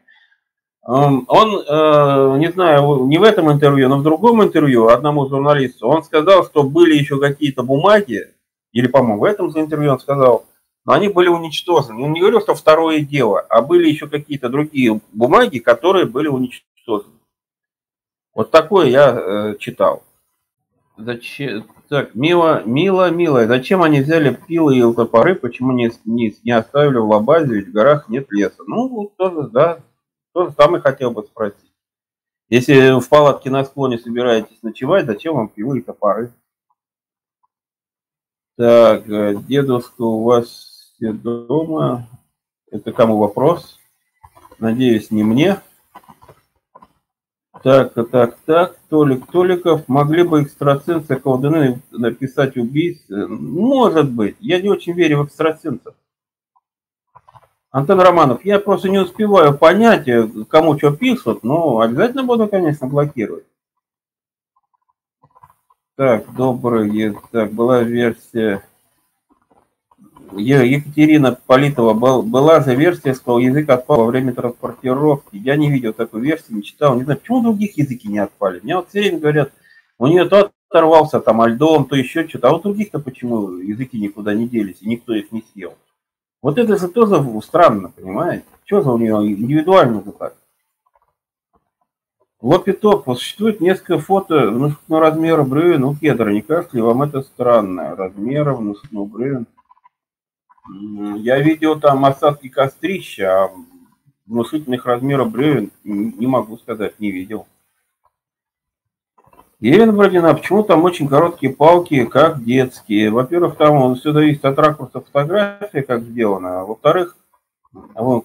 Эм, 0.88 1.26
он, 1.28 1.64
э, 1.66 2.38
не 2.40 2.52
знаю, 2.52 3.06
не 3.06 3.18
в 3.18 3.24
этом 3.24 3.52
интервью, 3.52 3.90
но 3.90 4.00
в 4.00 4.04
другом 4.04 4.44
интервью 4.44 4.88
одному 4.88 5.28
журналисту, 5.28 5.88
он 5.88 6.04
сказал, 6.04 6.46
что 6.46 6.64
были 6.64 6.96
еще 6.96 7.20
какие-то 7.20 7.64
бумаги, 7.64 8.28
или, 8.72 8.88
по-моему, 8.88 9.22
в 9.22 9.24
этом 9.24 9.50
интервью 9.58 9.94
он 9.94 10.00
сказал, 10.00 10.46
но 10.86 10.94
они 10.94 11.08
были 11.08 11.30
уничтожены. 11.30 12.04
Он 12.04 12.12
не 12.12 12.20
говорил, 12.20 12.42
что 12.42 12.56
второе 12.56 13.00
дело, 13.00 13.40
а 13.40 13.62
были 13.62 13.88
еще 13.88 14.08
какие-то 14.08 14.50
другие 14.50 15.00
бумаги, 15.14 15.60
которые 15.60 16.06
были 16.06 16.28
уничтожены. 16.28 17.14
Вот 18.34 18.52
такое 18.52 18.88
я 18.88 19.16
э, 19.16 19.56
читал. 19.60 20.04
Зачем? 20.98 21.66
Так, 21.94 22.16
мило, 22.16 22.64
мило, 22.66 23.12
милая, 23.12 23.46
зачем 23.46 23.84
они 23.84 24.02
взяли 24.02 24.36
пилы 24.48 24.80
и 24.80 24.94
топоры, 24.96 25.36
почему 25.36 25.74
не, 25.74 25.92
не, 26.06 26.36
не 26.44 26.52
оставили 26.52 26.98
в 26.98 27.08
лабазе, 27.08 27.54
ведь 27.54 27.68
в 27.68 27.72
горах 27.72 28.10
нет 28.10 28.26
леса? 28.32 28.64
Ну, 28.66 29.14
тоже, 29.16 29.48
да, 29.50 29.80
то 30.34 30.48
же 30.48 30.56
самое 30.58 30.82
хотел 30.82 31.12
бы 31.12 31.22
спросить. 31.22 31.72
Если 32.50 33.00
в 33.00 33.08
палатке 33.08 33.52
на 33.52 33.64
склоне 33.64 34.00
собираетесь 34.00 34.64
ночевать, 34.64 35.06
зачем 35.06 35.36
вам 35.36 35.50
пилы 35.50 35.78
и 35.78 35.82
топоры? 35.84 36.34
Так, 38.58 39.08
э, 39.08 39.36
дедушка 39.48 40.02
у 40.02 40.24
вас 40.24 40.48
все 40.96 41.14
дома. 41.14 42.08
Это 42.72 42.92
кому 42.92 43.18
вопрос? 43.18 43.80
Надеюсь, 44.58 45.12
не 45.12 45.24
мне. 45.24 45.62
Так, 47.64 47.94
так, 48.12 48.38
так, 48.46 48.78
Толик 48.90 49.26
Толиков. 49.32 49.88
Могли 49.88 50.24
бы 50.24 50.44
экстрасенсы 50.44 51.16
колдуны 51.16 51.82
написать 51.92 52.58
убийство? 52.58 53.26
Может 53.28 54.12
быть. 54.12 54.36
Я 54.42 54.62
не 54.62 54.70
очень 54.70 54.92
верю 54.92 55.20
в 55.20 55.28
экстрасенсов. 55.28 55.96
Антон 57.72 58.02
Романов, 58.02 58.44
я 58.46 58.60
просто 58.60 58.90
не 58.90 59.00
успеваю 59.00 59.58
понять, 59.58 60.08
э, 60.08 60.28
кому 60.48 60.78
что 60.78 60.96
пишут, 60.96 61.44
но 61.44 61.80
обязательно 61.80 62.24
буду, 62.24 62.48
конечно, 62.48 62.86
блокировать. 62.86 63.46
Так, 65.96 66.32
добрый, 66.36 67.16
так, 67.32 67.52
была 67.52 67.82
версия... 67.82 68.62
Екатерина 70.38 71.38
Политова, 71.46 71.94
был, 71.94 72.24
была 72.24 72.62
же 72.62 72.76
версия, 72.76 73.14
что 73.14 73.40
язык 73.40 73.70
отпал 73.70 74.00
во 74.00 74.06
время 74.06 74.34
транспортировки. 74.34 75.36
Я 75.38 75.56
не 75.56 75.72
видел 75.72 75.94
такой 75.94 76.22
версии, 76.22 76.54
не 76.54 76.64
читал, 76.64 76.96
не 76.96 77.04
знаю, 77.04 77.20
почему 77.20 77.42
других 77.42 77.78
языки 77.78 78.08
не 78.08 78.20
отпали. 78.20 78.60
Мне 78.64 78.76
вот 78.76 78.90
все 78.90 79.02
время 79.02 79.20
говорят, 79.20 79.52
у 79.98 80.08
нее 80.08 80.26
то 80.26 80.52
оторвался 80.70 81.20
там 81.20 81.42
альдом, 81.42 81.86
то 81.86 81.96
еще 81.96 82.28
что-то, 82.28 82.50
а 82.50 82.56
у 82.56 82.62
других-то 82.62 83.00
почему 83.00 83.58
языки 83.58 84.00
никуда 84.00 84.34
не 84.34 84.48
делись, 84.48 84.78
и 84.82 84.88
никто 84.88 85.14
их 85.14 85.32
не 85.32 85.44
съел. 85.54 85.76
Вот 86.42 86.58
это 86.58 86.78
же 86.78 86.88
тоже 86.88 87.24
странно, 87.42 87.90
понимаете? 87.96 88.46
Что 88.66 88.82
за 88.82 88.92
у 88.92 88.98
нее 88.98 89.16
индивидуально 89.16 90.04
же 90.04 90.12
так? 90.12 90.36
Лопиток. 92.42 93.06
Существует 93.06 93.62
несколько 93.62 94.00
фото 94.00 94.50
внушительного 94.50 95.02
размера 95.02 95.44
бревен 95.44 95.86
у 95.86 95.96
кедра. 95.96 96.30
Не 96.32 96.42
кажется 96.42 96.76
ли 96.76 96.82
вам 96.82 97.04
это 97.04 97.22
странно? 97.22 97.96
Размера 97.96 98.54
внушительного 98.54 99.06
бревен. 99.06 99.48
Я 100.68 101.40
видел 101.40 101.80
там 101.80 102.06
осадки 102.06 102.48
кострища, 102.48 103.46
а 103.46 103.52
внушительных 104.26 104.86
размеров 104.86 105.32
бревен 105.32 105.72
не 105.84 106.28
могу 106.28 106.58
сказать, 106.58 107.00
не 107.00 107.12
видел. 107.12 107.48
Елена 109.60 109.94
Бродина, 109.94 110.32
а 110.32 110.34
почему 110.34 110.64
там 110.64 110.84
очень 110.84 111.08
короткие 111.08 111.54
палки, 111.54 112.06
как 112.06 112.44
детские? 112.44 113.12
Во-первых, 113.12 113.56
там 113.56 113.96
все 113.96 114.12
зависит 114.12 114.44
от 114.44 114.60
ракурса 114.60 115.00
фотографии, 115.00 115.80
как 115.80 116.04
сделано. 116.04 116.62
А 116.62 116.66
во-вторых, 116.66 117.18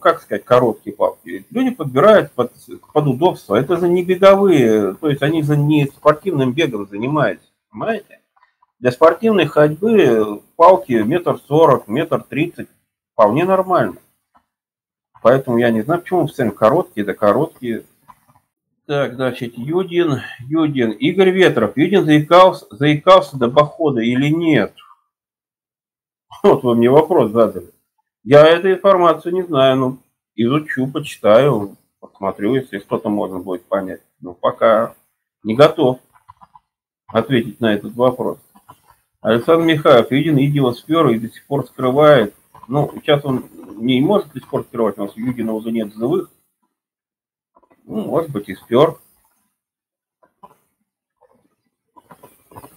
как 0.01 0.21
сказать, 0.21 0.45
короткие 0.45 0.97
палки. 0.97 1.47
Люди 1.51 1.71
подбирают 1.71 2.33
под, 2.33 2.53
под 2.93 3.07
удобство. 3.07 3.55
Это 3.55 3.77
же 3.77 3.89
не 3.89 4.05
беговые, 4.05 4.95
то 4.95 5.09
есть 5.09 5.23
они 5.23 5.43
же 5.43 5.57
не 5.57 5.87
спортивным 5.87 6.53
бегом 6.53 6.89
занимаются, 6.89 7.47
понимаете? 7.71 8.21
Для 8.81 8.91
спортивной 8.91 9.47
ходьбы 9.47 10.43
палки 10.59 10.93
метр 10.93 11.39
сорок, 11.47 11.87
метр 11.87 12.21
тридцать 12.21 12.69
вполне 13.13 13.45
нормально. 13.45 13.99
Поэтому 15.23 15.57
я 15.59 15.71
не 15.71 15.83
знаю, 15.83 16.01
почему 16.01 16.27
все 16.27 16.51
короткие, 16.51 17.07
да 17.07 17.15
короткие. 17.15 17.85
Так, 18.87 19.15
значит, 19.15 19.57
Юдин, 19.57 20.21
Юдин, 20.41 20.91
Игорь 20.91 21.31
Ветров. 21.31 21.77
Юдин 21.77 22.05
заикался, 22.05 22.67
заикался 22.71 23.39
до 23.39 23.49
похода 23.51 24.01
или 24.01 24.29
нет? 24.29 24.75
Вот 26.43 26.65
вы 26.65 26.75
мне 26.75 26.91
вопрос 26.91 27.31
задали. 27.31 27.71
Я 28.25 28.45
эту 28.47 28.73
информацию 28.73 29.35
не 29.35 29.43
знаю, 29.43 29.77
ну, 29.77 29.99
изучу, 30.35 30.89
почитаю, 30.89 31.77
посмотрю, 32.01 32.57
если 32.57 32.81
что-то 32.81 33.09
можно 33.11 33.39
будет 33.39 33.65
понять. 33.67 34.01
Но 34.21 34.35
пока 34.35 34.95
не 35.45 35.55
готов 35.55 36.01
ответить 37.07 37.61
на 37.61 37.75
этот 37.75 37.95
вопрос. 37.95 38.39
Александр 39.21 39.65
Михайлов, 39.65 40.13
Юдин 40.13 40.39
Идио 40.39 40.73
спер 40.73 41.09
и 41.09 41.19
до 41.19 41.29
сих 41.29 41.45
пор 41.47 41.67
скрывает. 41.67 42.35
Ну, 42.69 42.91
сейчас 42.95 43.25
он 43.25 43.47
не 43.77 44.01
может 44.01 44.33
до 44.33 44.41
сих 44.41 44.49
пор 44.49 44.65
скрывать, 44.65 44.99
у 44.99 45.05
нас 45.05 45.17
Юдина 45.17 45.53
уже 45.53 45.73
нет 45.73 45.93
живых. 45.95 46.31
Ну, 47.85 48.03
может 48.03 48.31
быть, 48.31 48.49
и 48.49 48.55
спер. 48.55 48.97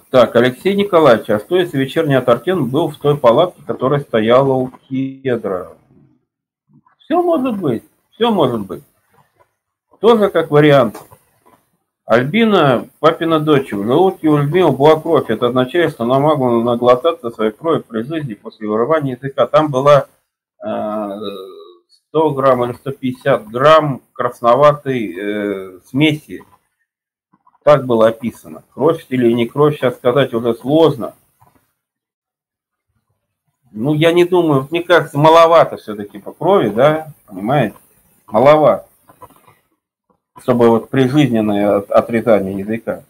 Так, 0.10 0.36
Алексей 0.36 0.76
Николаевич, 0.76 1.30
а 1.30 1.40
что 1.40 1.58
если 1.58 1.78
вечерний 1.78 2.16
Атартен 2.16 2.70
был 2.70 2.90
в 2.90 2.98
той 2.98 3.18
палатке, 3.18 3.62
которая 3.66 4.02
стояла 4.02 4.54
у 4.54 4.70
кедра? 4.90 5.78
Все 6.98 7.22
может 7.22 7.58
быть, 7.60 7.84
все 8.12 8.32
может 8.32 8.66
быть. 8.66 8.84
Тоже 10.00 10.30
как 10.30 10.50
вариант. 10.50 10.98
Альбина, 12.06 12.90
папина 13.00 13.40
дочь, 13.40 13.72
в 13.72 13.84
желудке 13.84 14.28
у 14.28 14.36
Альбины 14.36 14.72
была 14.72 15.00
кровь. 15.00 15.30
Это 15.30 15.48
означает, 15.48 15.92
что 15.92 16.04
она 16.04 16.20
могла 16.20 16.62
наглотаться 16.64 17.30
своей 17.30 17.52
крови 17.52 17.84
при 17.88 18.02
жизни 18.02 18.34
после 18.34 18.68
вырывания 18.68 19.16
языка. 19.16 19.48
Там 19.48 19.70
была 19.70 20.08
э, 20.66 21.10
100 22.10 22.32
грамм 22.32 22.66
или 22.66 22.74
150 22.74 23.48
грамм 23.48 24.02
красноватой 24.14 25.16
э, 25.16 25.80
смеси. 25.86 26.44
Так 27.64 27.86
было 27.86 28.08
описано. 28.08 28.64
Кровь 28.74 29.06
или 29.10 29.32
не 29.32 29.48
кровь, 29.48 29.78
сейчас 29.78 29.96
сказать 29.96 30.34
уже 30.34 30.56
сложно. 30.56 31.14
Ну, 33.72 33.94
я 33.94 34.12
не 34.12 34.26
думаю, 34.26 34.68
мне 34.70 34.84
кажется, 34.84 35.18
маловато 35.18 35.78
все-таки 35.78 36.20
по 36.20 36.34
крови, 36.34 36.70
да, 36.70 37.14
понимаете? 37.26 37.76
Маловато. 38.28 38.91
Чтобы 40.42 40.70
вот 40.70 40.90
прижизненное 40.90 41.78
отрезание 41.78 42.60
языка. 42.60 43.04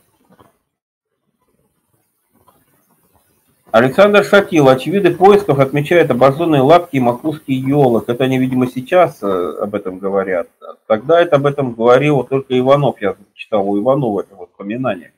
Александр 3.72 4.26
Шатил. 4.26 4.68
Очевидцы 4.68 5.16
поисков 5.16 5.60
отмечает 5.60 6.12
обожженные 6.12 6.62
лапки 6.62 6.98
и 6.98 7.00
макушки 7.00 7.52
елок. 7.52 8.10
Это 8.10 8.26
они, 8.26 8.38
видимо, 8.38 8.68
сейчас 8.68 9.24
э, 9.24 9.56
об 9.62 9.76
этом 9.76 9.98
говорят. 9.98 10.50
Тогда 10.88 11.22
это 11.22 11.38
об 11.38 11.46
этом 11.46 11.74
говорил 11.74 12.24
только 12.24 12.58
Иванов. 12.60 13.02
Я 13.02 13.16
читал 13.34 13.68
у 13.70 13.80
Иванова 13.80 14.22
это 14.22 14.36
воспоминание. 14.36 15.14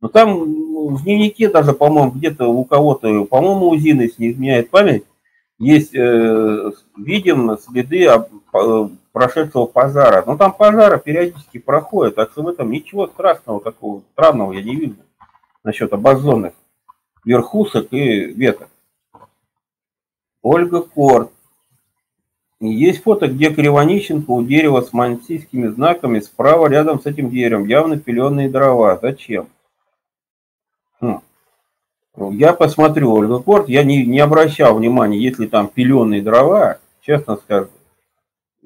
Но 0.00 0.06
там 0.08 0.30
ну, 0.30 0.90
в 0.90 1.02
дневнике 1.02 1.48
даже, 1.48 1.72
по-моему, 1.72 2.12
где-то 2.12 2.46
у 2.46 2.64
кого-то, 2.64 3.24
по-моему, 3.24 3.68
у 3.70 3.76
Зины, 3.76 4.02
если 4.02 4.22
не 4.22 4.30
изменяет 4.30 4.70
память, 4.70 5.04
есть, 5.58 5.94
э, 5.94 6.70
видим 6.96 7.58
следы 7.58 8.04
э, 8.04 8.88
прошедшего 9.16 9.64
пожара. 9.64 10.22
Но 10.26 10.36
там 10.36 10.52
пожары 10.52 11.00
периодически 11.00 11.56
проходят, 11.56 12.16
так 12.16 12.32
что 12.32 12.42
в 12.42 12.48
этом 12.48 12.70
ничего 12.70 13.06
страшного, 13.06 13.62
такого 13.62 14.02
странного 14.12 14.52
я 14.52 14.62
не 14.62 14.76
вижу 14.76 14.96
насчет 15.64 15.90
обожженных 15.94 16.52
верхушек 17.24 17.88
и 17.92 18.26
веток. 18.26 18.68
Ольга 20.42 20.82
Корт. 20.82 21.30
Есть 22.60 23.04
фото, 23.04 23.28
где 23.28 23.48
Кривонищенко 23.48 24.30
у 24.30 24.44
дерева 24.44 24.82
с 24.82 24.92
мантийскими 24.92 25.68
знаками, 25.68 26.20
справа 26.20 26.66
рядом 26.66 27.00
с 27.00 27.06
этим 27.06 27.30
деревом, 27.30 27.64
явно 27.64 27.98
пеленые 27.98 28.50
дрова. 28.50 28.98
Зачем? 29.00 29.48
Хм. 31.00 31.20
Я 32.32 32.52
посмотрю, 32.52 33.14
Ольга 33.14 33.38
Корт, 33.38 33.70
я 33.70 33.82
не, 33.82 34.04
не 34.04 34.20
обращал 34.20 34.76
внимания, 34.76 35.18
если 35.18 35.46
там 35.46 35.68
пеленые 35.68 36.20
дрова, 36.20 36.80
честно 37.00 37.36
скажу. 37.36 37.70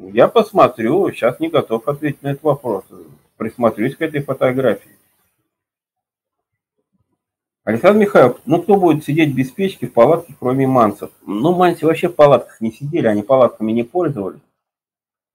Я 0.02 0.28
посмотрю, 0.28 1.12
сейчас 1.12 1.38
не 1.40 1.50
готов 1.50 1.86
ответить 1.86 2.22
на 2.22 2.28
этот 2.28 2.42
вопрос. 2.42 2.84
Присмотрюсь 3.36 3.96
к 3.96 4.00
этой 4.00 4.22
фотографии. 4.22 4.96
Александр 7.64 8.00
Михайлович, 8.00 8.38
ну 8.46 8.62
кто 8.62 8.76
будет 8.76 9.04
сидеть 9.04 9.34
без 9.34 9.50
печки 9.50 9.84
в 9.84 9.92
палатке, 9.92 10.34
кроме 10.40 10.66
манцев? 10.66 11.10
Ну, 11.26 11.54
манси 11.54 11.84
вообще 11.84 12.08
в 12.08 12.14
палатках 12.14 12.62
не 12.62 12.72
сидели, 12.72 13.06
они 13.06 13.22
палатками 13.22 13.72
не 13.72 13.82
пользовались. 13.82 14.40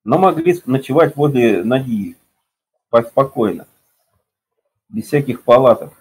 Но 0.03 0.17
могли 0.17 0.59
ночевать 0.65 1.15
возле 1.15 1.63
ноги 1.63 2.17
спокойно, 2.89 3.67
без 4.89 5.05
всяких 5.05 5.43
палаток. 5.43 5.93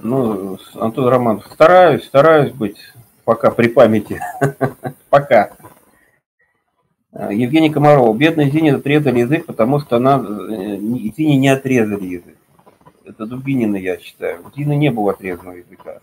Ну, 0.00 0.58
Антон 0.74 1.08
Романов, 1.08 1.46
стараюсь, 1.46 2.04
стараюсь 2.04 2.52
быть 2.52 2.78
пока 3.26 3.50
при 3.50 3.68
памяти. 3.68 4.22
Пока. 5.10 5.56
Евгений 7.12 7.70
Комаров. 7.70 8.16
Бедной 8.16 8.50
Зине 8.50 8.74
отрезали 8.74 9.20
язык, 9.20 9.46
потому 9.46 9.80
что 9.80 9.96
она... 9.96 10.18
Э, 10.18 10.78
Зине 10.78 11.36
не 11.36 11.48
отрезали 11.48 12.04
язык. 12.04 12.36
Это 13.04 13.26
Дубинина, 13.26 13.76
я 13.76 13.98
считаю. 13.98 14.44
У 14.46 14.54
Зины 14.54 14.76
не 14.76 14.90
было 14.90 15.12
отрезанного 15.12 15.56
языка. 15.56 16.00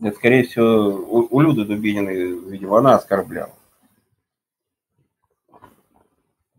Это, 0.00 0.16
скорее 0.16 0.44
всего, 0.44 1.28
у, 1.30 1.40
Люды 1.40 1.64
Дубининой, 1.64 2.50
видимо, 2.50 2.78
она 2.78 2.96
оскорбляла. 2.96 3.54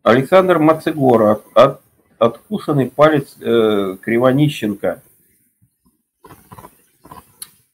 Александр 0.01 0.59
Мацегора. 0.59 1.41
От, 1.53 1.81
откусанный 2.19 2.89
палец 2.89 3.35
э, 3.41 3.97
Кривонищенко. 4.01 5.01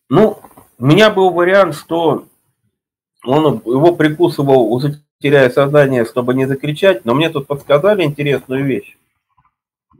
Ну, 0.09 0.38
у 0.79 0.85
меня 0.85 1.09
был 1.09 1.31
вариант, 1.31 1.75
что 1.75 2.25
он 3.25 3.61
его 3.65 3.95
прикусывал, 3.95 4.71
уже 4.71 5.01
теряя 5.19 5.49
сознание, 5.49 6.05
чтобы 6.05 6.33
не 6.33 6.45
закричать, 6.45 7.03
но 7.03 7.13
мне 7.13 7.29
тут 7.29 7.47
подсказали 7.47 8.03
интересную 8.03 8.65
вещь. 8.65 8.97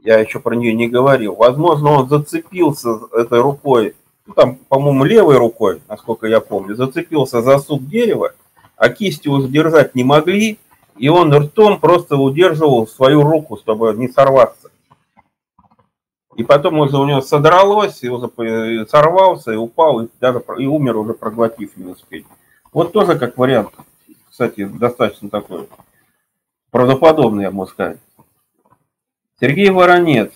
Я 0.02 0.18
еще 0.18 0.40
про 0.40 0.56
нее 0.56 0.72
не 0.72 0.88
говорил. 0.88 1.34
Возможно, 1.34 1.90
он 1.90 2.08
зацепился 2.08 2.98
этой 3.12 3.40
рукой, 3.40 3.94
ну, 4.26 4.32
там, 4.32 4.54
по-моему, 4.54 5.04
левой 5.04 5.36
рукой, 5.36 5.82
насколько 5.88 6.26
я 6.26 6.40
помню, 6.40 6.74
зацепился 6.74 7.42
за 7.42 7.58
сук 7.58 7.84
дерева, 7.86 8.32
а 8.76 8.88
кисти 8.88 9.28
уже 9.28 9.48
держать 9.48 9.94
не 9.94 10.04
могли, 10.04 10.58
и 10.96 11.08
он 11.10 11.34
ртом 11.34 11.78
просто 11.78 12.16
удерживал 12.16 12.86
свою 12.86 13.22
руку, 13.22 13.58
чтобы 13.58 13.92
не 13.94 14.08
сорваться. 14.08 14.59
И 16.40 16.42
потом 16.42 16.78
уже 16.78 16.96
у 16.96 17.04
него 17.04 17.20
содралось, 17.20 18.02
и 18.02 18.08
уже 18.08 18.86
сорвался, 18.88 19.52
и 19.52 19.56
упал, 19.56 20.00
и 20.00 20.08
даже 20.22 20.42
и 20.56 20.64
умер 20.64 20.96
уже 20.96 21.12
проглотив 21.12 21.76
не 21.76 21.90
успеть. 21.90 22.24
Вот 22.72 22.94
тоже 22.94 23.18
как 23.18 23.36
вариант, 23.36 23.68
кстати, 24.30 24.64
достаточно 24.64 25.28
такой 25.28 25.68
правдоподобный, 26.70 27.42
я 27.42 27.50
могу 27.50 27.66
сказать. 27.66 27.98
Сергей 29.38 29.68
Воронец. 29.68 30.32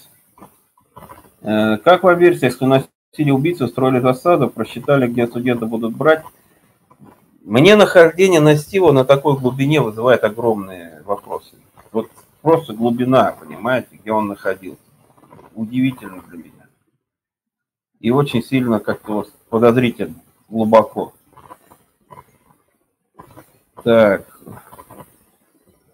Э, 1.41 1.79
как 1.79 2.03
в 2.03 2.13
версии, 2.19 2.51
что 2.51 2.67
носили 2.67 3.31
убийцы, 3.31 3.65
устроили 3.65 4.01
засаду, 4.01 4.51
просчитали, 4.51 5.07
где 5.07 5.27
студенты 5.27 5.65
будут 5.65 5.97
брать? 5.97 6.23
Мне 7.43 7.77
нахождение 7.77 8.41
на 8.41 8.57
Стива 8.57 8.93
на 8.93 9.07
такой 9.07 9.39
глубине 9.39 9.81
вызывает 9.81 10.23
огромные 10.23 11.03
вопросы. 11.07 11.57
Вот 11.93 12.11
просто 12.43 12.75
глубина, 12.75 13.35
понимаете, 13.41 13.89
где 13.93 14.13
он 14.13 14.29
находился 14.29 14.84
удивительно 15.55 16.23
для 16.29 16.39
меня. 16.39 16.69
И 18.01 18.11
очень 18.11 18.43
сильно 18.43 18.81
как-то 18.81 19.27
подозрительно, 19.49 20.17
глубоко. 20.49 21.15
Так. 23.83 24.41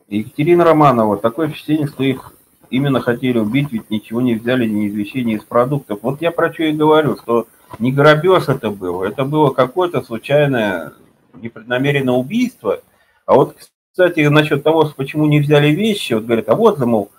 Екатерина 0.08 0.64
Романова. 0.64 1.18
Такое 1.18 1.48
впечатление, 1.48 1.86
что 1.86 2.02
их 2.02 2.34
именно 2.70 3.00
хотели 3.00 3.38
убить, 3.38 3.72
ведь 3.72 3.90
ничего 3.90 4.20
не 4.20 4.34
взяли, 4.34 4.68
ни 4.68 4.86
из 4.86 4.94
вещей, 4.94 5.24
ни 5.24 5.34
из 5.34 5.44
продуктов. 5.44 6.00
Вот 6.02 6.20
я 6.22 6.30
про 6.30 6.52
что 6.52 6.64
и 6.64 6.72
говорю, 6.72 7.16
что 7.16 7.46
не 7.78 7.92
грабеж 7.92 8.48
это 8.48 8.70
было, 8.70 9.04
это 9.04 9.24
было 9.24 9.50
какое-то 9.50 10.02
случайное, 10.02 10.92
непреднамеренное 11.34 12.14
убийство. 12.14 12.80
А 13.26 13.34
вот, 13.34 13.56
кстати, 13.92 14.20
насчет 14.20 14.62
того, 14.62 14.92
почему 14.96 15.26
не 15.26 15.40
взяли 15.40 15.68
вещи, 15.68 16.14
вот 16.14 16.24
говорят, 16.24 16.48
а 16.48 16.54
вот, 16.54 16.78
мол, 16.78 17.10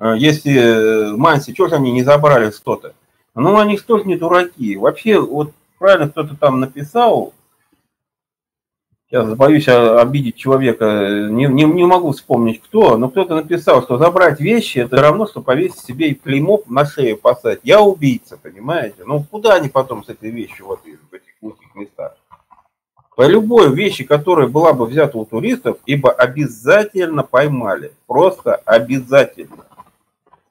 если 0.00 0.54
э, 0.54 1.16
Манси, 1.16 1.52
что 1.52 1.68
же 1.68 1.74
они 1.76 1.92
не 1.92 2.02
забрали 2.02 2.50
что-то? 2.50 2.94
Ну, 3.34 3.58
они 3.58 3.76
что 3.76 3.98
же 3.98 4.04
не 4.04 4.16
дураки. 4.16 4.76
Вообще, 4.76 5.20
вот 5.20 5.52
правильно 5.78 6.08
кто-то 6.08 6.36
там 6.36 6.60
написал, 6.60 7.34
сейчас 9.08 9.34
боюсь 9.34 9.68
обидеть 9.68 10.36
человека, 10.36 11.28
не, 11.30 11.46
не, 11.46 11.64
не 11.64 11.84
могу 11.84 12.12
вспомнить 12.12 12.62
кто, 12.62 12.96
но 12.96 13.08
кто-то 13.08 13.34
написал, 13.34 13.82
что 13.82 13.98
забрать 13.98 14.40
вещи, 14.40 14.78
это 14.78 15.00
равно, 15.00 15.26
что 15.26 15.42
повесить 15.42 15.80
себе 15.80 16.08
и 16.10 16.14
клеймо 16.14 16.62
на 16.66 16.84
шею 16.84 17.16
поставить. 17.18 17.60
Я 17.62 17.80
убийца, 17.80 18.36
понимаете? 18.36 19.04
Ну, 19.04 19.24
куда 19.30 19.54
они 19.54 19.68
потом 19.68 20.04
с 20.04 20.08
этой 20.08 20.30
вещью 20.30 20.66
вот 20.66 20.80
в 20.82 21.14
этих 21.14 21.32
узких 21.40 21.74
местах? 21.74 22.16
По 23.16 23.26
любой 23.26 23.74
вещи, 23.74 24.04
которая 24.04 24.48
была 24.48 24.72
бы 24.72 24.86
взята 24.86 25.18
у 25.18 25.26
туристов, 25.26 25.76
ибо 25.84 26.10
обязательно 26.10 27.22
поймали. 27.22 27.92
Просто 28.06 28.54
обязательно. 28.54 29.66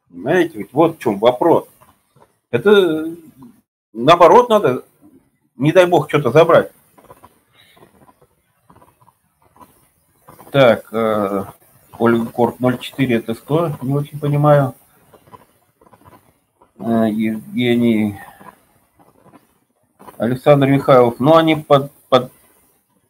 Понимаете, 0.10 0.58
ведь 0.58 0.74
вот 0.74 0.98
в 0.98 1.00
чем 1.00 1.20
вопрос. 1.20 1.68
Это 2.52 3.16
наоборот 3.94 4.50
надо, 4.50 4.84
не 5.56 5.72
дай 5.72 5.86
бог, 5.86 6.10
что-то 6.10 6.32
забрать. 6.32 6.72
Так, 10.52 10.92
э, 10.92 11.46
Ольга 12.00 12.26
Корт 12.26 12.56
04 12.60 13.16
это 13.16 13.36
что? 13.36 13.78
Не 13.84 13.94
очень 13.94 14.20
понимаю. 14.20 14.74
Э, 16.80 17.08
Евгений 17.10 18.18
Александр 20.18 20.68
Михайлов. 20.68 21.20
Ну, 21.20 21.36
они 21.36 21.56
под, 21.56 21.92
под 22.10 22.32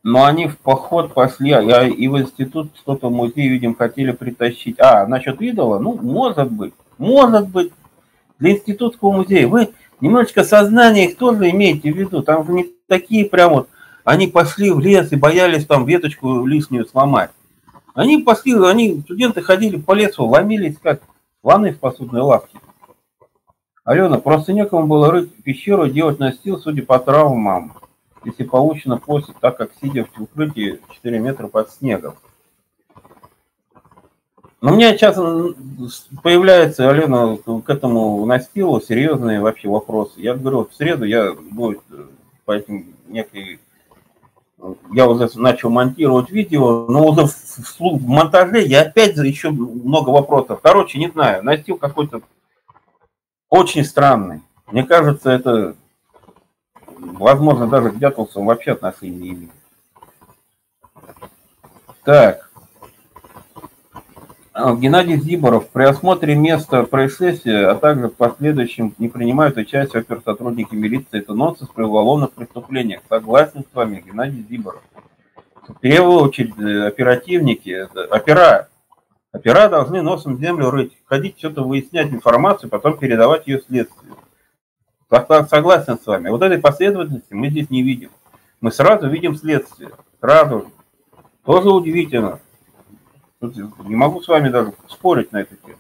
но 0.04 0.26
они 0.26 0.48
в 0.48 0.58
поход 0.58 1.14
пошли, 1.14 1.52
а 1.52 1.84
и 1.84 2.08
в 2.08 2.18
институт 2.18 2.72
что-то 2.76 3.10
в 3.10 3.12
музей, 3.12 3.48
видим, 3.48 3.76
хотели 3.76 4.12
притащить. 4.12 4.80
А, 4.80 5.06
насчет 5.08 5.42
идола? 5.42 5.80
Ну, 5.80 5.94
может 5.94 6.52
быть. 6.52 6.74
Может 7.00 7.48
быть, 7.48 7.72
для 8.38 8.52
институтского 8.52 9.12
музея. 9.12 9.48
Вы 9.48 9.70
немножечко 10.02 10.44
сознание 10.44 11.10
их 11.10 11.18
тоже 11.18 11.50
имеете 11.50 11.92
в 11.92 11.98
виду. 11.98 12.22
Там 12.22 12.46
же 12.46 12.52
не 12.52 12.70
такие 12.88 13.26
прям 13.26 13.54
вот, 13.54 13.70
они 14.04 14.28
пошли 14.28 14.70
в 14.70 14.80
лес 14.80 15.12
и 15.12 15.16
боялись 15.16 15.66
там 15.66 15.86
веточку 15.86 16.46
лишнюю 16.46 16.86
сломать. 16.86 17.32
Они 17.94 18.18
пошли, 18.18 18.54
они, 18.66 19.02
студенты 19.02 19.42
ходили 19.42 19.78
по 19.78 19.94
лесу, 19.94 20.26
ломились 20.26 20.78
как 20.82 21.02
слоны 21.42 21.72
в 21.72 21.80
посудной 21.80 22.22
лавке. 22.22 22.60
Алена, 23.86 24.20
просто 24.20 24.54
некому 24.54 24.86
было 24.86 25.10
рыть 25.10 25.34
пещеру, 25.44 25.88
делать 25.88 26.20
настил, 26.20 26.60
судя 26.60 26.84
по 26.84 27.00
травмам, 27.00 27.74
если 28.24 28.44
получено 28.44 28.98
после, 28.98 29.34
так 29.40 29.58
как 29.58 29.72
сидя 29.82 30.06
в 30.06 30.22
укрытии 30.22 30.80
4 30.96 31.20
метра 31.20 31.48
под 31.48 31.72
снегом. 31.72 32.16
Но 34.62 34.74
у 34.74 34.76
меня 34.76 34.92
сейчас 34.94 35.16
появляется, 36.22 36.90
Алена, 36.90 37.38
к 37.38 37.70
этому 37.70 38.26
настилу 38.26 38.82
серьезные 38.82 39.40
вообще 39.40 39.70
вопросы. 39.70 40.20
Я 40.20 40.34
говорю, 40.34 40.66
в 40.66 40.74
среду 40.76 41.06
я 41.06 41.34
буду 41.34 41.82
по 42.44 42.52
этим 42.52 42.94
некой... 43.08 43.60
Я 44.92 45.08
уже 45.08 45.30
начал 45.36 45.70
монтировать 45.70 46.30
видео, 46.32 46.88
но 46.90 47.08
уже 47.08 47.28
в, 47.28 47.80
в, 47.80 48.06
монтаже 48.06 48.62
я 48.62 48.82
опять 48.82 49.16
еще 49.16 49.52
много 49.52 50.10
вопросов. 50.10 50.60
Короче, 50.62 51.00
не 51.00 51.10
знаю, 51.10 51.46
настил 51.46 51.78
какой-то 51.78 52.22
очень 53.50 53.86
странный. 53.86 54.42
Мне 54.70 54.84
кажется, 54.84 55.32
это, 55.32 55.78
возможно, 56.98 57.70
даже 57.70 57.92
к 57.92 57.98
Дятлсу 57.98 58.44
вообще 58.44 58.74
отношения 58.74 59.18
не 59.18 59.30
имеет. 59.30 59.52
Так. 62.04 62.49
А, 64.62 64.76
Геннадий 64.76 65.16
Зиборов. 65.16 65.70
При 65.70 65.84
осмотре 65.84 66.36
места 66.36 66.84
происшествия, 66.84 67.68
а 67.68 67.76
также 67.76 68.10
в 68.10 68.16
последующем 68.16 68.94
не 68.98 69.08
принимают 69.08 69.56
участие 69.56 70.02
оперсотрудники 70.02 70.76
милиции. 70.76 71.24
Нонсенс 71.26 71.70
при 71.70 71.84
уголовных 71.84 72.34
преступлениях. 72.34 73.02
Согласен 73.08 73.64
с 73.64 73.74
вами, 73.74 74.04
Геннадий 74.06 74.46
Зиборов. 74.50 74.82
В 75.66 75.76
первую 75.76 76.20
очередь 76.20 76.60
э, 76.60 76.88
оперативники, 76.88 77.88
опера, 78.14 78.68
опера 79.32 79.70
должны 79.70 80.02
носом 80.02 80.38
землю 80.38 80.72
рыть, 80.72 80.92
ходить 81.06 81.38
что-то 81.38 81.64
выяснять 81.64 82.12
информацию, 82.12 82.70
потом 82.70 82.98
передавать 82.98 83.48
ее 83.48 83.62
следствию. 83.62 84.18
Согласен 85.10 85.98
с 85.98 86.06
вами. 86.06 86.28
Вот 86.28 86.42
этой 86.42 86.58
последовательности 86.58 87.34
мы 87.34 87.50
здесь 87.50 87.70
не 87.70 87.82
видим. 87.82 88.10
Мы 88.60 88.74
сразу 88.74 89.08
видим 89.08 89.38
следствие. 89.38 89.92
Сразу. 90.20 90.70
Тоже 91.46 91.70
удивительно. 91.70 92.40
Тут 93.40 93.56
не 93.86 93.96
могу 93.96 94.22
с 94.22 94.28
вами 94.28 94.50
даже 94.50 94.74
спорить 94.88 95.32
на 95.32 95.42
эту 95.42 95.56
тему. 95.56 95.78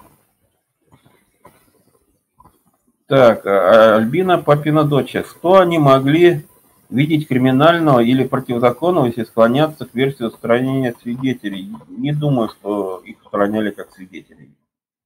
Так, 3.07 3.45
а, 3.45 3.97
Альбина 3.97 4.37
Папина 4.37 4.83
дочь. 4.83 5.15
Что 5.25 5.57
они 5.57 5.77
могли 5.77 6.45
видеть 6.89 7.27
криминального 7.27 7.99
или 7.99 8.23
противозаконного, 8.23 9.07
если 9.07 9.23
склоняться 9.23 9.85
к 9.85 9.93
версии 9.93 10.23
устранения 10.23 10.95
свидетелей. 11.01 11.69
Не 11.89 12.13
думаю, 12.13 12.49
что 12.49 13.01
их 13.03 13.17
устраняли 13.23 13.71
как 13.71 13.91
свидетелей. 13.91 14.51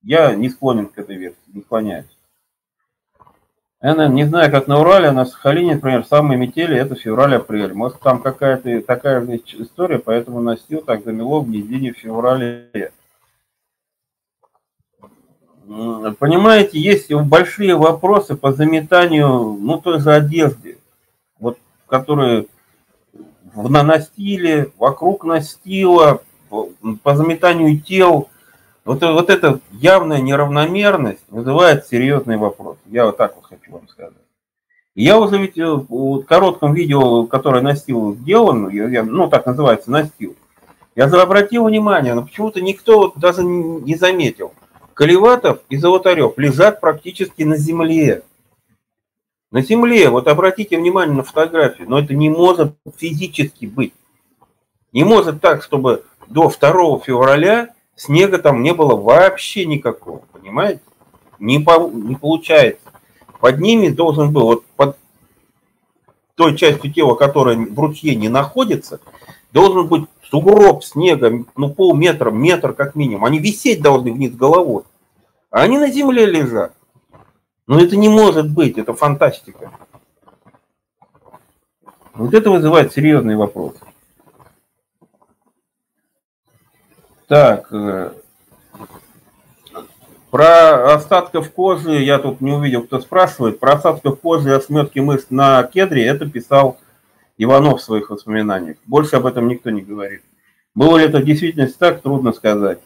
Я 0.02 0.36
не 0.36 0.50
склонен 0.50 0.88
к 0.88 0.98
этой 0.98 1.16
версии, 1.16 1.38
не 1.48 1.62
склоняюсь. 1.62 2.13
НН, 3.84 4.14
не 4.14 4.24
знаю, 4.24 4.50
как 4.50 4.68
на 4.68 4.80
Урале, 4.80 5.12
на 5.12 5.26
Сахалине, 5.26 5.76
например, 5.76 6.06
самые 6.06 6.40
метели 6.40 6.78
это 6.78 6.96
февраль-апрель. 6.96 7.74
Может, 7.74 8.00
там 8.00 8.22
какая-то 8.22 8.82
такая 8.82 9.20
же 9.20 9.42
история, 9.60 10.00
поэтому 10.00 10.40
настил 10.40 10.82
так 10.82 11.04
замело 11.04 11.42
в 11.42 11.50
низине 11.50 11.92
в 11.92 11.98
феврале. 11.98 12.94
Понимаете, 15.68 16.80
есть 16.80 17.12
большие 17.12 17.76
вопросы 17.76 18.38
по 18.38 18.54
заметанию, 18.54 19.58
ну, 19.60 19.78
той 19.82 20.00
же 20.00 20.14
одежды, 20.14 20.78
вот, 21.38 21.58
которые 21.86 22.46
на 23.54 23.84
настиле, 23.84 24.72
вокруг 24.78 25.26
настила, 25.26 26.22
по 26.50 27.16
заметанию 27.16 27.78
тел. 27.82 28.30
Вот, 28.86 29.02
вот 29.02 29.30
эта 29.30 29.60
явная 29.72 30.20
неравномерность 30.20 31.24
вызывает 31.30 31.88
серьезный 31.88 32.38
вопрос. 32.38 32.78
Я 32.86 33.06
вот 33.06 33.18
так 33.18 33.36
вот 33.36 33.46
хочу 33.46 33.72
вам 33.72 33.88
сказать. 33.88 34.14
Я 34.96 35.18
уже 35.18 35.38
ведь 35.38 35.58
в 35.58 36.24
коротком 36.24 36.74
видео, 36.74 37.26
которое 37.26 37.64
настил 37.64 38.14
сделан, 38.16 38.70
я, 38.70 39.04
ну 39.04 39.28
так 39.28 39.46
называется 39.46 39.90
настил, 39.90 40.36
я 40.96 41.06
обратил 41.06 41.66
внимание, 41.66 42.14
но 42.14 42.24
почему-то 42.24 42.62
никто 42.62 43.12
даже 43.16 43.44
не 43.44 43.96
заметил. 43.96 44.54
Колеватов 44.94 45.62
и 45.70 45.78
Золотарев 45.78 46.38
лежат 46.38 46.80
практически 46.80 47.42
на 47.42 47.58
земле. 47.58 48.22
На 49.50 49.62
земле, 49.62 50.10
вот 50.10 50.28
обратите 50.28 50.78
внимание 50.78 51.16
на 51.16 51.24
фотографию, 51.24 51.90
но 51.90 51.98
это 51.98 52.14
не 52.14 52.30
может 52.30 52.76
физически 52.98 53.66
быть. 53.66 53.94
Не 54.92 55.04
может 55.04 55.42
так, 55.42 55.64
чтобы 55.64 56.06
до 56.28 56.50
2 56.50 57.00
февраля 57.00 57.74
снега 57.96 58.38
там 58.40 58.62
не 58.64 58.74
было 58.74 58.96
вообще 58.96 59.66
никакого, 59.66 60.22
понимаете? 60.32 60.82
Не, 61.40 61.60
по, 61.60 61.90
не 61.90 62.16
получается. 62.16 62.92
Под 63.40 63.60
ними 63.60 63.90
должен 63.90 64.32
был, 64.32 64.46
вот 64.46 64.66
под 64.76 64.98
той 66.36 66.56
частью 66.56 66.92
тела, 66.92 67.16
которая 67.16 67.58
в 67.58 67.80
ручье 67.80 68.16
не 68.16 68.30
находится, 68.30 69.00
должен 69.52 69.88
быть 69.88 70.06
сугроб 70.30 70.84
снега, 70.84 71.46
ну 71.56 71.70
полметра, 71.70 72.32
метр 72.32 72.74
как 72.74 72.96
минимум. 72.96 73.26
Они 73.26 73.40
висеть 73.40 73.82
должны 73.82 74.12
вниз 74.12 74.34
головой. 74.34 74.84
А 75.52 75.62
они 75.62 75.78
на 75.78 75.90
земле 75.90 76.26
лежат. 76.26 76.74
Но 77.68 77.80
это 77.80 77.96
не 77.96 78.10
может 78.10 78.50
быть, 78.50 78.78
это 78.78 78.94
фантастика. 78.94 79.72
Вот 82.14 82.34
это 82.34 82.50
вызывает 82.50 82.94
серьезный 82.94 83.36
вопрос. 83.36 83.76
Так, 87.28 87.68
э, 87.72 88.12
про 90.30 90.94
остатков 90.94 91.52
кожи, 91.52 92.02
я 92.02 92.20
тут 92.20 92.42
не 92.42 92.52
увидел, 92.52 92.84
кто 92.84 93.00
спрашивает, 93.00 93.60
про 93.60 93.74
остатков 93.74 94.20
кожи 94.20 94.50
и 94.50 94.54
осметки 94.54 95.00
мышц 95.00 95.28
на 95.30 95.64
кедре, 95.64 96.06
это 96.06 96.30
писал 96.30 96.80
Иванов 97.38 97.80
в 97.80 97.84
своих 97.84 98.10
воспоминаниях. 98.10 98.78
Больше 98.86 99.16
об 99.16 99.26
этом 99.26 99.48
никто 99.48 99.70
не 99.70 99.82
говорит. 99.82 100.22
Было 100.76 100.98
ли 100.98 101.06
это 101.06 101.20
в 101.20 101.26
действительности 101.26 101.78
так, 101.78 102.02
трудно 102.02 102.34
сказать. 102.34 102.80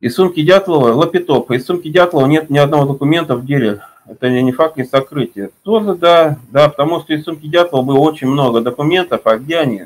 Из 0.00 0.14
сумки 0.14 0.42
Дятлова, 0.42 0.88
лапитоп, 0.92 1.50
из 1.50 1.64
сумки 1.64 1.88
Дятлова 1.88 2.26
нет 2.26 2.50
ни 2.50 2.58
одного 2.58 2.92
документа 2.92 3.36
в 3.36 3.46
деле. 3.46 3.82
Это 4.06 4.28
не 4.28 4.52
факт, 4.52 4.76
не 4.76 4.84
сокрытие. 4.84 5.50
Тоже 5.62 5.94
да, 5.94 6.38
да, 6.50 6.68
потому 6.68 7.00
что 7.00 7.14
из 7.14 7.24
сумки 7.24 7.46
Дятлова 7.46 7.84
было 7.84 7.98
очень 7.98 8.26
много 8.26 8.60
документов, 8.60 9.22
а 9.24 9.38
где 9.38 9.58
они? 9.58 9.84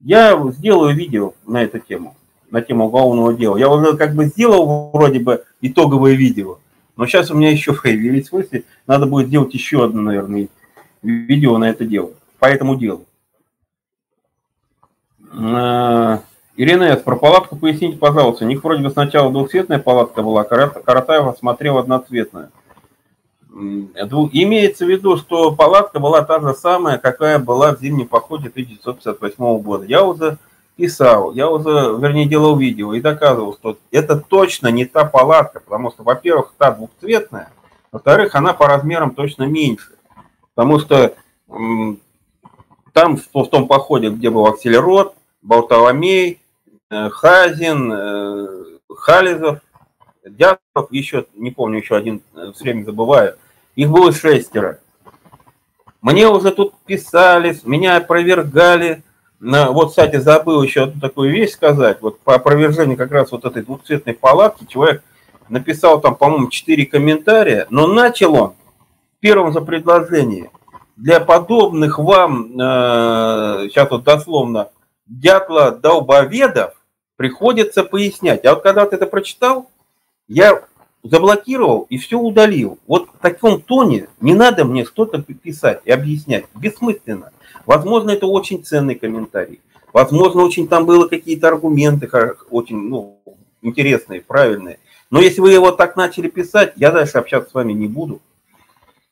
Я 0.00 0.40
сделаю 0.52 0.94
видео 0.94 1.34
на 1.46 1.62
эту 1.62 1.78
тему, 1.78 2.16
на 2.50 2.62
тему 2.62 2.86
уголовного 2.86 3.34
дела. 3.34 3.56
Я 3.56 3.68
уже 3.68 3.96
как 3.96 4.14
бы 4.14 4.26
сделал 4.26 4.90
вроде 4.92 5.20
бы 5.20 5.44
итоговое 5.60 6.14
видео, 6.14 6.58
но 6.96 7.06
сейчас 7.06 7.30
у 7.30 7.34
меня 7.34 7.50
еще 7.50 7.74
появились 7.82 8.32
мысли, 8.32 8.64
надо 8.86 9.06
будет 9.06 9.28
сделать 9.28 9.52
еще 9.52 9.84
одно, 9.84 10.00
наверное, 10.00 10.48
видео 11.02 11.58
на 11.58 11.68
это 11.68 11.84
дело, 11.84 12.10
по 12.38 12.46
этому 12.46 12.76
делу. 12.76 13.04
А, 15.32 16.22
Ирина 16.56 16.84
С. 16.96 17.02
Про 17.02 17.16
палатку 17.16 17.56
поясните, 17.56 17.96
пожалуйста. 17.96 18.44
У 18.44 18.48
них 18.48 18.62
вроде 18.64 18.82
бы 18.82 18.90
сначала 18.90 19.30
двухцветная 19.30 19.78
палатка 19.78 20.22
была, 20.22 20.44
Каратаева 20.44 21.34
смотрел 21.38 21.78
одноцветная. 21.78 22.50
Имеется 23.52 24.84
в 24.84 24.88
виду, 24.88 25.16
что 25.16 25.52
палатка 25.52 25.98
была 25.98 26.22
та 26.22 26.40
же 26.40 26.54
самая, 26.54 26.98
какая 26.98 27.38
была 27.38 27.74
в 27.74 27.80
зимнем 27.80 28.06
походе 28.06 28.48
1958 28.48 29.58
года. 29.58 29.84
Я 29.84 30.04
уже 30.04 30.38
писал, 30.76 31.32
я 31.34 31.50
уже, 31.50 31.68
вернее, 31.98 32.26
делал 32.26 32.56
видео 32.56 32.94
и 32.94 33.00
доказывал, 33.00 33.54
что 33.54 33.76
это 33.90 34.16
точно 34.16 34.68
не 34.68 34.86
та 34.86 35.04
палатка, 35.04 35.60
потому 35.60 35.90
что, 35.90 36.04
во-первых, 36.04 36.54
та 36.56 36.70
двухцветная, 36.70 37.50
во-вторых, 37.92 38.34
она 38.34 38.54
по 38.54 38.66
размерам 38.66 39.14
точно 39.14 39.44
меньше. 39.44 39.92
Потому 40.54 40.78
что 40.78 41.14
там, 42.92 43.16
в 43.16 43.46
том 43.48 43.66
походе, 43.66 44.10
где 44.10 44.30
был 44.30 44.46
Акселерот, 44.46 45.14
Балтоломей, 45.42 46.40
э, 46.90 47.08
Хазин, 47.10 47.92
э, 47.92 48.46
Хализов, 48.94 49.60
Дятлов, 50.24 50.90
еще, 50.90 51.26
не 51.34 51.50
помню, 51.50 51.78
еще 51.78 51.96
один, 51.96 52.22
э, 52.34 52.52
все 52.54 52.64
время 52.64 52.84
забываю, 52.84 53.36
их 53.74 53.90
было 53.90 54.12
шестеро. 54.12 54.80
Мне 56.02 56.28
уже 56.28 56.50
тут 56.50 56.74
писали, 56.86 57.56
меня 57.64 57.96
опровергали. 57.96 59.02
Вот, 59.38 59.90
кстати, 59.90 60.16
забыл 60.16 60.62
еще 60.62 60.84
одну 60.84 61.00
такую 61.00 61.30
вещь 61.30 61.52
сказать. 61.52 61.98
Вот 62.00 62.20
по 62.20 62.34
опровержению 62.34 62.96
как 62.96 63.10
раз 63.10 63.32
вот 63.32 63.44
этой 63.44 63.62
двухцветной 63.62 64.14
палатки 64.14 64.66
человек 64.66 65.02
написал 65.48 66.00
там, 66.00 66.14
по-моему, 66.14 66.48
четыре 66.48 66.86
комментария, 66.86 67.66
но 67.70 67.86
начал 67.86 68.34
он 68.34 68.54
в 69.16 69.20
первом 69.20 69.52
же 69.52 69.60
предложении. 69.60 70.50
Для 70.96 71.20
подобных 71.20 71.98
вам, 71.98 72.52
э, 72.52 73.68
сейчас 73.68 73.90
вот 73.90 74.04
дословно, 74.04 74.68
дятла 75.06 75.70
долбоведов 75.72 76.74
приходится 77.16 77.84
пояснять. 77.84 78.44
А 78.44 78.54
вот 78.54 78.62
когда 78.62 78.86
ты 78.86 78.96
это 78.96 79.06
прочитал, 79.06 79.70
я 80.30 80.62
заблокировал 81.02 81.86
и 81.90 81.98
все 81.98 82.18
удалил. 82.18 82.78
Вот 82.86 83.08
в 83.12 83.18
таком 83.18 83.60
тоне 83.60 84.06
не 84.20 84.32
надо 84.32 84.64
мне 84.64 84.84
что-то 84.84 85.20
писать 85.20 85.80
и 85.84 85.90
объяснять. 85.90 86.44
Бессмысленно. 86.54 87.32
Возможно, 87.66 88.10
это 88.10 88.26
очень 88.26 88.64
ценный 88.64 88.94
комментарий. 88.94 89.60
Возможно, 89.92 90.42
очень 90.42 90.68
там 90.68 90.86
было 90.86 91.08
какие-то 91.08 91.48
аргументы 91.48 92.08
очень 92.48 92.76
ну, 92.76 93.18
интересные, 93.60 94.20
правильные. 94.20 94.78
Но 95.10 95.20
если 95.20 95.40
вы 95.40 95.50
его 95.50 95.72
так 95.72 95.96
начали 95.96 96.28
писать, 96.28 96.74
я 96.76 96.92
дальше 96.92 97.18
общаться 97.18 97.50
с 97.50 97.54
вами 97.54 97.72
не 97.72 97.88
буду. 97.88 98.22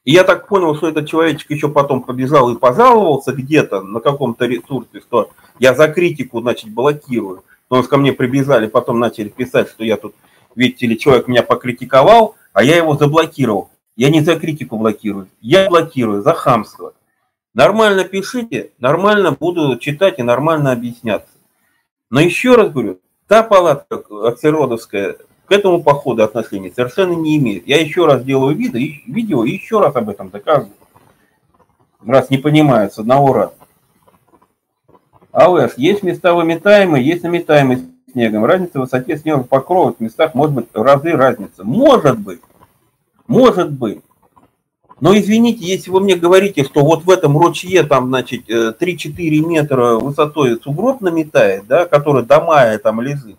И 0.05 0.12
я 0.12 0.23
так 0.23 0.47
понял, 0.47 0.77
что 0.77 0.89
этот 0.89 1.09
человечек 1.09 1.51
еще 1.51 1.69
потом 1.69 2.03
побежал 2.05 2.49
и 2.51 2.57
пожаловался 2.57 3.33
где-то 3.33 3.83
на 3.83 3.99
каком-то 3.99 4.47
ресурсе, 4.47 5.01
что 5.01 5.31
я 5.59 5.75
за 5.75 5.89
критику, 5.89 6.41
значит, 6.41 6.73
блокирую. 6.73 7.43
Потому 7.66 7.83
что 7.83 7.91
ко 7.91 7.97
мне 7.97 8.12
прибежали, 8.12 8.69
потом 8.69 9.01
начали 9.01 9.29
писать, 9.29 9.69
что 9.69 9.85
я 9.85 9.97
тут, 9.97 10.14
видите 10.59 10.87
ли, 10.87 10.99
человек 10.99 11.29
меня 11.29 11.43
покритиковал, 11.43 12.35
а 12.53 12.63
я 12.63 12.77
его 12.77 12.97
заблокировал. 12.97 13.71
Я 13.97 14.11
не 14.11 14.21
за 14.21 14.39
критику 14.39 14.77
блокирую, 14.77 15.29
я 15.41 15.69
блокирую 15.69 16.23
за 16.23 16.35
хамство. 16.35 16.95
Нормально 17.55 18.05
пишите, 18.05 18.73
нормально 18.79 19.33
буду 19.33 19.77
читать 19.79 20.19
и 20.19 20.23
нормально 20.23 20.73
объясняться. 20.73 21.31
Но 22.11 22.21
еще 22.21 22.55
раз 22.55 22.71
говорю, 22.71 23.01
та 23.27 23.43
палатка 23.43 24.03
аксеродовская, 24.29 25.17
к 25.47 25.53
этому 25.53 25.83
походу 25.83 26.23
отношения 26.23 26.71
совершенно 26.71 27.15
не 27.15 27.37
имеет. 27.39 27.67
Я 27.67 27.81
еще 27.81 28.07
раз 28.07 28.23
делаю 28.23 28.55
видео, 28.55 28.79
видео 29.07 29.45
и 29.45 29.53
еще 29.53 29.81
раз 29.81 29.97
об 29.97 30.11
этом 30.11 30.31
доказываю. 30.31 30.75
Раз 32.05 32.31
не 32.31 32.39
понимают 32.39 32.93
с 32.93 32.99
одного 32.99 33.33
раза. 33.33 33.55
АЛС. 35.33 35.75
Есть 35.77 36.03
места 36.03 36.35
выметаемые, 36.35 37.05
есть 37.05 37.23
наметаемые 37.23 37.97
снегом. 38.13 38.45
Разница 38.45 38.79
в 38.79 38.83
высоте 38.83 39.17
снежных 39.17 39.49
покровов 39.49 39.97
в 39.99 40.01
местах 40.01 40.35
может 40.35 40.55
быть 40.55 40.67
в 40.73 40.83
разы 40.83 41.13
разница. 41.13 41.65
Может 41.65 42.19
быть. 42.19 42.41
Может 43.27 43.73
быть. 43.73 44.01
Но 45.01 45.17
извините, 45.17 45.65
если 45.65 45.91
вы 45.91 46.01
мне 46.01 46.17
говорите, 46.17 46.65
что 46.65 46.81
вот 46.81 47.05
в 47.05 47.11
этом 47.11 47.39
ручье 47.39 47.85
там, 47.85 48.09
значит, 48.09 48.49
3-4 48.49 48.79
э, 48.81 49.47
метра 49.47 49.95
высотой 49.95 50.61
сугроб 50.61 51.01
наметает, 51.01 51.67
да, 51.67 51.87
который 51.87 52.25
до 52.25 52.41
мая 52.41 52.79
там 52.79 53.01
лежит, 53.01 53.37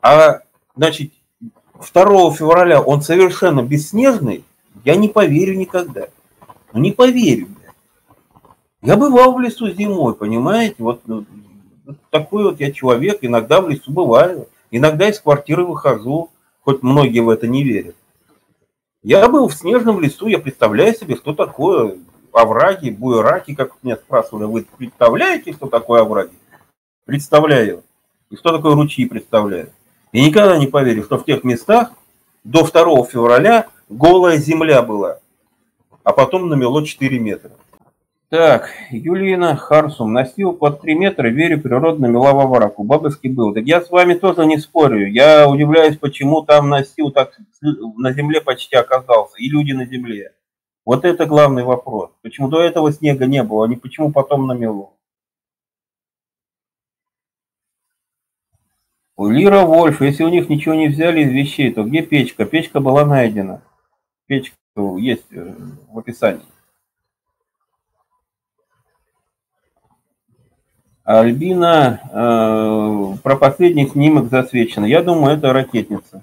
а 0.00 0.40
значит, 0.74 1.12
2 1.40 2.32
февраля 2.32 2.80
он 2.80 3.02
совершенно 3.02 3.62
бесснежный, 3.62 4.44
я 4.84 4.96
не 4.96 5.08
поверю 5.08 5.56
никогда. 5.56 6.06
Ну, 6.72 6.80
не 6.80 6.92
поверю. 6.92 7.48
Я 8.80 8.96
бывал 8.96 9.34
в 9.34 9.40
лесу 9.40 9.70
зимой, 9.70 10.14
понимаете? 10.14 10.76
Вот 10.78 11.02
ну, 11.06 11.24
такой 12.10 12.44
вот 12.44 12.60
я 12.60 12.72
человек, 12.72 13.18
иногда 13.22 13.60
в 13.60 13.68
лесу 13.68 13.90
бываю, 13.90 14.48
иногда 14.70 15.08
из 15.08 15.20
квартиры 15.20 15.64
выхожу, 15.64 16.30
хоть 16.62 16.82
многие 16.82 17.20
в 17.20 17.28
это 17.28 17.46
не 17.46 17.64
верят. 17.64 17.96
Я 19.02 19.28
был 19.28 19.48
в 19.48 19.54
снежном 19.54 20.00
лесу, 20.00 20.26
я 20.26 20.38
представляю 20.38 20.94
себе, 20.94 21.16
что 21.16 21.32
такое 21.32 21.98
овраги, 22.32 22.90
буераки, 22.90 23.54
как 23.54 23.72
меня 23.82 23.96
спрашивали, 23.96 24.44
вы 24.44 24.66
представляете, 24.76 25.52
что 25.52 25.66
такое 25.66 26.02
овраги? 26.02 26.34
Представляю. 27.04 27.84
И 28.30 28.36
что 28.36 28.52
такое 28.52 28.74
ручьи 28.74 29.06
представляю. 29.06 29.72
И 30.12 30.24
никогда 30.24 30.58
не 30.58 30.66
поверю, 30.66 31.04
что 31.04 31.18
в 31.18 31.24
тех 31.24 31.44
местах 31.44 31.92
до 32.44 32.64
2 32.64 33.04
февраля 33.04 33.68
голая 33.88 34.36
земля 34.36 34.82
была, 34.82 35.20
а 36.02 36.12
потом 36.12 36.48
намело 36.48 36.84
4 36.84 37.18
метра. 37.18 37.52
Так, 38.30 38.68
Юлина 38.90 39.56
Харсум. 39.56 40.12
Носил 40.12 40.52
под 40.52 40.82
3 40.82 40.94
метра, 40.94 41.28
верю, 41.28 41.62
природно 41.62 42.06
мела 42.06 42.34
в 42.34 42.40
овраг. 42.40 42.78
У 42.78 42.84
бабушки 42.84 43.28
был. 43.28 43.54
Так 43.54 43.64
я 43.64 43.80
с 43.80 43.90
вами 43.90 44.14
тоже 44.14 44.44
не 44.44 44.58
спорю. 44.58 45.10
Я 45.10 45.48
удивляюсь, 45.48 45.96
почему 45.96 46.42
там 46.42 46.68
носил 46.68 47.10
так 47.10 47.38
на 47.62 48.12
земле 48.12 48.42
почти 48.42 48.76
оказался. 48.76 49.36
И 49.38 49.48
люди 49.48 49.72
на 49.72 49.86
земле. 49.86 50.34
Вот 50.84 51.06
это 51.06 51.24
главный 51.24 51.64
вопрос. 51.64 52.10
Почему 52.22 52.48
до 52.48 52.60
этого 52.60 52.92
снега 52.92 53.26
не 53.26 53.42
было, 53.42 53.64
а 53.64 53.68
не 53.68 53.76
почему 53.76 54.12
потом 54.12 54.46
намело. 54.46 54.90
Лира 59.18 59.62
Вольф, 59.62 60.02
если 60.02 60.24
у 60.24 60.28
них 60.28 60.48
ничего 60.50 60.74
не 60.74 60.88
взяли 60.88 61.22
из 61.22 61.32
вещей, 61.32 61.72
то 61.72 61.82
где 61.82 62.02
печка? 62.02 62.44
Печка 62.44 62.80
была 62.80 63.04
найдена. 63.06 63.62
Печка 64.26 64.54
есть 64.98 65.32
э, 65.32 65.54
в 65.88 65.98
описании. 65.98 66.42
Альбина, 71.08 72.02
э, 72.12 73.18
про 73.22 73.36
последний 73.36 73.88
снимок 73.88 74.28
засвечено. 74.28 74.84
Я 74.84 75.02
думаю, 75.02 75.38
это 75.38 75.54
ракетница. 75.54 76.22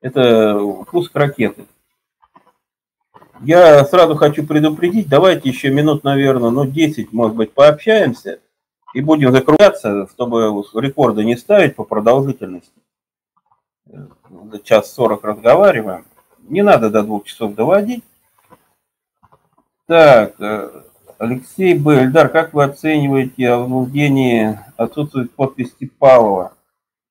Это 0.00 0.60
пуск 0.88 1.10
ракеты. 1.16 1.66
Я 3.40 3.84
сразу 3.84 4.14
хочу 4.14 4.46
предупредить, 4.46 5.08
давайте 5.08 5.48
еще 5.48 5.70
минут, 5.70 6.04
наверное, 6.04 6.50
ну 6.50 6.64
10, 6.64 7.12
может 7.12 7.36
быть, 7.36 7.54
пообщаемся 7.54 8.38
и 8.94 9.00
будем 9.00 9.32
закругляться, 9.32 10.06
чтобы 10.12 10.64
рекорды 10.74 11.24
не 11.24 11.36
ставить 11.36 11.74
по 11.74 11.82
продолжительности. 11.82 12.70
Час 14.62 14.94
сорок 14.94 15.24
разговариваем. 15.24 16.04
Не 16.48 16.62
надо 16.62 16.88
до 16.88 17.02
двух 17.02 17.24
часов 17.24 17.56
доводить. 17.56 18.04
Так, 19.86 20.40
э, 20.40 20.82
Алексей 21.18 21.72
Б. 21.72 22.02
Эльдар, 22.02 22.28
как 22.28 22.52
вы 22.52 22.64
оцениваете 22.64 23.48
о 23.48 23.60
возбуждении 23.60 24.58
отсутствует 24.76 25.32
подпись 25.32 25.70
Степалова? 25.70 26.52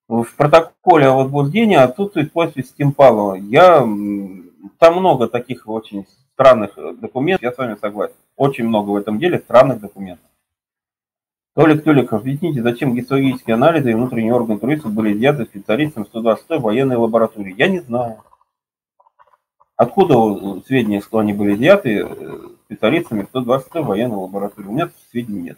В 0.07 0.27
протоколе 0.37 1.07
о 1.07 1.15
возбуждении 1.15 1.75
отсутствует 1.75 2.31
подпись 2.31 2.69
Стимпалова. 2.69 3.33
Я, 3.33 3.79
там 4.77 4.99
много 4.99 5.27
таких 5.27 5.67
очень 5.67 6.05
странных 6.33 6.77
документов, 6.99 7.41
я 7.41 7.51
с 7.51 7.57
вами 7.57 7.77
согласен. 7.81 8.13
Очень 8.35 8.67
много 8.67 8.91
в 8.91 8.95
этом 8.95 9.17
деле 9.17 9.39
странных 9.39 9.79
документов. 9.81 10.29
Толик 11.55 11.83
Толиков, 11.83 12.21
объясните, 12.21 12.61
зачем 12.61 12.93
гистологические 12.93 13.55
анализы 13.55 13.89
и 13.89 13.95
внутренние 13.95 14.33
органы 14.33 14.59
туристов 14.59 14.93
были 14.93 15.13
изъяты 15.13 15.45
специалистам 15.45 16.05
126 16.05 16.61
военной 16.61 16.97
лаборатории? 16.97 17.55
Я 17.57 17.69
не 17.69 17.79
знаю. 17.79 18.17
Откуда 19.77 20.61
сведения, 20.65 21.01
что 21.01 21.19
они 21.19 21.33
были 21.33 21.55
изъяты 21.55 22.05
э, 22.05 22.49
специалистами 22.65 23.23
120 23.23 23.73
военной 23.75 24.15
лаборатории? 24.15 24.67
У 24.67 24.71
меня 24.71 24.89
сведений 25.11 25.41
нет. 25.41 25.57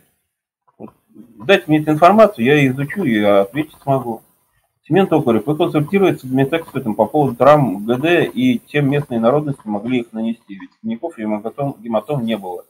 Вот. 0.77 0.91
Дайте 1.09 1.65
мне 1.67 1.81
эту 1.81 1.91
информацию, 1.91 2.45
я 2.45 2.55
ее 2.55 2.71
изучу 2.71 3.03
и 3.03 3.19
ответить 3.19 3.77
смогу. 3.83 4.23
Семен 4.87 5.05
Токарев, 5.05 5.45
вы 5.45 5.55
консультируете 5.55 6.25
с 6.25 6.31
медэкспертом 6.31 6.95
по 6.95 7.05
поводу 7.05 7.35
травм 7.35 7.85
ГД 7.85 8.33
и 8.33 8.61
чем 8.67 8.89
местные 8.89 9.19
народности 9.19 9.61
могли 9.65 9.99
их 9.99 10.13
нанести, 10.13 10.55
ведь 10.55 10.71
синяков 10.81 11.19
и 11.19 11.21
гематом, 11.21 11.75
гематом 11.77 12.25
не 12.25 12.37
было. 12.37 12.63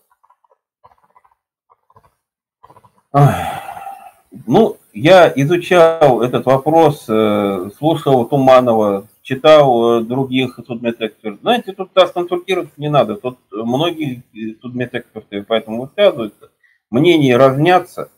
Ну, 4.46 4.78
я 4.94 5.32
изучал 5.36 6.22
этот 6.22 6.46
вопрос, 6.46 7.06
э, 7.08 7.70
слушал 7.78 8.26
Туманова, 8.26 9.08
читал 9.28 10.00
э, 10.00 10.04
других 10.04 10.58
судмедэкспертов. 10.66 11.42
Знаете, 11.42 11.74
тут 11.74 11.94
нас 11.94 12.12
консультировать 12.12 12.78
не 12.78 12.90
надо. 12.90 13.18
Тут 13.18 13.38
многие 13.52 14.24
судмедэксперты 14.62 15.44
поэтому 15.44 15.82
высказываются. 15.82 16.50
Мнения 16.90 17.36
разнятся. 17.36 18.10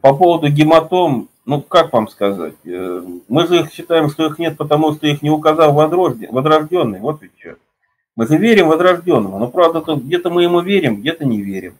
По 0.00 0.14
поводу 0.14 0.48
гематом, 0.48 1.30
ну, 1.46 1.60
как 1.60 1.92
вам 1.92 2.06
сказать? 2.06 2.54
Э, 2.64 3.02
мы 3.28 3.48
же 3.48 3.60
их 3.60 3.72
считаем, 3.72 4.08
что 4.08 4.26
их 4.26 4.38
нет, 4.38 4.56
потому 4.56 4.92
что 4.92 5.08
их 5.08 5.20
не 5.20 5.30
указал 5.30 5.74
возрожденный. 5.74 7.00
Вот 7.00 7.20
ведь 7.20 7.32
что. 7.36 7.56
Мы 8.14 8.28
же 8.28 8.36
верим 8.36 8.68
возрожденному. 8.68 9.40
Но, 9.40 9.48
правда, 9.48 9.82
где-то 9.96 10.30
мы 10.30 10.44
ему 10.44 10.60
верим, 10.60 11.00
где-то 11.00 11.24
не 11.24 11.42
верим. 11.42 11.76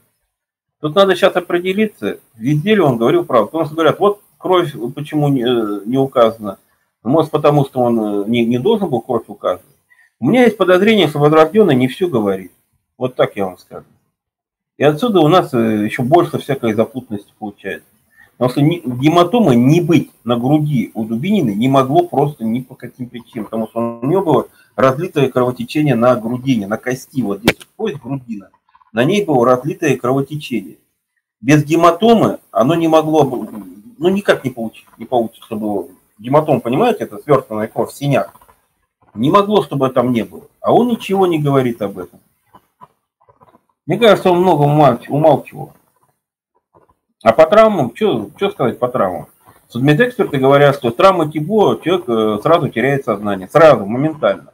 Тут 0.81 0.97
надо 0.97 1.15
сейчас 1.15 1.37
определиться, 1.37 2.19
везде 2.35 2.75
ли 2.75 2.81
он 2.81 2.99
говорил 2.99 3.25
правду. 3.25 3.47
Потому 3.47 3.65
что 3.67 3.75
говорят, 3.77 4.01
вот 4.01 4.23
кровь 4.39 4.75
почему 4.97 5.29
не, 5.29 5.43
э, 5.43 5.83
не 5.87 5.99
указана. 5.99 6.59
Может, 7.05 7.31
потому 7.31 7.65
что 7.65 7.81
он 7.81 8.01
э, 8.01 8.25
не, 8.29 8.45
не 8.45 8.59
должен 8.59 8.89
был 8.89 9.01
кровь 9.01 9.25
указывать. 9.29 9.65
У 10.19 10.27
меня 10.27 10.45
есть 10.45 10.57
подозрение, 10.57 11.07
что 11.07 11.19
возрожденный 11.19 11.77
не 11.77 11.87
все 11.87 12.09
говорит. 12.09 12.53
Вот 12.99 13.15
так 13.15 13.37
я 13.37 13.47
вам 13.47 13.59
скажу. 13.59 13.87
И 14.77 14.83
отсюда 14.83 15.21
у 15.21 15.29
нас 15.29 15.53
э, 15.55 15.85
еще 15.85 16.03
больше 16.03 16.39
всякой 16.39 16.73
запутанности 16.73 17.33
получается. 17.39 17.89
Потому 18.37 18.51
что 18.51 18.61
гематомы 18.63 19.55
не 19.55 19.81
быть 19.81 20.11
на 20.25 20.37
груди 20.37 20.91
у 20.95 21.05
Дубинины 21.05 21.51
не 21.51 21.69
могло 21.69 22.09
просто 22.09 22.45
ни 22.45 22.61
по 22.61 22.75
каким 22.75 23.09
причинам. 23.09 23.45
Потому 23.45 23.69
что 23.69 24.01
у 24.01 24.07
него 24.07 24.23
было 24.23 24.49
разлитое 24.75 25.29
кровотечение 25.29 25.95
на 25.95 26.17
грудине, 26.17 26.67
на 26.67 26.79
кости. 26.79 27.23
Вот 27.23 27.41
здесь 27.41 27.59
кость 27.77 27.99
грудина 27.99 28.51
на 28.95 29.05
ней 29.05 29.25
было 29.25 29.45
разлитое 29.45 29.97
кровотечение. 29.99 30.79
Без 31.41 31.65
гематомы 31.65 32.39
оно 32.51 32.75
не 32.75 32.89
могло 32.89 33.25
ну 33.99 34.09
никак 34.09 34.45
не 34.45 34.51
получить, 34.51 34.87
не 34.99 35.05
получится, 35.05 35.45
чтобы 35.45 35.89
гематом, 36.19 36.61
понимаете, 36.61 37.05
это 37.05 37.19
сверстанная 37.19 37.69
кровь, 37.69 37.93
синяк. 37.93 38.33
Не 39.15 39.31
могло, 39.31 39.63
чтобы 39.63 39.91
там 39.91 40.13
не 40.13 40.23
было. 40.23 40.43
А 40.61 40.73
он 40.73 40.89
ничего 40.89 41.27
не 41.27 41.39
говорит 41.39 41.81
об 41.83 41.99
этом. 41.99 42.21
Мне 43.87 43.99
кажется, 43.99 44.31
он 44.31 44.41
много 44.41 44.63
умалчивал. 44.63 45.73
А 47.23 47.33
по 47.33 47.47
травмам, 47.47 47.95
что 47.95 48.51
сказать 48.51 48.79
по 48.79 48.89
травмам? 48.89 49.29
Судмедэксперты 49.69 50.39
говорят, 50.39 50.77
что 50.77 50.91
травма 50.91 51.31
Тибо 51.31 51.81
человек 51.83 52.09
э, 52.09 52.39
сразу 52.43 52.69
теряет 52.69 53.05
сознание, 53.05 53.49
сразу, 53.49 53.87
моментально. 53.87 54.53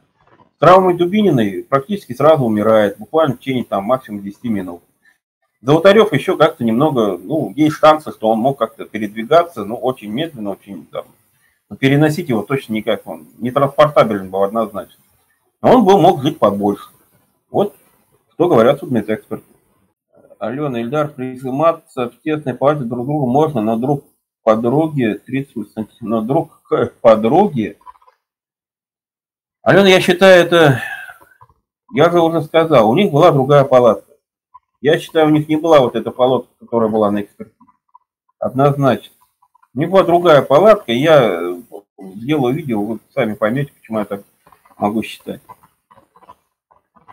Травмой 0.58 0.94
Дубининой 0.94 1.64
практически 1.68 2.12
сразу 2.12 2.44
умирает, 2.44 2.98
буквально 2.98 3.34
в 3.34 3.38
течение 3.38 3.64
там 3.64 3.84
максимум 3.84 4.22
10 4.22 4.44
минут. 4.44 4.82
Золотарев 5.62 6.12
еще 6.12 6.36
как-то 6.36 6.64
немного, 6.64 7.18
ну, 7.18 7.52
есть 7.54 7.76
шансы, 7.76 8.12
что 8.12 8.28
он 8.28 8.38
мог 8.38 8.58
как-то 8.58 8.84
передвигаться, 8.86 9.64
но 9.64 9.76
очень 9.76 10.10
медленно, 10.10 10.50
очень 10.50 10.86
там, 10.86 11.04
но 11.70 11.76
переносить 11.76 12.28
его 12.28 12.42
точно 12.42 12.74
никак, 12.74 13.06
он 13.06 13.28
не 13.38 13.50
транспортабелен 13.50 14.30
был 14.30 14.42
однозначно. 14.42 15.02
Но 15.62 15.76
он 15.76 15.84
был, 15.84 15.98
мог 15.98 16.22
жить 16.22 16.38
побольше. 16.38 16.90
Вот 17.50 17.74
что 18.34 18.48
говорят 18.48 18.80
судмедэксперты. 18.80 19.44
Алена, 20.38 20.80
Ильдар, 20.80 21.08
прижиматься 21.08 22.10
в 22.10 22.20
тесной 22.22 22.54
палате 22.54 22.84
друг 22.84 23.06
другу 23.06 23.26
можно, 23.26 23.60
но 23.60 23.76
друг 23.76 24.04
подруги 24.42 25.20
30 25.24 25.52
сантиметров, 25.72 25.96
но 26.00 26.20
друг 26.22 26.62
к 26.62 26.92
подруге 27.00 27.76
Алена, 29.62 29.88
я 29.90 30.00
считаю, 30.00 30.42
это, 30.42 30.80
я 31.92 32.10
же 32.10 32.20
уже 32.20 32.42
сказал, 32.42 32.88
у 32.88 32.96
них 32.96 33.12
была 33.12 33.30
другая 33.30 33.64
палатка. 33.64 34.10
Я 34.80 34.98
считаю, 34.98 35.26
у 35.26 35.30
них 35.30 35.48
не 35.48 35.56
была 35.56 35.80
вот 35.80 35.96
эта 35.96 36.10
палатка, 36.10 36.50
которая 36.58 36.88
была 36.88 37.10
на 37.10 37.20
экспертизе. 37.20 37.58
Однозначно. 38.38 39.14
У 39.72 39.86
была 39.86 40.02
другая 40.02 40.42
палатка, 40.42 40.90
я 40.92 41.56
сделаю 41.98 42.54
видео, 42.54 42.82
вы 42.82 42.98
сами 43.14 43.34
поймете, 43.34 43.72
почему 43.72 44.00
я 44.00 44.04
так 44.04 44.22
могу 44.76 45.02
считать. 45.02 45.40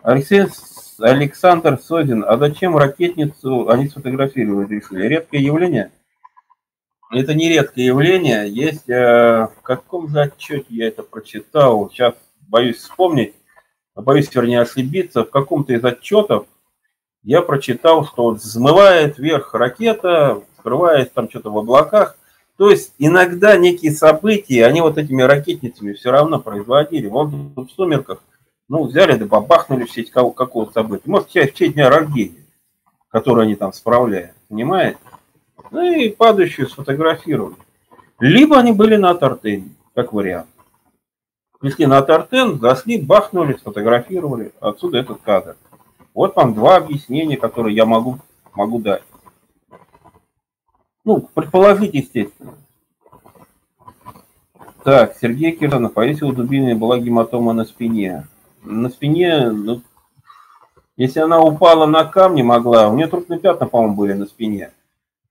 Алексей, 0.02 0.46
Александр 0.98 1.78
Созин, 1.78 2.24
а 2.26 2.36
зачем 2.36 2.76
ракетницу 2.76 3.68
они 3.68 3.88
сфотографировать 3.88 4.70
решили? 4.70 5.06
Редкое 5.06 5.40
явление? 5.40 5.92
Это 7.12 7.32
не 7.34 7.48
редкое 7.48 7.84
явление. 7.84 8.48
Есть, 8.48 8.88
э, 8.88 9.48
в 9.56 9.62
каком 9.62 10.08
же 10.08 10.20
отчете 10.20 10.66
я 10.70 10.88
это 10.88 11.02
прочитал, 11.04 11.90
сейчас 11.90 12.14
боюсь 12.48 12.78
вспомнить, 12.78 13.34
боюсь, 13.94 14.34
вернее, 14.34 14.62
ошибиться, 14.62 15.24
в 15.24 15.30
каком-то 15.30 15.72
из 15.72 15.84
отчетов 15.84 16.46
я 17.22 17.40
прочитал, 17.40 18.04
что 18.04 18.24
вот 18.24 18.38
взмывает 18.38 19.18
вверх 19.18 19.54
ракета, 19.54 20.42
скрываясь 20.58 21.10
там 21.10 21.30
что-то 21.30 21.50
в 21.50 21.58
облаках. 21.58 22.16
То 22.58 22.70
есть 22.70 22.92
иногда 22.98 23.56
некие 23.56 23.92
события, 23.92 24.66
они 24.66 24.82
вот 24.82 24.98
этими 24.98 25.22
ракетницами 25.22 25.94
все 25.94 26.10
равно 26.10 26.40
производили. 26.40 27.06
Вот 27.06 27.28
в 27.28 27.68
сумерках, 27.74 28.22
ну, 28.68 28.84
взяли 28.84 29.16
да 29.16 29.24
бабахнули 29.24 29.84
в 29.84 29.92
сеть 29.92 30.10
какого-то 30.10 30.72
события. 30.72 31.08
Может, 31.08 31.30
в 31.30 31.32
честь 31.32 31.72
дня 31.72 31.88
рождения, 31.88 32.44
который 33.08 33.44
они 33.44 33.54
там 33.54 33.72
справляют, 33.72 34.32
понимаете? 34.48 34.98
Ну 35.70 35.82
и 35.82 36.10
падающую 36.10 36.68
сфотографировали. 36.68 37.56
Либо 38.18 38.58
они 38.58 38.72
были 38.72 38.96
на 38.96 39.14
Тартене, 39.14 39.70
как 39.94 40.12
вариант 40.12 40.48
пришли 41.58 41.86
на 41.86 42.02
Тартен, 42.02 42.58
зашли, 42.58 43.00
бахнули, 43.00 43.54
сфотографировали. 43.54 44.52
Отсюда 44.60 44.98
этот 44.98 45.20
кадр. 45.22 45.56
Вот 46.14 46.36
вам 46.36 46.54
два 46.54 46.76
объяснения, 46.76 47.36
которые 47.36 47.76
я 47.76 47.84
могу, 47.84 48.18
могу 48.54 48.78
дать. 48.80 49.02
Ну, 51.08 51.26
предположить, 51.32 51.94
естественно. 51.94 52.52
Так, 54.84 55.16
Сергей 55.18 55.52
Кирсанов, 55.52 55.96
а 55.96 56.04
если 56.04 56.26
у 56.26 56.32
Дубиной 56.32 56.74
была 56.74 56.98
гематома 56.98 57.54
на 57.54 57.64
спине? 57.64 58.26
На 58.62 58.90
спине, 58.90 59.48
ну, 59.50 59.80
если 60.98 61.20
она 61.20 61.40
упала 61.40 61.86
на 61.86 62.04
камни, 62.04 62.42
могла, 62.42 62.90
у 62.90 62.94
нее 62.94 63.06
трупные 63.06 63.40
пятна, 63.40 63.66
по-моему, 63.66 63.96
были 63.96 64.12
на 64.12 64.26
спине. 64.26 64.70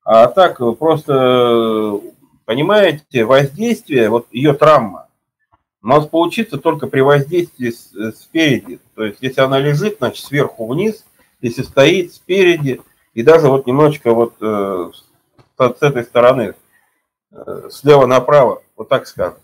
А 0.03 0.25
так 0.25 0.57
просто, 0.79 2.01
понимаете, 2.45 3.25
воздействие, 3.25 4.09
вот 4.09 4.25
ее 4.31 4.55
травма, 4.55 5.09
может 5.83 6.09
получиться 6.09 6.57
только 6.57 6.87
при 6.87 7.01
воздействии 7.01 7.69
спереди. 8.13 8.79
То 8.95 9.05
есть, 9.05 9.19
если 9.21 9.41
она 9.41 9.59
лежит, 9.59 9.97
значит, 9.99 10.25
сверху 10.25 10.65
вниз, 10.65 11.05
если 11.39 11.61
стоит 11.61 12.15
спереди, 12.15 12.81
и 13.13 13.21
даже 13.21 13.47
вот 13.47 13.67
немножечко 13.67 14.15
вот 14.15 14.33
э, 14.41 14.89
с 15.57 15.81
этой 15.81 16.03
стороны, 16.03 16.53
э, 17.31 17.69
слева 17.71 18.05
направо, 18.05 18.61
вот 18.75 18.89
так 18.89 19.07
скажем, 19.07 19.39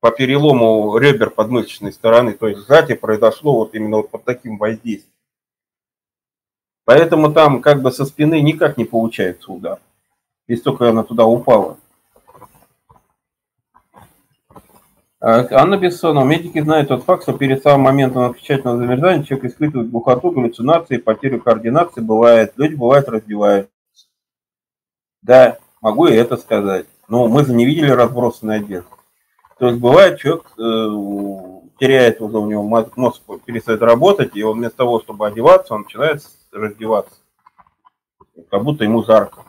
по 0.00 0.10
перелому 0.10 0.98
ребер 0.98 1.30
подмышечной 1.30 1.92
стороны, 1.92 2.34
то 2.34 2.46
есть 2.48 2.66
сжатие 2.66 2.96
произошло 2.96 3.54
вот 3.54 3.74
именно 3.74 3.98
вот 3.98 4.10
под 4.10 4.24
таким 4.24 4.58
воздействием. 4.58 5.12
Поэтому 6.84 7.32
там 7.32 7.60
как 7.62 7.82
бы 7.82 7.90
со 7.90 8.04
спины 8.04 8.40
никак 8.40 8.76
не 8.76 8.84
получается 8.84 9.50
удар, 9.50 9.80
если 10.46 10.62
только 10.62 10.88
она 10.90 11.02
туда 11.02 11.24
упала. 11.24 11.78
А, 15.18 15.44
Анна 15.50 15.76
Бессонова. 15.76 16.24
Медики 16.24 16.60
знают 16.60 16.88
тот 16.88 17.02
факт, 17.02 17.24
что 17.24 17.32
перед 17.32 17.62
самым 17.62 17.82
моментом 17.82 18.30
окончательного 18.30 18.78
замерзания 18.78 19.24
человек 19.24 19.50
испытывает 19.50 19.90
глухоту, 19.90 20.30
галлюцинации, 20.30 20.98
потерю 20.98 21.40
координации. 21.40 22.00
Бывает, 22.00 22.52
люди 22.56 22.74
бывают 22.74 23.08
раздеваются. 23.08 23.72
Да, 25.26 25.58
могу 25.80 26.06
и 26.06 26.14
это 26.14 26.36
сказать. 26.36 26.86
Но 27.08 27.26
мы 27.26 27.44
же 27.44 27.52
не 27.52 27.66
видели 27.66 27.90
разбросанной 27.90 28.58
одежды. 28.58 28.88
То 29.58 29.66
есть 29.66 29.80
бывает, 29.80 30.20
человек 30.20 30.44
э, 30.56 31.80
теряет 31.80 32.20
уже 32.20 32.38
у 32.38 32.46
него 32.46 32.62
мозг 32.62 33.22
перестает 33.44 33.82
работать, 33.82 34.36
и 34.36 34.44
он 34.44 34.58
вместо 34.58 34.76
того, 34.76 35.00
чтобы 35.00 35.26
одеваться, 35.26 35.74
он 35.74 35.82
начинает 35.82 36.22
раздеваться. 36.52 37.14
Как 38.50 38.62
будто 38.62 38.84
ему 38.84 39.02
жарко. 39.02 39.40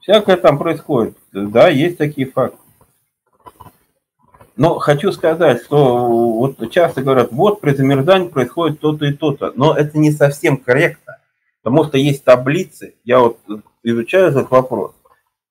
Всякое 0.00 0.36
там 0.36 0.58
происходит. 0.58 1.16
Да, 1.30 1.68
есть 1.68 1.96
такие 1.96 2.28
факты. 2.28 2.58
Но 4.56 4.78
хочу 4.80 5.12
сказать, 5.12 5.62
что 5.62 6.08
вот 6.08 6.72
часто 6.72 7.02
говорят, 7.02 7.30
вот 7.30 7.60
при 7.60 7.74
замерзании 7.74 8.28
происходит 8.28 8.80
то-то 8.80 9.04
и 9.04 9.12
то-то. 9.12 9.52
Но 9.54 9.76
это 9.76 9.96
не 9.98 10.10
совсем 10.10 10.56
корректно. 10.56 11.18
Потому 11.66 11.84
что 11.84 11.98
есть 11.98 12.22
таблицы, 12.22 12.94
я 13.04 13.18
вот 13.18 13.38
изучаю 13.90 14.28
этот 14.28 14.50
вопрос. 14.50 14.92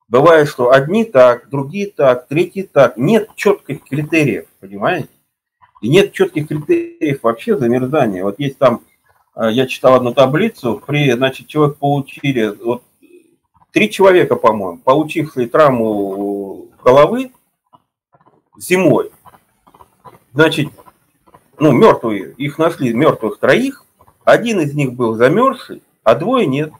Бывает, 0.08 0.48
что 0.48 0.70
одни 0.70 1.04
так, 1.04 1.48
другие 1.48 1.90
так, 1.90 2.28
третьи 2.28 2.62
так. 2.62 2.96
Нет 2.96 3.30
четких 3.34 3.82
критериев, 3.84 4.46
понимаете? 4.60 5.08
И 5.80 5.88
нет 5.88 6.12
четких 6.12 6.48
критериев 6.48 7.22
вообще 7.22 7.56
замерзания. 7.56 8.22
Вот 8.22 8.38
есть 8.38 8.58
там, 8.58 8.82
э, 9.34 9.50
я 9.50 9.66
читал 9.66 9.94
одну 9.94 10.14
таблицу, 10.14 10.80
при, 10.86 11.10
значит, 11.12 11.48
человек 11.48 11.78
получили, 11.78 12.54
вот 12.62 12.82
три 13.72 13.90
человека, 13.90 14.36
по-моему, 14.36 14.78
получившие 14.78 15.48
травму 15.48 16.68
головы 16.84 17.32
зимой, 18.56 19.10
значит, 20.32 20.68
ну, 21.58 21.72
мертвые, 21.72 22.32
их 22.36 22.58
нашли 22.58 22.92
мертвых 22.92 23.38
троих, 23.38 23.84
один 24.24 24.60
из 24.60 24.74
них 24.74 24.92
был 24.92 25.14
замерзший, 25.14 25.82
а 26.04 26.14
двое 26.14 26.46
нет. 26.46 26.72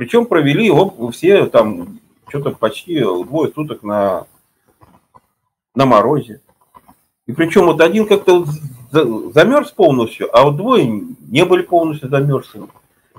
Причем 0.00 0.24
провели 0.24 0.64
его 0.64 1.10
все 1.10 1.44
там 1.44 2.00
что-то 2.26 2.52
почти 2.52 3.00
двое 3.00 3.52
суток 3.52 3.82
на, 3.82 4.26
на 5.74 5.84
морозе. 5.84 6.40
И 7.26 7.32
причем 7.32 7.66
вот 7.66 7.82
один 7.82 8.06
как-то 8.06 8.46
замерз 8.90 9.72
полностью, 9.72 10.34
а 10.34 10.44
вот 10.44 10.56
двое 10.56 10.86
не 10.86 11.44
были 11.44 11.60
полностью 11.60 12.08
замерзшими. 12.08 12.68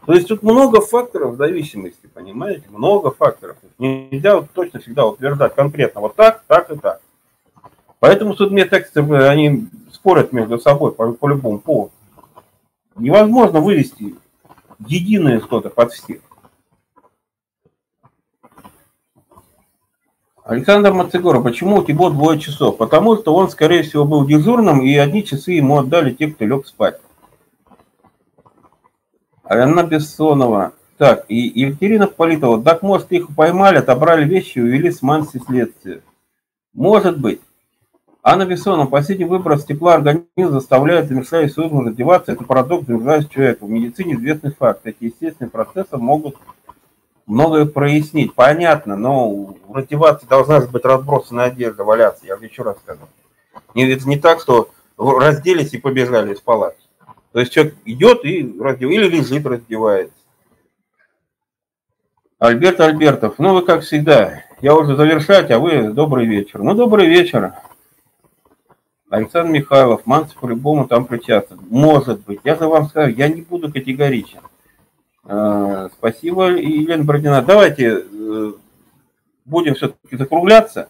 То 0.07 0.13
есть 0.13 0.27
тут 0.27 0.41
много 0.41 0.81
факторов 0.81 1.35
зависимости, 1.35 2.09
понимаете? 2.11 2.63
Много 2.69 3.11
факторов. 3.11 3.57
Нельзя 3.77 4.37
вот 4.37 4.49
точно 4.49 4.79
всегда 4.79 5.05
утверждать 5.05 5.53
конкретно 5.53 6.01
вот 6.01 6.15
так, 6.15 6.43
так 6.47 6.71
и 6.71 6.77
так. 6.79 6.99
Поэтому 7.99 8.33
судмедэксперты, 8.33 9.27
они 9.27 9.67
спорят 9.93 10.33
между 10.33 10.57
собой 10.57 10.93
по, 10.93 11.11
по 11.11 11.27
любому 11.27 11.59
поводу. 11.59 11.91
Невозможно 12.95 13.59
вывести 13.59 14.15
единое 14.79 15.41
что-то 15.41 15.69
под 15.69 15.93
всех. 15.93 16.21
Александр 20.51 20.91
Мацегора, 20.91 21.39
почему 21.39 21.77
у 21.77 21.83
Тибо 21.85 22.09
двое 22.09 22.37
часов? 22.37 22.75
Потому 22.75 23.15
что 23.15 23.33
он, 23.33 23.49
скорее 23.49 23.83
всего, 23.83 24.03
был 24.03 24.27
дежурным, 24.27 24.81
и 24.81 24.93
одни 24.97 25.23
часы 25.23 25.53
ему 25.53 25.77
отдали 25.77 26.11
те, 26.11 26.27
кто 26.27 26.43
лег 26.43 26.67
спать. 26.67 26.99
Анна 29.45 29.83
Бессонова. 29.83 30.73
Так, 30.97 31.23
и 31.29 31.37
Екатерина 31.37 32.07
Политова. 32.07 32.61
Так, 32.61 32.81
может, 32.81 33.13
их 33.13 33.33
поймали, 33.33 33.77
отобрали 33.77 34.25
вещи 34.25 34.57
и 34.57 34.61
увели 34.61 34.91
с 34.91 35.01
манси 35.01 35.39
следствия. 35.39 36.01
Может 36.73 37.17
быть. 37.17 37.39
Анна 38.21 38.45
Бессонова. 38.45 38.87
Последний 38.87 39.23
выброс 39.23 39.63
тепла 39.63 39.93
организма 39.93 40.51
заставляет 40.51 41.07
замерзающий 41.07 41.63
орган 41.63 41.87
раздеваться. 41.87 42.33
Это 42.33 42.43
парадокс 42.43 42.87
замерзающего 42.87 43.31
человека. 43.31 43.65
В 43.65 43.69
медицине 43.69 44.15
известный 44.15 44.51
факт. 44.51 44.81
Эти 44.83 45.05
естественные 45.05 45.49
процессы 45.49 45.95
могут 45.95 46.35
многое 47.27 47.65
прояснить. 47.65 48.33
Понятно, 48.33 48.95
но 48.95 49.29
в 49.29 49.73
раздеваться 49.73 50.27
должна 50.27 50.61
быть 50.61 50.85
разбросанная 50.85 51.45
одежда, 51.45 51.83
валяться, 51.83 52.25
я 52.25 52.35
еще 52.41 52.63
раз 52.63 52.77
скажу. 52.79 53.07
Не, 53.75 53.91
это 53.91 54.07
не 54.07 54.17
так, 54.17 54.41
что 54.41 54.69
разделись 54.97 55.73
и 55.73 55.77
побежали 55.77 56.33
из 56.33 56.41
палаты. 56.41 56.77
То 57.31 57.39
есть 57.39 57.51
человек 57.51 57.75
идет 57.85 58.25
и 58.25 58.55
раздев... 58.59 58.89
или 58.89 59.07
лежит, 59.07 59.45
раздевается. 59.45 60.13
Альберт 62.39 62.79
Альбертов, 62.79 63.35
ну 63.37 63.53
вы 63.53 63.61
как 63.61 63.83
всегда, 63.83 64.43
я 64.61 64.75
уже 64.75 64.95
завершать, 64.95 65.49
а 65.49 65.57
вы 65.57 65.91
добрый 65.91 66.27
вечер. 66.27 66.61
Ну, 66.61 66.75
добрый 66.75 67.07
вечер. 67.07 67.53
Александр 69.09 69.51
Михайлов, 69.51 70.05
Манцев 70.05 70.39
по-любому 70.39 70.87
там 70.87 71.05
причастен. 71.05 71.59
Может 71.69 72.23
быть. 72.25 72.41
Я 72.43 72.55
же 72.55 72.67
вам 72.67 72.87
скажу, 72.87 73.11
я 73.11 73.27
не 73.27 73.41
буду 73.41 73.71
категоричен. 73.71 74.39
А, 75.23 75.89
спасибо, 75.89 76.49
Елена 76.49 77.03
Бородина. 77.03 77.41
Давайте 77.41 78.03
э, 78.11 78.53
будем 79.45 79.75
все-таки 79.75 80.17
закругляться. 80.17 80.89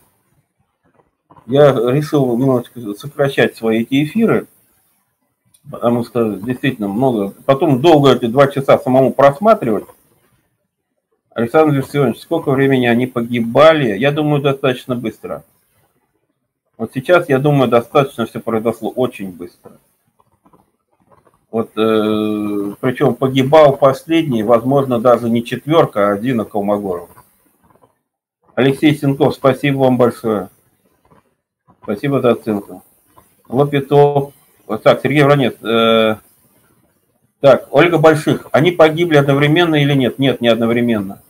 Я 1.48 1.72
решил 1.74 2.38
немножечко 2.38 2.94
сокращать 2.94 3.58
свои 3.58 3.82
эти 3.82 4.04
эфиры, 4.04 4.48
потому 5.70 6.06
что 6.06 6.36
действительно 6.36 6.88
много. 6.88 7.34
Потом 7.46 7.82
долго 7.82 8.14
эти 8.14 8.26
два 8.26 8.48
часа 8.48 8.78
самому 8.78 9.12
просматривать. 9.14 9.86
Александр 11.34 11.76
Виссионович, 11.76 12.20
сколько 12.20 12.52
времени 12.52 12.86
они 12.88 13.08
погибали? 13.08 13.98
Я 13.98 14.12
думаю, 14.12 14.42
достаточно 14.42 14.96
быстро. 14.96 15.44
Вот 16.78 16.92
сейчас, 16.94 17.30
я 17.30 17.40
думаю, 17.40 17.70
достаточно 17.70 18.26
все 18.26 18.40
произошло 18.40 18.90
очень 18.90 19.32
быстро. 19.32 19.74
Вот, 21.52 21.72
э, 21.76 22.74
причем 22.80 23.14
погибал 23.14 23.76
последний, 23.76 24.42
возможно, 24.42 25.02
даже 25.02 25.30
не 25.30 25.44
четверка, 25.44 26.08
а 26.08 26.14
один 26.14 26.46
Колмогоров. 26.46 27.10
Алексей 28.56 28.96
Сенков, 28.96 29.36
спасибо 29.36 29.80
вам 29.80 29.98
большое. 29.98 30.50
Спасибо 31.84 32.22
за 32.22 32.32
оценку. 32.32 32.84
Лопитов. 33.50 34.34
Так, 34.84 35.02
Сергей 35.04 35.24
Вранец. 35.24 35.56
Э, 35.62 36.18
так, 37.42 37.68
Ольга 37.72 37.98
Больших. 37.98 38.48
Они 38.54 38.72
погибли 38.72 39.18
одновременно 39.18 39.76
или 39.76 39.94
нет? 39.94 40.20
Нет, 40.20 40.40
не 40.40 40.48
одновременно. 40.48 41.22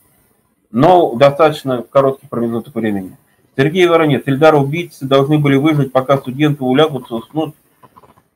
Но 0.70 1.14
достаточно 1.16 1.82
короткий 1.82 2.28
промежуток 2.28 2.74
времени. 2.76 3.16
Сергей 3.56 3.86
Воронец. 3.88 4.22
Ильдар 4.26 4.54
убийцы 4.54 5.04
должны 5.04 5.38
были 5.38 5.56
выжить, 5.56 5.90
пока 5.90 6.16
студенты 6.18 6.62
улягутся, 6.62 7.16
уснут 7.16 7.56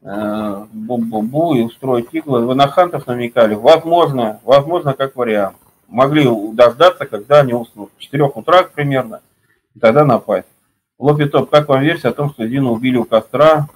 бу-бу-бу 0.07 1.55
и 1.57 1.63
устроить 1.63 2.09
иглы. 2.13 2.47
Вы 2.47 2.55
на 2.55 2.69
хантов 2.69 3.07
намекали? 3.07 3.55
Возможно, 3.55 4.41
возможно, 4.45 4.95
как 4.95 5.17
вариант. 5.17 5.57
Могли 5.89 6.29
дождаться, 6.53 7.07
когда 7.07 7.41
они 7.41 7.55
уснут. 7.55 7.91
В 7.97 8.01
4 8.01 8.25
утра 8.25 8.63
примерно, 8.65 9.21
и 9.75 9.81
тогда 9.81 10.05
напасть. 10.05 10.47
Лопитоп, 10.99 11.51
как 11.51 11.69
вам 11.69 11.83
версия 11.83 12.09
о 12.09 12.13
том, 12.13 12.31
что 12.31 12.47
Дину 12.47 12.73
убили 12.73 12.97
у 12.97 13.05
костра, 13.05 13.69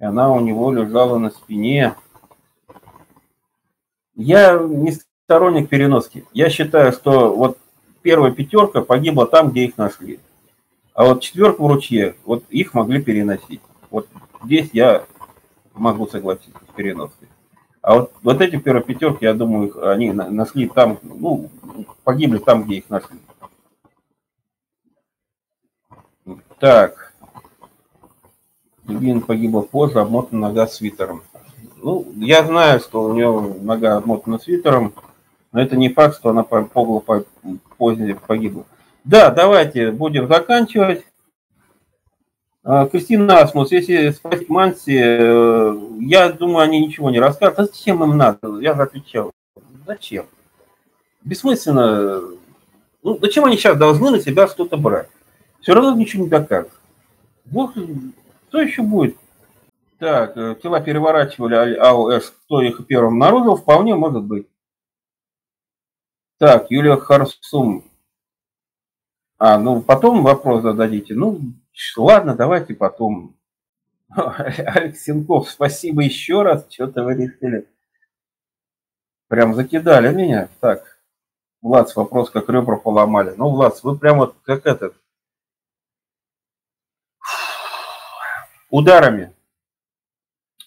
и 0.00 0.04
она 0.04 0.32
у 0.32 0.40
него 0.40 0.72
лежала 0.72 1.18
на 1.18 1.30
спине? 1.30 1.94
Я 4.14 4.58
не 4.58 4.92
сторонник 5.24 5.68
переноски. 5.68 6.24
Я 6.32 6.50
считаю, 6.50 6.92
что 6.92 7.34
вот 7.34 7.58
первая 8.02 8.32
пятерка 8.32 8.80
погибла 8.80 9.26
там, 9.26 9.50
где 9.50 9.66
их 9.66 9.76
нашли. 9.76 10.20
А 10.94 11.04
вот 11.04 11.20
четверка 11.20 11.62
в 11.62 11.66
ручье, 11.66 12.16
вот 12.24 12.44
их 12.48 12.74
могли 12.74 13.00
переносить. 13.02 13.60
Вот 13.90 14.08
здесь 14.42 14.70
я 14.72 15.04
могу 15.78 16.06
согласиться 16.06 16.58
с 16.70 16.74
переноской. 16.74 17.28
А 17.80 17.94
вот, 17.94 18.12
вот 18.22 18.40
эти 18.40 18.56
первые 18.56 18.84
пятерки, 18.84 19.24
я 19.24 19.34
думаю, 19.34 19.88
они 19.88 20.12
нашли 20.12 20.68
там, 20.68 20.98
ну, 21.02 21.48
погибли 22.04 22.38
там, 22.38 22.64
где 22.64 22.76
их 22.76 22.90
нашли. 22.90 23.18
Так. 26.58 27.14
Евгения 28.86 29.20
погибла 29.20 29.60
позже, 29.60 30.00
обмотана 30.00 30.48
нога 30.48 30.66
свитером. 30.66 31.22
Ну, 31.76 32.06
я 32.16 32.42
знаю, 32.44 32.80
что 32.80 33.04
у 33.04 33.14
нее 33.14 33.54
нога 33.60 33.96
обмотана 33.96 34.38
свитером, 34.38 34.92
но 35.52 35.60
это 35.60 35.76
не 35.76 35.88
факт, 35.88 36.16
что 36.16 36.30
она 36.30 36.42
погло 36.42 37.02
позднее 37.78 38.16
погибла. 38.16 38.64
Да, 39.04 39.30
давайте 39.30 39.92
будем 39.92 40.26
заканчивать. 40.26 41.04
А, 42.64 42.86
Кристина 42.86 43.40
Асмус, 43.40 43.72
если 43.72 44.10
спросить 44.10 44.48
Манси, 44.48 44.98
э, 44.98 45.74
я 46.00 46.32
думаю, 46.32 46.64
они 46.64 46.84
ничего 46.84 47.10
не 47.10 47.20
расскажут. 47.20 47.58
А 47.58 47.64
зачем 47.64 48.02
им 48.02 48.16
надо? 48.16 48.58
Я 48.58 48.74
же 48.74 48.82
отвечал. 48.82 49.32
Зачем? 49.86 50.26
Бессмысленно. 51.24 52.20
Ну, 53.02 53.18
зачем 53.20 53.44
они 53.44 53.56
сейчас 53.56 53.78
должны 53.78 54.10
на 54.10 54.20
себя 54.20 54.48
что-то 54.48 54.76
брать? 54.76 55.08
Все 55.60 55.74
равно 55.74 55.94
ничего 55.94 56.24
не 56.24 56.28
докажут. 56.28 56.72
Вот 57.46 57.72
что 58.48 58.60
еще 58.60 58.82
будет? 58.82 59.16
Так, 59.98 60.36
э, 60.36 60.56
тела 60.62 60.80
переворачивали 60.80 61.76
АОС, 61.76 62.32
кто 62.44 62.60
их 62.62 62.86
первым 62.86 63.14
обнаружил, 63.14 63.56
вполне 63.56 63.94
может 63.94 64.24
быть. 64.24 64.46
Так, 66.38 66.70
Юлия 66.70 66.96
Харсум. 66.96 67.84
А, 69.38 69.58
ну 69.58 69.82
потом 69.82 70.22
вопрос 70.22 70.62
зададите. 70.62 71.14
Ну, 71.14 71.40
ладно, 71.96 72.34
давайте 72.34 72.74
потом. 72.74 73.36
Алексенков, 74.08 75.50
спасибо 75.50 76.02
еще 76.02 76.42
раз. 76.42 76.66
Что-то 76.70 77.04
вы 77.04 77.14
решили. 77.14 77.68
Прям 79.28 79.54
закидали 79.54 80.12
меня. 80.14 80.48
Так, 80.60 80.98
Влад, 81.60 81.94
вопрос, 81.96 82.30
как 82.30 82.48
ребра 82.48 82.76
поломали. 82.76 83.34
Ну, 83.36 83.50
Влад, 83.50 83.82
вы 83.82 83.98
прям 83.98 84.18
вот 84.18 84.36
как 84.42 84.66
этот. 84.66 84.94
Ударами. 88.70 89.32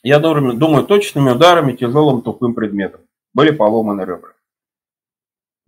Я 0.03 0.19
думаю, 0.19 0.57
думаю, 0.57 0.85
точными 0.85 1.29
ударами 1.29 1.75
тяжелым 1.75 2.21
тупым 2.21 2.55
предметом. 2.55 3.01
Были 3.33 3.51
поломаны 3.51 4.01
ребра. 4.01 4.33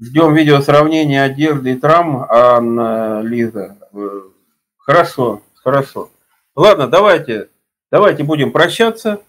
Ждем 0.01 0.33
видео 0.33 0.59
сравнения 0.59 1.23
одежды 1.23 1.73
и 1.73 1.79
травм, 1.79 2.25
Анна 2.27 3.21
Лиза. 3.21 3.77
Хорошо, 4.85 5.41
хорошо. 5.55 6.11
Ладно, 6.55 6.87
давайте, 6.87 7.49
давайте 7.89 8.23
будем 8.23 8.51
прощаться. 8.51 9.21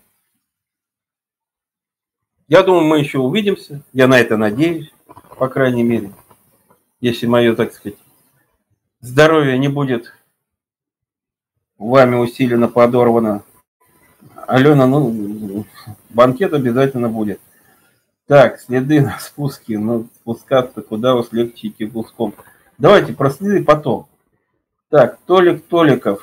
Я 2.48 2.64
думаю, 2.64 2.84
мы 2.84 2.98
еще 2.98 3.18
увидимся. 3.18 3.82
Я 3.92 4.08
на 4.08 4.18
это 4.18 4.36
надеюсь, 4.36 4.92
по 5.38 5.48
крайней 5.48 5.84
мере. 5.84 6.12
Если 7.00 7.26
мое, 7.26 7.54
так 7.54 7.72
сказать, 7.72 7.96
здоровье 9.00 9.56
не 9.56 9.68
будет 9.68 10.12
вами 11.78 12.16
усиленно 12.16 12.66
подорвано. 12.66 13.44
Алена, 14.48 14.86
ну, 14.88 15.64
банкет 16.10 16.52
обязательно 16.52 17.08
будет. 17.08 17.40
Так, 18.26 18.58
следы 18.58 19.02
на 19.02 19.20
спуске. 19.20 19.78
Ну, 19.78 20.08
спускаться 20.16 20.82
куда 20.82 21.14
уж 21.14 21.30
легче 21.30 21.68
идти 21.68 21.86
пуском. 21.86 22.34
Давайте 22.76 23.12
про 23.12 23.30
следы 23.30 23.62
потом. 23.62 24.08
Так, 24.90 25.18
Толик 25.26 25.66
Толиков. 25.66 26.20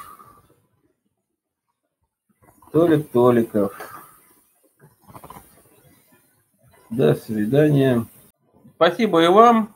Толик 2.72 3.10
Толиков. 3.12 3.74
До 6.90 7.16
свидания. 7.16 8.06
Спасибо 8.76 9.24
и 9.24 9.28
вам. 9.28 9.76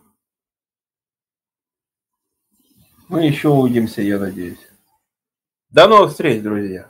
Мы 3.07 3.25
еще 3.25 3.49
увидимся, 3.49 4.01
я 4.01 4.19
надеюсь. 4.19 4.65
До 5.69 5.87
новых 5.87 6.11
встреч, 6.11 6.41
друзья. 6.41 6.89